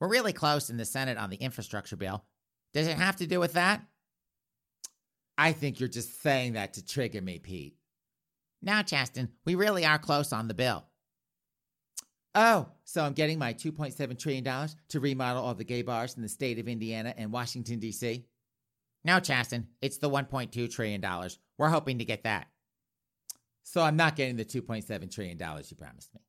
We're 0.02 0.10
really 0.10 0.34
close 0.34 0.72
in 0.72 0.78
the 0.78 0.86
Senate 0.86 1.20
on 1.20 1.30
the 1.30 1.38
infrastructure 1.38 1.96
bill. 1.96 2.26
Does 2.74 2.88
it 2.88 2.98
have 2.98 3.18
to 3.18 3.28
do 3.28 3.40
with 3.40 3.54
that? 3.54 3.84
I 5.38 5.52
think 5.52 5.80
you're 5.80 5.88
just 5.88 6.22
saying 6.22 6.54
that 6.54 6.74
to 6.74 6.86
trigger 6.86 7.22
me, 7.22 7.38
Pete. 7.38 7.76
Now, 8.64 8.82
Chasten, 8.82 9.30
we 9.46 9.54
really 9.54 9.86
are 9.86 10.00
close 10.00 10.34
on 10.34 10.48
the 10.48 10.56
bill. 10.56 10.86
Oh, 12.34 12.70
so 12.84 13.04
I'm 13.04 13.14
getting 13.14 13.38
my 13.38 13.54
$2.7 13.54 14.18
trillion 14.18 14.44
to 14.90 15.00
remodel 15.00 15.44
all 15.44 15.54
the 15.54 15.64
gay 15.64 15.84
bars 15.84 16.16
in 16.16 16.24
the 16.24 16.30
state 16.30 16.58
of 16.58 16.68
Indiana 16.68 17.14
and 17.16 17.32
Washington, 17.32 17.80
D.C.? 17.80 18.26
No, 19.04 19.20
Chasten, 19.20 19.68
it's 19.82 19.98
the 19.98 20.10
$1.2 20.10 20.74
trillion. 20.74 21.04
We're 21.58 21.70
hoping 21.70 22.00
to 22.00 22.06
get 22.06 22.24
that. 22.24 22.48
So 23.64 23.82
I'm 23.82 23.98
not 23.98 24.16
getting 24.16 24.36
the 24.36 24.46
$2.7 24.46 25.14
trillion 25.14 25.38
you 25.38 25.76
promised 25.76 26.14
me. 26.14 26.22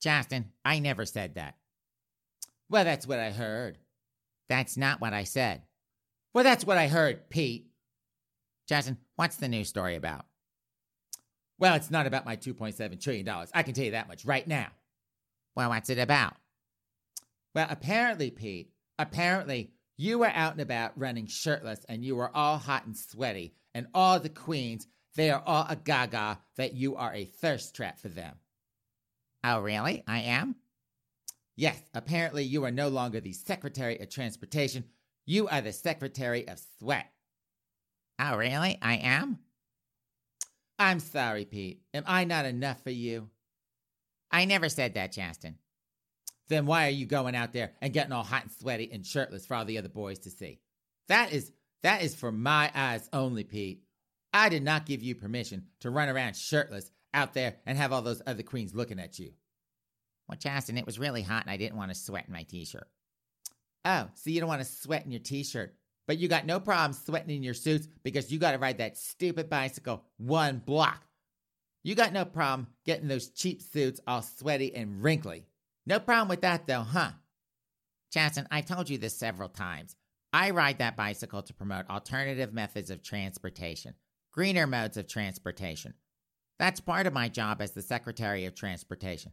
Chasten, 0.00 0.52
I 0.64 0.78
never 0.78 1.04
said 1.04 1.34
that. 1.34 1.56
Well, 2.70 2.84
that's 2.84 3.06
what 3.06 3.18
I 3.18 3.30
heard. 3.30 3.78
That's 4.48 4.76
not 4.76 5.00
what 5.00 5.12
I 5.12 5.24
said. 5.24 5.62
Well, 6.34 6.44
that's 6.44 6.64
what 6.64 6.78
I 6.78 6.88
heard, 6.88 7.30
Pete. 7.30 7.70
Jackson, 8.68 8.98
what's 9.16 9.36
the 9.36 9.48
news 9.48 9.68
story 9.68 9.96
about? 9.96 10.26
Well, 11.58 11.74
it's 11.74 11.90
not 11.90 12.06
about 12.06 12.26
my 12.26 12.36
$2.7 12.36 13.02
trillion. 13.02 13.28
I 13.54 13.62
can 13.62 13.74
tell 13.74 13.84
you 13.84 13.90
that 13.92 14.08
much 14.08 14.24
right 14.24 14.46
now. 14.46 14.68
Well, 15.56 15.70
what's 15.70 15.90
it 15.90 15.98
about? 15.98 16.34
Well, 17.54 17.66
apparently, 17.68 18.30
Pete, 18.30 18.70
apparently 18.98 19.70
you 19.96 20.18
were 20.18 20.30
out 20.32 20.52
and 20.52 20.60
about 20.60 20.92
running 20.96 21.26
shirtless 21.26 21.84
and 21.88 22.04
you 22.04 22.14
were 22.14 22.34
all 22.36 22.58
hot 22.58 22.86
and 22.86 22.96
sweaty, 22.96 23.54
and 23.74 23.88
all 23.92 24.20
the 24.20 24.28
queens, 24.28 24.86
they 25.16 25.30
are 25.30 25.42
all 25.44 25.66
a 25.68 25.74
gaga 25.74 26.38
that 26.56 26.74
you 26.74 26.94
are 26.94 27.12
a 27.12 27.24
thirst 27.24 27.74
trap 27.74 27.98
for 27.98 28.08
them. 28.08 28.36
Oh, 29.42 29.60
really? 29.60 30.04
I 30.06 30.20
am? 30.20 30.54
Yes, 31.58 31.82
apparently 31.92 32.44
you 32.44 32.62
are 32.66 32.70
no 32.70 32.86
longer 32.86 33.18
the 33.18 33.32
Secretary 33.32 33.98
of 33.98 34.08
Transportation. 34.08 34.84
You 35.26 35.48
are 35.48 35.60
the 35.60 35.72
Secretary 35.72 36.46
of 36.46 36.60
Sweat. 36.78 37.10
Oh, 38.16 38.36
really? 38.36 38.78
I 38.80 38.94
am? 38.98 39.40
I'm 40.78 41.00
sorry, 41.00 41.44
Pete. 41.46 41.82
Am 41.92 42.04
I 42.06 42.22
not 42.22 42.44
enough 42.44 42.84
for 42.84 42.90
you? 42.90 43.28
I 44.30 44.44
never 44.44 44.68
said 44.68 44.94
that, 44.94 45.10
Chasten. 45.10 45.56
Then 46.46 46.64
why 46.64 46.86
are 46.86 46.90
you 46.90 47.06
going 47.06 47.34
out 47.34 47.52
there 47.52 47.72
and 47.82 47.92
getting 47.92 48.12
all 48.12 48.22
hot 48.22 48.44
and 48.44 48.52
sweaty 48.52 48.88
and 48.92 49.04
shirtless 49.04 49.44
for 49.44 49.56
all 49.56 49.64
the 49.64 49.78
other 49.78 49.88
boys 49.88 50.20
to 50.20 50.30
see? 50.30 50.60
That 51.08 51.32
is 51.32 51.50
that 51.82 52.02
is 52.02 52.14
for 52.14 52.30
my 52.30 52.70
eyes 52.72 53.08
only, 53.12 53.42
Pete. 53.42 53.82
I 54.32 54.48
did 54.48 54.62
not 54.62 54.86
give 54.86 55.02
you 55.02 55.16
permission 55.16 55.66
to 55.80 55.90
run 55.90 56.08
around 56.08 56.36
shirtless 56.36 56.92
out 57.12 57.34
there 57.34 57.56
and 57.66 57.76
have 57.76 57.92
all 57.92 58.02
those 58.02 58.22
other 58.28 58.44
queens 58.44 58.76
looking 58.76 59.00
at 59.00 59.18
you. 59.18 59.32
Well, 60.28 60.38
Chasten, 60.38 60.76
it 60.76 60.86
was 60.86 60.98
really 60.98 61.22
hot 61.22 61.44
and 61.44 61.50
I 61.50 61.56
didn't 61.56 61.78
want 61.78 61.90
to 61.90 61.94
sweat 61.94 62.26
in 62.26 62.32
my 62.32 62.42
t-shirt. 62.42 62.88
Oh, 63.84 64.08
so 64.14 64.30
you 64.30 64.40
don't 64.40 64.48
want 64.48 64.60
to 64.60 64.66
sweat 64.66 65.04
in 65.04 65.10
your 65.10 65.20
t-shirt. 65.20 65.74
But 66.06 66.18
you 66.18 66.28
got 66.28 66.46
no 66.46 66.58
problem 66.58 66.94
sweating 66.94 67.36
in 67.36 67.42
your 67.42 67.54
suits 67.54 67.86
because 68.02 68.32
you 68.32 68.38
got 68.38 68.52
to 68.52 68.58
ride 68.58 68.78
that 68.78 68.96
stupid 68.96 69.50
bicycle 69.50 70.04
one 70.16 70.62
block. 70.64 71.04
You 71.84 71.94
got 71.94 72.12
no 72.12 72.24
problem 72.24 72.68
getting 72.84 73.08
those 73.08 73.28
cheap 73.28 73.62
suits 73.62 74.00
all 74.06 74.22
sweaty 74.22 74.74
and 74.74 75.02
wrinkly. 75.02 75.46
No 75.86 76.00
problem 76.00 76.28
with 76.28 76.40
that 76.42 76.66
though, 76.66 76.82
huh? 76.82 77.12
Chasten, 78.12 78.48
I've 78.50 78.66
told 78.66 78.88
you 78.88 78.98
this 78.98 79.16
several 79.16 79.48
times. 79.48 79.96
I 80.32 80.50
ride 80.50 80.78
that 80.78 80.96
bicycle 80.96 81.42
to 81.42 81.54
promote 81.54 81.88
alternative 81.88 82.52
methods 82.52 82.90
of 82.90 83.02
transportation, 83.02 83.94
greener 84.32 84.66
modes 84.66 84.96
of 84.96 85.06
transportation. 85.06 85.94
That's 86.58 86.80
part 86.80 87.06
of 87.06 87.12
my 87.12 87.28
job 87.28 87.62
as 87.62 87.72
the 87.72 87.82
Secretary 87.82 88.44
of 88.44 88.54
Transportation. 88.54 89.32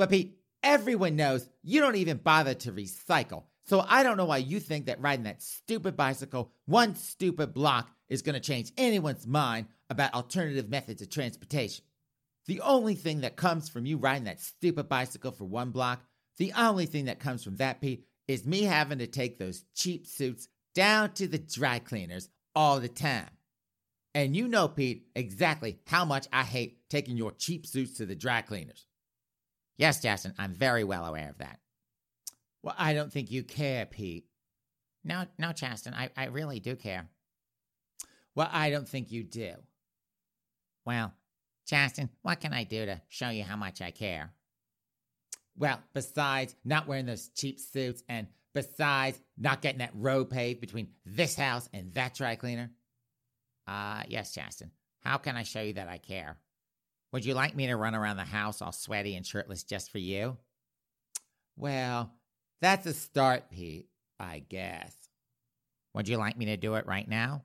Well, 0.00 0.08
Pete, 0.08 0.38
everyone 0.62 1.16
knows 1.16 1.46
you 1.62 1.82
don't 1.82 1.96
even 1.96 2.16
bother 2.16 2.54
to 2.54 2.72
recycle. 2.72 3.42
So 3.66 3.84
I 3.86 4.02
don't 4.02 4.16
know 4.16 4.24
why 4.24 4.38
you 4.38 4.58
think 4.58 4.86
that 4.86 4.98
riding 4.98 5.24
that 5.24 5.42
stupid 5.42 5.94
bicycle 5.94 6.52
one 6.64 6.94
stupid 6.94 7.52
block 7.52 7.90
is 8.08 8.22
going 8.22 8.32
to 8.32 8.40
change 8.40 8.72
anyone's 8.78 9.26
mind 9.26 9.66
about 9.90 10.14
alternative 10.14 10.70
methods 10.70 11.02
of 11.02 11.10
transportation. 11.10 11.84
The 12.46 12.62
only 12.62 12.94
thing 12.94 13.20
that 13.20 13.36
comes 13.36 13.68
from 13.68 13.84
you 13.84 13.98
riding 13.98 14.24
that 14.24 14.40
stupid 14.40 14.88
bicycle 14.88 15.32
for 15.32 15.44
one 15.44 15.70
block, 15.70 16.02
the 16.38 16.54
only 16.56 16.86
thing 16.86 17.04
that 17.04 17.20
comes 17.20 17.44
from 17.44 17.56
that, 17.56 17.82
Pete, 17.82 18.06
is 18.26 18.46
me 18.46 18.62
having 18.62 19.00
to 19.00 19.06
take 19.06 19.38
those 19.38 19.66
cheap 19.74 20.06
suits 20.06 20.48
down 20.74 21.12
to 21.12 21.28
the 21.28 21.36
dry 21.36 21.78
cleaners 21.78 22.30
all 22.54 22.80
the 22.80 22.88
time. 22.88 23.28
And 24.14 24.34
you 24.34 24.48
know, 24.48 24.66
Pete, 24.66 25.08
exactly 25.14 25.78
how 25.86 26.06
much 26.06 26.26
I 26.32 26.44
hate 26.44 26.88
taking 26.88 27.18
your 27.18 27.32
cheap 27.32 27.66
suits 27.66 27.98
to 27.98 28.06
the 28.06 28.16
dry 28.16 28.40
cleaners. 28.40 28.86
Yes, 29.80 30.02
Jason, 30.02 30.34
I'm 30.38 30.52
very 30.52 30.84
well 30.84 31.06
aware 31.06 31.30
of 31.30 31.38
that. 31.38 31.58
Well, 32.62 32.74
I 32.76 32.92
don't 32.92 33.10
think 33.10 33.30
you 33.30 33.42
care, 33.42 33.86
Pete. 33.86 34.26
No, 35.02 35.24
no, 35.38 35.52
Chasten, 35.52 35.94
I, 35.94 36.10
I 36.14 36.26
really 36.26 36.60
do 36.60 36.76
care. 36.76 37.08
Well, 38.34 38.50
I 38.52 38.68
don't 38.68 38.86
think 38.86 39.10
you 39.10 39.24
do. 39.24 39.54
Well, 40.84 41.14
Justin, 41.66 42.10
what 42.20 42.40
can 42.40 42.52
I 42.52 42.64
do 42.64 42.84
to 42.84 43.00
show 43.08 43.30
you 43.30 43.42
how 43.42 43.56
much 43.56 43.80
I 43.80 43.90
care? 43.90 44.34
Well, 45.56 45.80
besides 45.94 46.54
not 46.62 46.86
wearing 46.86 47.06
those 47.06 47.28
cheap 47.28 47.58
suits 47.58 48.02
and 48.06 48.26
besides 48.52 49.18
not 49.38 49.62
getting 49.62 49.78
that 49.78 49.94
road 49.94 50.28
paved 50.28 50.60
between 50.60 50.88
this 51.06 51.36
house 51.36 51.70
and 51.72 51.94
that 51.94 52.12
dry 52.12 52.36
cleaner? 52.36 52.70
Uh, 53.66 54.02
yes, 54.08 54.34
Justin. 54.34 54.72
How 55.00 55.16
can 55.16 55.36
I 55.36 55.42
show 55.42 55.62
you 55.62 55.72
that 55.72 55.88
I 55.88 55.96
care? 55.96 56.36
Would 57.12 57.24
you 57.24 57.34
like 57.34 57.56
me 57.56 57.66
to 57.66 57.76
run 57.76 57.94
around 57.94 58.16
the 58.16 58.24
house 58.24 58.62
all 58.62 58.72
sweaty 58.72 59.16
and 59.16 59.26
shirtless 59.26 59.64
just 59.64 59.90
for 59.90 59.98
you? 59.98 60.36
Well, 61.56 62.12
that's 62.60 62.86
a 62.86 62.92
start, 62.92 63.50
Pete, 63.50 63.88
I 64.18 64.42
guess. 64.48 64.94
Would 65.94 66.08
you 66.08 66.18
like 66.18 66.38
me 66.38 66.46
to 66.46 66.56
do 66.56 66.74
it 66.74 66.86
right 66.86 67.08
now? 67.08 67.44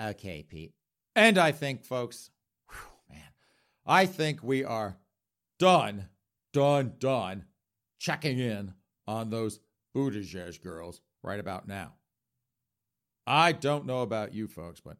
Okay, 0.00 0.42
Pete. 0.42 0.74
And 1.16 1.38
I 1.38 1.52
think, 1.52 1.84
folks, 1.84 2.30
whew, 2.70 2.90
man, 3.08 3.32
I 3.86 4.06
think 4.06 4.42
we 4.42 4.64
are 4.64 4.98
done, 5.58 6.08
done, 6.52 6.94
done 6.98 7.44
checking 7.98 8.38
in 8.38 8.74
on 9.06 9.30
those 9.30 9.60
Buttigieg 9.94 10.62
girls 10.62 11.00
right 11.22 11.40
about 11.40 11.66
now. 11.66 11.94
I 13.26 13.52
don't 13.52 13.86
know 13.86 14.02
about 14.02 14.34
you 14.34 14.46
folks, 14.46 14.80
but 14.80 14.96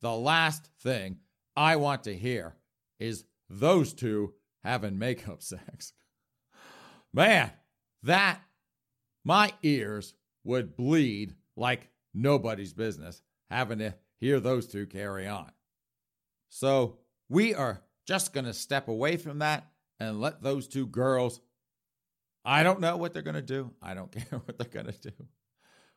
the 0.00 0.14
last 0.14 0.68
thing 0.80 1.18
I 1.56 1.76
want 1.76 2.04
to 2.04 2.16
hear 2.16 2.56
is 2.98 3.24
those 3.48 3.92
two 3.92 4.34
having 4.62 4.98
makeup 4.98 5.42
sex. 5.42 5.92
Man, 7.12 7.50
that, 8.02 8.40
my 9.24 9.52
ears 9.62 10.14
would 10.42 10.76
bleed 10.76 11.34
like 11.56 11.88
nobody's 12.12 12.72
business 12.72 13.22
having 13.50 13.78
to 13.78 13.94
hear 14.18 14.40
those 14.40 14.66
two 14.66 14.86
carry 14.86 15.26
on. 15.26 15.50
So 16.48 16.98
we 17.28 17.54
are 17.54 17.82
just 18.06 18.32
going 18.32 18.44
to 18.44 18.52
step 18.52 18.88
away 18.88 19.16
from 19.16 19.38
that 19.38 19.66
and 20.00 20.20
let 20.20 20.42
those 20.42 20.68
two 20.68 20.86
girls. 20.86 21.40
I 22.44 22.62
don't 22.62 22.80
know 22.80 22.96
what 22.96 23.12
they're 23.12 23.22
going 23.22 23.34
to 23.34 23.42
do. 23.42 23.70
I 23.80 23.94
don't 23.94 24.12
care 24.30 24.40
what 24.44 24.58
they're 24.58 24.82
going 24.82 24.92
to 24.92 25.10
do. 25.10 25.26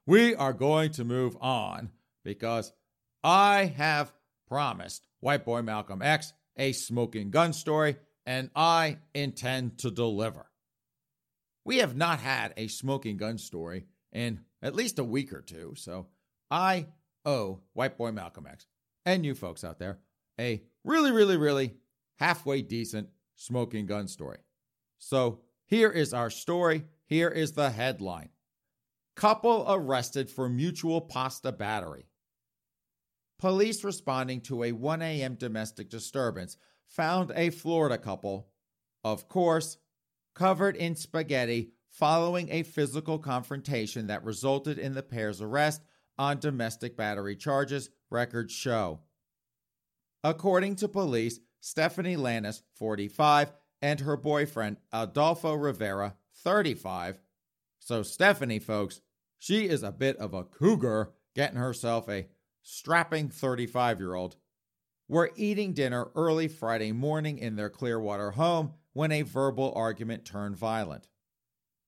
We 0.05 0.35
are 0.35 0.53
going 0.53 0.91
to 0.91 1.03
move 1.03 1.35
on 1.41 1.89
because 2.23 2.71
I 3.23 3.65
have 3.77 4.13
promised 4.47 5.05
White 5.19 5.45
Boy 5.45 5.61
Malcolm 5.61 6.01
X 6.01 6.33
a 6.57 6.71
smoking 6.71 7.29
gun 7.29 7.53
story, 7.53 7.97
and 8.25 8.49
I 8.55 8.97
intend 9.13 9.77
to 9.79 9.91
deliver. 9.91 10.47
We 11.63 11.77
have 11.77 11.95
not 11.95 12.19
had 12.19 12.53
a 12.57 12.67
smoking 12.67 13.17
gun 13.17 13.37
story 13.37 13.85
in 14.11 14.41
at 14.61 14.75
least 14.75 14.99
a 14.99 15.03
week 15.03 15.33
or 15.33 15.41
two, 15.41 15.73
so 15.75 16.07
I 16.49 16.87
owe 17.25 17.61
White 17.73 17.97
Boy 17.97 18.11
Malcolm 18.11 18.47
X 18.47 18.65
and 19.05 19.25
you 19.25 19.35
folks 19.35 19.63
out 19.63 19.79
there 19.79 19.99
a 20.39 20.63
really, 20.83 21.11
really, 21.11 21.37
really 21.37 21.75
halfway 22.15 22.61
decent 22.61 23.09
smoking 23.35 23.85
gun 23.85 24.07
story. 24.07 24.39
So 24.97 25.41
here 25.65 25.91
is 25.91 26.13
our 26.13 26.29
story. 26.29 26.85
Here 27.05 27.29
is 27.29 27.53
the 27.53 27.69
headline 27.69 28.29
Couple 29.15 29.65
arrested 29.67 30.29
for 30.29 30.47
mutual 30.47 31.01
pasta 31.01 31.51
battery. 31.51 32.06
Police 33.39 33.83
responding 33.83 34.41
to 34.41 34.63
a 34.63 34.71
1 34.71 35.01
a.m. 35.01 35.35
domestic 35.35 35.89
disturbance 35.89 36.57
found 36.87 37.31
a 37.35 37.51
Florida 37.51 37.97
couple, 37.97 38.47
of 39.03 39.27
course, 39.27 39.77
covered 40.33 40.75
in 40.75 40.95
spaghetti 40.95 41.71
following 41.89 42.49
a 42.51 42.63
physical 42.63 43.19
confrontation 43.19 44.07
that 44.07 44.23
resulted 44.23 44.79
in 44.79 44.93
the 44.93 45.03
pair's 45.03 45.41
arrest 45.41 45.83
on 46.17 46.39
domestic 46.39 46.97
battery 46.97 47.35
charges, 47.35 47.89
records 48.09 48.53
show. 48.53 48.99
According 50.23 50.75
to 50.77 50.87
police, 50.87 51.39
Stephanie 51.59 52.15
Lannis, 52.15 52.63
45, 52.75 53.51
and 53.81 53.99
her 53.99 54.17
boyfriend, 54.17 54.77
Adolfo 54.91 55.53
Rivera, 55.53 56.15
35. 56.43 57.19
So, 57.79 58.03
Stephanie, 58.03 58.59
folks, 58.59 59.01
she 59.37 59.67
is 59.67 59.83
a 59.83 59.91
bit 59.91 60.17
of 60.17 60.33
a 60.33 60.43
cougar 60.43 61.13
getting 61.35 61.57
herself 61.57 62.09
a 62.09 62.27
strapping 62.69 63.29
35 63.29 63.99
year 63.99 64.13
old. 64.13 64.35
Were 65.07 65.31
eating 65.37 65.71
dinner 65.71 66.09
early 66.15 66.49
Friday 66.49 66.91
morning 66.91 67.37
in 67.37 67.55
their 67.55 67.69
Clearwater 67.69 68.31
home 68.31 68.73
when 68.91 69.13
a 69.13 69.21
verbal 69.21 69.71
argument 69.73 70.25
turned 70.25 70.57
violent. 70.57 71.07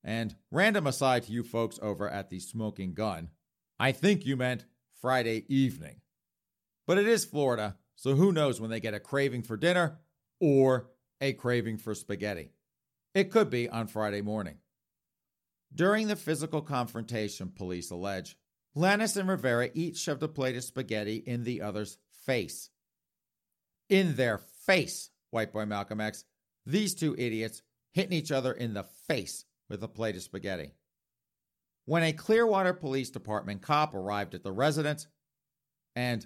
And 0.05 0.35
random 0.51 0.87
aside 0.87 1.23
to 1.23 1.33
you 1.33 1.43
folks 1.43 1.79
over 1.81 2.09
at 2.09 2.29
the 2.29 2.39
Smoking 2.39 2.93
Gun, 2.93 3.31
I 3.77 3.91
think 3.91 4.25
you 4.25 4.37
meant 4.37 4.65
Friday 5.01 5.43
evening. 5.53 5.99
But 6.87 6.97
it 6.97 7.07
is 7.07 7.25
Florida, 7.25 7.75
so 7.97 8.15
who 8.15 8.31
knows 8.31 8.61
when 8.61 8.69
they 8.69 8.79
get 8.79 8.93
a 8.93 9.01
craving 9.01 9.43
for 9.43 9.57
dinner 9.57 9.99
or 10.39 10.91
a 11.19 11.33
craving 11.33 11.79
for 11.79 11.93
spaghetti. 11.93 12.53
It 13.13 13.31
could 13.31 13.49
be 13.49 13.67
on 13.67 13.87
Friday 13.87 14.21
morning. 14.21 14.59
During 15.75 16.07
the 16.07 16.15
physical 16.15 16.61
confrontation, 16.61 17.49
police 17.49 17.91
allege, 17.91 18.37
Lannis 18.75 19.15
and 19.15 19.27
Rivera 19.27 19.69
each 19.73 19.97
shoved 19.97 20.23
a 20.23 20.27
plate 20.27 20.55
of 20.55 20.63
spaghetti 20.63 21.17
in 21.17 21.43
the 21.43 21.61
other's 21.61 21.97
face. 22.25 22.69
In 23.89 24.15
their 24.15 24.37
face, 24.65 25.09
white 25.31 25.51
boy 25.51 25.65
Malcolm 25.65 25.99
X, 25.99 26.25
these 26.65 26.93
two 26.93 27.15
idiots 27.17 27.61
hitting 27.91 28.13
each 28.13 28.31
other 28.31 28.53
in 28.53 28.73
the 28.73 28.83
face 28.83 29.45
with 29.69 29.83
a 29.83 29.87
plate 29.87 30.15
of 30.15 30.21
spaghetti. 30.21 30.73
When 31.85 32.03
a 32.03 32.13
Clearwater 32.13 32.73
Police 32.73 33.09
Department 33.09 33.63
cop 33.63 33.95
arrived 33.95 34.35
at 34.35 34.43
the 34.43 34.51
residence, 34.51 35.07
and 35.95 36.25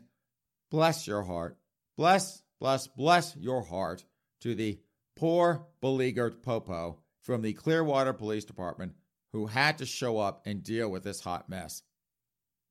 bless 0.69 1.07
your 1.07 1.23
heart, 1.23 1.57
bless, 1.95 2.43
bless, 2.59 2.87
bless 2.87 3.35
your 3.37 3.61
heart 3.61 4.03
to 4.41 4.55
the 4.55 4.79
poor, 5.15 5.65
beleaguered 5.79 6.43
Popo 6.43 6.99
from 7.21 7.41
the 7.41 7.53
Clearwater 7.53 8.11
Police 8.11 8.43
Department 8.43 8.93
who 9.31 9.47
had 9.47 9.77
to 9.77 9.85
show 9.85 10.19
up 10.19 10.45
and 10.45 10.63
deal 10.63 10.89
with 10.89 11.03
this 11.03 11.21
hot 11.21 11.49
mess. 11.49 11.81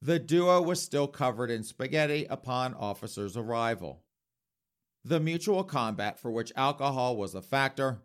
The 0.05 0.19
duo 0.19 0.61
was 0.61 0.83
still 0.83 1.07
covered 1.07 1.49
in 1.49 1.63
spaghetti 1.63 2.27
upon 2.29 2.75
officers' 2.75 3.37
arrival. 3.37 4.03
The 5.05 5.21
mutual 5.21 5.63
combat 5.63 6.19
for 6.19 6.29
which 6.33 6.53
alcohol 6.57 7.17
was 7.17 7.37
a 7.37 7.41
factor. 7.41 8.03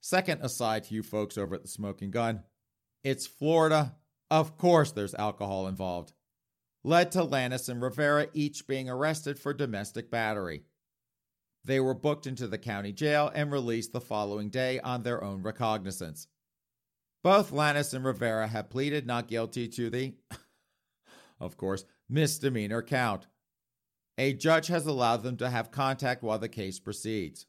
Second 0.00 0.40
aside 0.42 0.84
to 0.84 0.94
you 0.94 1.04
folks 1.04 1.38
over 1.38 1.54
at 1.54 1.62
the 1.62 1.68
Smoking 1.68 2.10
Gun, 2.10 2.42
it's 3.04 3.28
Florida. 3.28 3.94
Of 4.28 4.58
course, 4.58 4.90
there's 4.90 5.14
alcohol 5.14 5.68
involved. 5.68 6.14
Led 6.82 7.12
to 7.12 7.22
Lannis 7.22 7.68
and 7.68 7.80
Rivera 7.80 8.26
each 8.34 8.66
being 8.66 8.90
arrested 8.90 9.38
for 9.38 9.54
domestic 9.54 10.10
battery. 10.10 10.64
They 11.64 11.78
were 11.78 11.94
booked 11.94 12.26
into 12.26 12.48
the 12.48 12.58
county 12.58 12.92
jail 12.92 13.30
and 13.32 13.52
released 13.52 13.92
the 13.92 14.00
following 14.00 14.48
day 14.48 14.80
on 14.80 15.04
their 15.04 15.22
own 15.22 15.42
recognizance. 15.42 16.26
Both 17.22 17.52
Lannis 17.52 17.92
and 17.92 18.04
Rivera 18.04 18.48
have 18.48 18.70
pleaded 18.70 19.06
not 19.06 19.28
guilty 19.28 19.68
to 19.68 19.90
the, 19.90 20.14
of 21.40 21.56
course, 21.56 21.84
misdemeanor 22.08 22.82
count. 22.82 23.26
A 24.18 24.34
judge 24.34 24.66
has 24.66 24.86
allowed 24.86 25.22
them 25.22 25.36
to 25.38 25.48
have 25.48 25.70
contact 25.70 26.22
while 26.22 26.38
the 26.38 26.48
case 26.48 26.78
proceeds. 26.78 27.46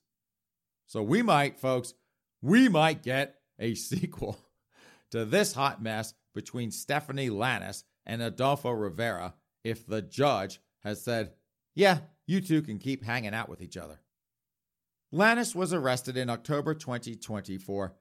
So 0.87 1.03
we 1.03 1.21
might, 1.21 1.59
folks, 1.59 1.93
we 2.41 2.69
might 2.69 3.03
get 3.03 3.35
a 3.59 3.75
sequel 3.75 4.37
to 5.11 5.25
this 5.25 5.53
hot 5.53 5.81
mess 5.81 6.13
between 6.33 6.71
Stephanie 6.71 7.29
Lannis 7.29 7.83
and 8.05 8.21
Adolfo 8.21 8.71
Rivera 8.71 9.35
if 9.63 9.85
the 9.85 10.01
judge 10.01 10.59
has 10.79 11.03
said, 11.03 11.33
yeah, 11.75 11.99
you 12.25 12.41
two 12.41 12.61
can 12.61 12.79
keep 12.79 13.03
hanging 13.03 13.33
out 13.33 13.49
with 13.49 13.61
each 13.61 13.77
other. 13.77 13.99
Lannis 15.11 15.53
was 15.53 15.73
arrested 15.73 16.15
in 16.15 16.29
October 16.29 16.73
2024. 16.73 17.93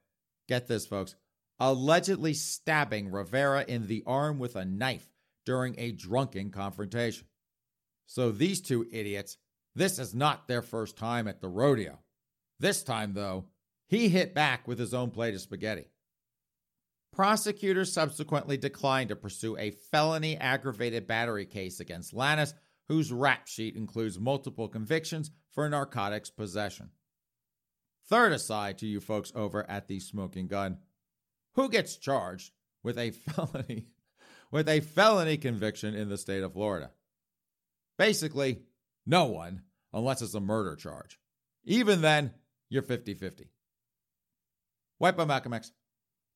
Get 0.49 0.69
this, 0.69 0.87
folks, 0.87 1.17
allegedly 1.59 2.35
stabbing 2.35 3.11
Rivera 3.11 3.65
in 3.67 3.89
the 3.89 4.03
arm 4.07 4.39
with 4.39 4.55
a 4.55 4.65
knife 4.65 5.09
during 5.51 5.75
a 5.79 5.91
drunken 5.91 6.49
confrontation. 6.49 7.27
So 8.07 8.31
these 8.31 8.61
two 8.61 8.87
idiots, 8.93 9.37
this 9.75 9.99
is 9.99 10.15
not 10.15 10.47
their 10.47 10.63
first 10.63 10.97
time 10.97 11.27
at 11.27 11.41
the 11.41 11.49
rodeo. 11.49 11.99
This 12.61 12.85
time, 12.85 13.15
though, 13.15 13.47
he 13.89 14.09
hit 14.09 14.33
back 14.33 14.69
with 14.69 14.79
his 14.79 14.95
own 14.95 15.11
plate 15.11 15.35
of 15.35 15.41
spaghetti. 15.41 15.87
Prosecutors 17.13 17.93
subsequently 17.93 18.59
declined 18.59 19.09
to 19.09 19.17
pursue 19.17 19.57
a 19.57 19.73
felony 19.73 20.37
aggravated 20.37 21.09
battery 21.09 21.47
case 21.47 21.81
against 21.81 22.15
Lannis, 22.15 22.55
whose 22.87 23.11
rap 23.11 23.49
sheet 23.49 23.75
includes 23.75 24.21
multiple 24.21 24.69
convictions 24.69 25.33
for 25.51 25.69
narcotics 25.69 26.31
possession. 26.31 26.91
Third 28.09 28.31
aside 28.31 28.79
to 28.79 28.87
you 28.87 29.01
folks 29.01 29.33
over 29.35 29.69
at 29.69 29.89
the 29.89 29.99
Smoking 29.99 30.47
Gun, 30.47 30.79
who 31.55 31.69
gets 31.69 31.97
charged 31.97 32.53
with 32.85 32.97
a 32.97 33.11
felony 33.11 33.89
with 34.51 34.69
a 34.69 34.81
felony 34.81 35.37
conviction 35.37 35.95
in 35.95 36.09
the 36.09 36.19
state 36.19 36.43
of 36.43 36.53
Florida? 36.53 36.91
Basically, 37.99 38.63
no 39.07 39.27
one 39.27 39.63
unless 39.93 40.23
it's 40.23 40.35
a 40.35 40.41
murder 40.41 40.77
charge. 40.77 41.19
Even 41.65 42.01
then, 42.01 42.33
you're 42.69 42.83
50-50. 42.83 43.49
White 44.99 45.17
Boy 45.17 45.25
Malcolm 45.25 45.53
X. 45.53 45.73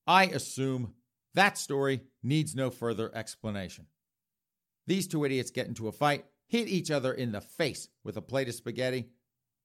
I 0.06 0.24
assume 0.26 0.94
that 1.34 1.58
story 1.58 2.02
needs 2.22 2.54
no 2.54 2.70
further 2.70 3.10
explanation. 3.14 3.86
These 4.86 5.08
two 5.08 5.24
idiots 5.24 5.50
get 5.50 5.66
into 5.66 5.88
a 5.88 5.92
fight. 5.92 6.24
hit 6.46 6.68
each 6.68 6.90
other 6.90 7.12
in 7.12 7.32
the 7.32 7.40
face 7.40 7.88
with 8.04 8.16
a 8.16 8.22
plate 8.22 8.48
of 8.48 8.54
spaghetti, 8.54 9.08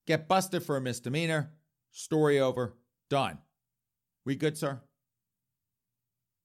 get 0.08 0.28
busted 0.28 0.64
for 0.64 0.78
a 0.78 0.82
misdemeanor, 0.82 1.52
story 1.92 2.40
over, 2.40 2.78
done. 3.10 3.38
We 4.26 4.36
good, 4.36 4.58
sir? 4.58 4.80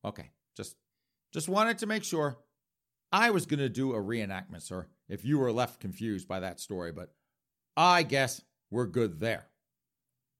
Okay, 0.05 0.31
just 0.57 0.77
just 1.35 1.49
wanted 1.49 1.79
to 1.79 1.87
make 1.87 2.05
sure. 2.05 2.39
I 3.13 3.31
was 3.31 3.47
going 3.47 3.61
to 3.61 3.69
do 3.69 3.93
a 3.93 4.03
reenactment, 4.03 4.63
sir, 4.63 4.89
if 5.09 5.25
you 5.25 5.39
were 5.39 5.53
left 5.53 5.81
confused 5.81 6.27
by 6.27 6.41
that 6.41 6.59
story, 6.59 6.91
but 6.91 7.13
I 7.77 8.03
guess 8.03 8.41
we're 8.71 8.87
good 8.87 9.21
there. 9.21 9.47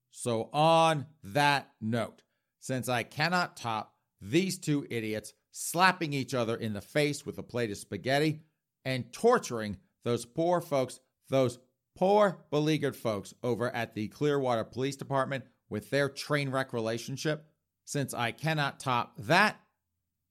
So, 0.09 0.49
on 0.51 1.05
that 1.23 1.69
note, 1.79 2.21
since 2.59 2.89
I 2.89 3.03
cannot 3.03 3.55
top 3.55 3.93
these 4.19 4.57
two 4.57 4.87
idiots 4.89 5.33
slapping 5.51 6.11
each 6.11 6.33
other 6.33 6.55
in 6.55 6.73
the 6.73 6.81
face 6.81 7.25
with 7.25 7.37
a 7.37 7.43
plate 7.43 7.71
of 7.71 7.77
spaghetti 7.77 8.41
and 8.83 9.11
torturing 9.13 9.77
those 10.03 10.25
poor 10.25 10.59
folks, 10.61 10.99
those 11.29 11.59
poor 11.95 12.45
beleaguered 12.51 12.95
folks 12.95 13.33
over 13.43 13.73
at 13.73 13.93
the 13.93 14.07
Clearwater 14.09 14.63
Police 14.63 14.95
Department 14.95 15.45
with 15.69 15.89
their 15.89 16.09
train 16.09 16.49
wreck 16.49 16.73
relationship, 16.73 17.45
since 17.85 18.13
I 18.13 18.31
cannot 18.31 18.79
top 18.79 19.13
that, 19.19 19.59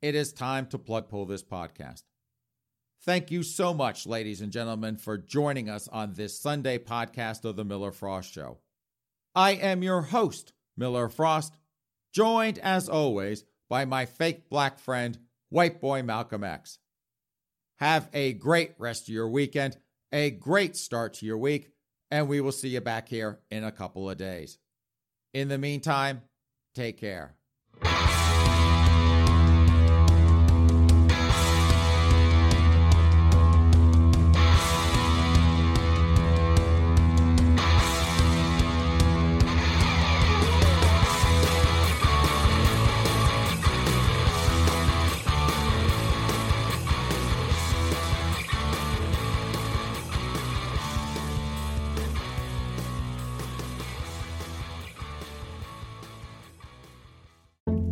it 0.05 0.15
is 0.15 0.35
time 0.35 0.67
to 0.67 0.77
plug 0.77 1.09
pull 1.09 1.25
this 1.25 1.43
podcast. 1.43 2.03
Thank 3.07 3.31
you 3.31 3.43
so 3.43 3.73
much, 3.73 4.07
ladies 4.07 4.43
and 4.43 4.53
gentlemen, 4.53 4.99
for 4.99 5.17
joining 5.17 5.71
us 5.71 5.89
on 5.89 6.13
this 6.13 6.39
Sunday 6.39 6.77
podcast 6.77 7.47
of 7.47 7.57
The 7.57 7.65
Miller 7.65 7.91
Frost 7.91 8.31
Show. 8.31 8.59
I 9.35 9.53
am 9.53 9.83
your 9.83 10.03
host, 10.03 10.53
Miller 10.77 11.09
Frost, 11.09 11.57
joined 12.13 12.59
as 12.59 12.87
always 12.87 13.45
by 13.71 13.87
my 13.87 14.05
fake 14.05 14.51
black 14.51 14.79
friend, 14.79 15.19
white 15.49 15.81
boy 15.81 16.03
Malcolm 16.03 16.45
X. 16.45 16.79
Have 17.79 18.11
a 18.13 18.35
great 18.35 18.75
rest 18.77 19.09
of 19.09 19.15
your 19.15 19.31
weekend, 19.31 19.79
a 20.13 20.29
great 20.29 20.77
start 20.77 21.15
to 21.15 21.27
your 21.27 21.39
week, 21.39 21.71
and 22.11 22.29
we 22.29 22.43
will 22.43 22.53
see 22.53 22.69
you 22.69 22.83
back 22.83 23.09
here 23.09 23.41
in 23.51 23.65
a 23.65 23.73
couple 23.73 24.11
of 24.11 24.19
days. 24.19 24.59
In 25.33 25.49
the 25.49 25.57
meantime, 25.57 26.21
take 26.75 26.99
care. 26.99 27.37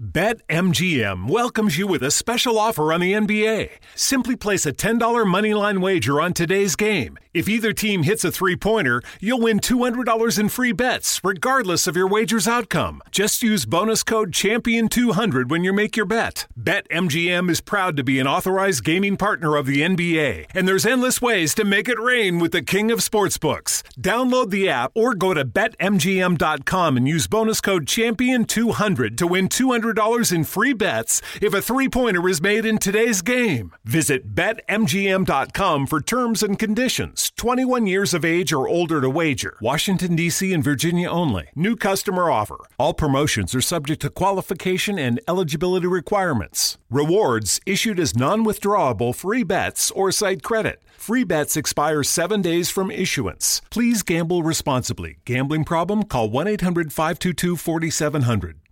BetMGM 0.00 1.28
welcomes 1.28 1.76
you 1.76 1.86
with 1.86 2.02
a 2.02 2.10
special 2.10 2.58
offer 2.58 2.90
on 2.90 3.00
the 3.00 3.12
NBA. 3.12 3.68
Simply 3.94 4.34
place 4.34 4.64
a 4.64 4.72
$10 4.72 4.98
moneyline 4.98 5.82
wager 5.82 6.22
on 6.22 6.32
today's 6.32 6.74
game. 6.74 7.18
If 7.32 7.48
either 7.48 7.72
team 7.72 8.02
hits 8.02 8.24
a 8.24 8.32
three 8.32 8.56
pointer, 8.56 9.02
you'll 9.20 9.40
win 9.40 9.60
$200 9.60 10.36
in 10.36 10.48
free 10.48 10.72
bets, 10.72 11.20
regardless 11.22 11.86
of 11.86 11.94
your 11.94 12.08
wager's 12.08 12.48
outcome. 12.48 13.02
Just 13.12 13.40
use 13.40 13.66
bonus 13.66 14.02
code 14.02 14.32
CHAMPION200 14.32 15.48
when 15.48 15.62
you 15.62 15.72
make 15.72 15.96
your 15.96 16.06
bet. 16.06 16.48
BetMGM 16.58 17.48
is 17.48 17.60
proud 17.60 17.96
to 17.96 18.02
be 18.02 18.18
an 18.18 18.26
authorized 18.26 18.82
gaming 18.82 19.16
partner 19.16 19.54
of 19.54 19.66
the 19.66 19.80
NBA, 19.80 20.46
and 20.54 20.66
there's 20.66 20.84
endless 20.84 21.22
ways 21.22 21.54
to 21.54 21.64
make 21.64 21.88
it 21.88 22.00
rain 22.00 22.40
with 22.40 22.50
the 22.50 22.62
king 22.62 22.90
of 22.90 22.98
sportsbooks. 22.98 23.82
Download 23.96 24.50
the 24.50 24.68
app 24.68 24.90
or 24.96 25.14
go 25.14 25.32
to 25.32 25.44
BetMGM.com 25.44 26.96
and 26.96 27.06
use 27.06 27.28
bonus 27.28 27.60
code 27.60 27.86
CHAMPION200 27.86 29.16
to 29.18 29.26
win 29.28 29.48
$200 29.48 30.32
in 30.32 30.42
free 30.42 30.72
bets 30.72 31.22
if 31.40 31.54
a 31.54 31.62
three 31.62 31.88
pointer 31.88 32.28
is 32.28 32.42
made 32.42 32.64
in 32.64 32.78
today's 32.78 33.22
game. 33.22 33.70
Visit 33.84 34.34
BetMGM.com 34.34 35.86
for 35.86 36.00
terms 36.00 36.42
and 36.42 36.58
conditions. 36.58 37.19
21 37.28 37.86
years 37.86 38.14
of 38.14 38.24
age 38.24 38.52
or 38.52 38.68
older 38.68 39.00
to 39.00 39.10
wager. 39.10 39.58
Washington, 39.60 40.16
D.C. 40.16 40.54
and 40.54 40.64
Virginia 40.64 41.10
only. 41.10 41.48
New 41.54 41.76
customer 41.76 42.30
offer. 42.30 42.58
All 42.78 42.94
promotions 42.94 43.54
are 43.54 43.60
subject 43.60 44.00
to 44.02 44.10
qualification 44.10 44.98
and 44.98 45.20
eligibility 45.28 45.88
requirements. 45.88 46.78
Rewards 46.88 47.60
issued 47.66 48.00
as 48.00 48.16
non 48.16 48.44
withdrawable 48.44 49.14
free 49.14 49.42
bets 49.42 49.90
or 49.90 50.12
site 50.12 50.42
credit. 50.42 50.80
Free 50.96 51.24
bets 51.24 51.56
expire 51.56 52.02
seven 52.02 52.40
days 52.40 52.70
from 52.70 52.90
issuance. 52.90 53.60
Please 53.70 54.02
gamble 54.02 54.42
responsibly. 54.42 55.18
Gambling 55.24 55.64
problem? 55.64 56.04
Call 56.04 56.30
1 56.30 56.46
800 56.46 56.92
522 56.92 57.56
4700. 57.56 58.69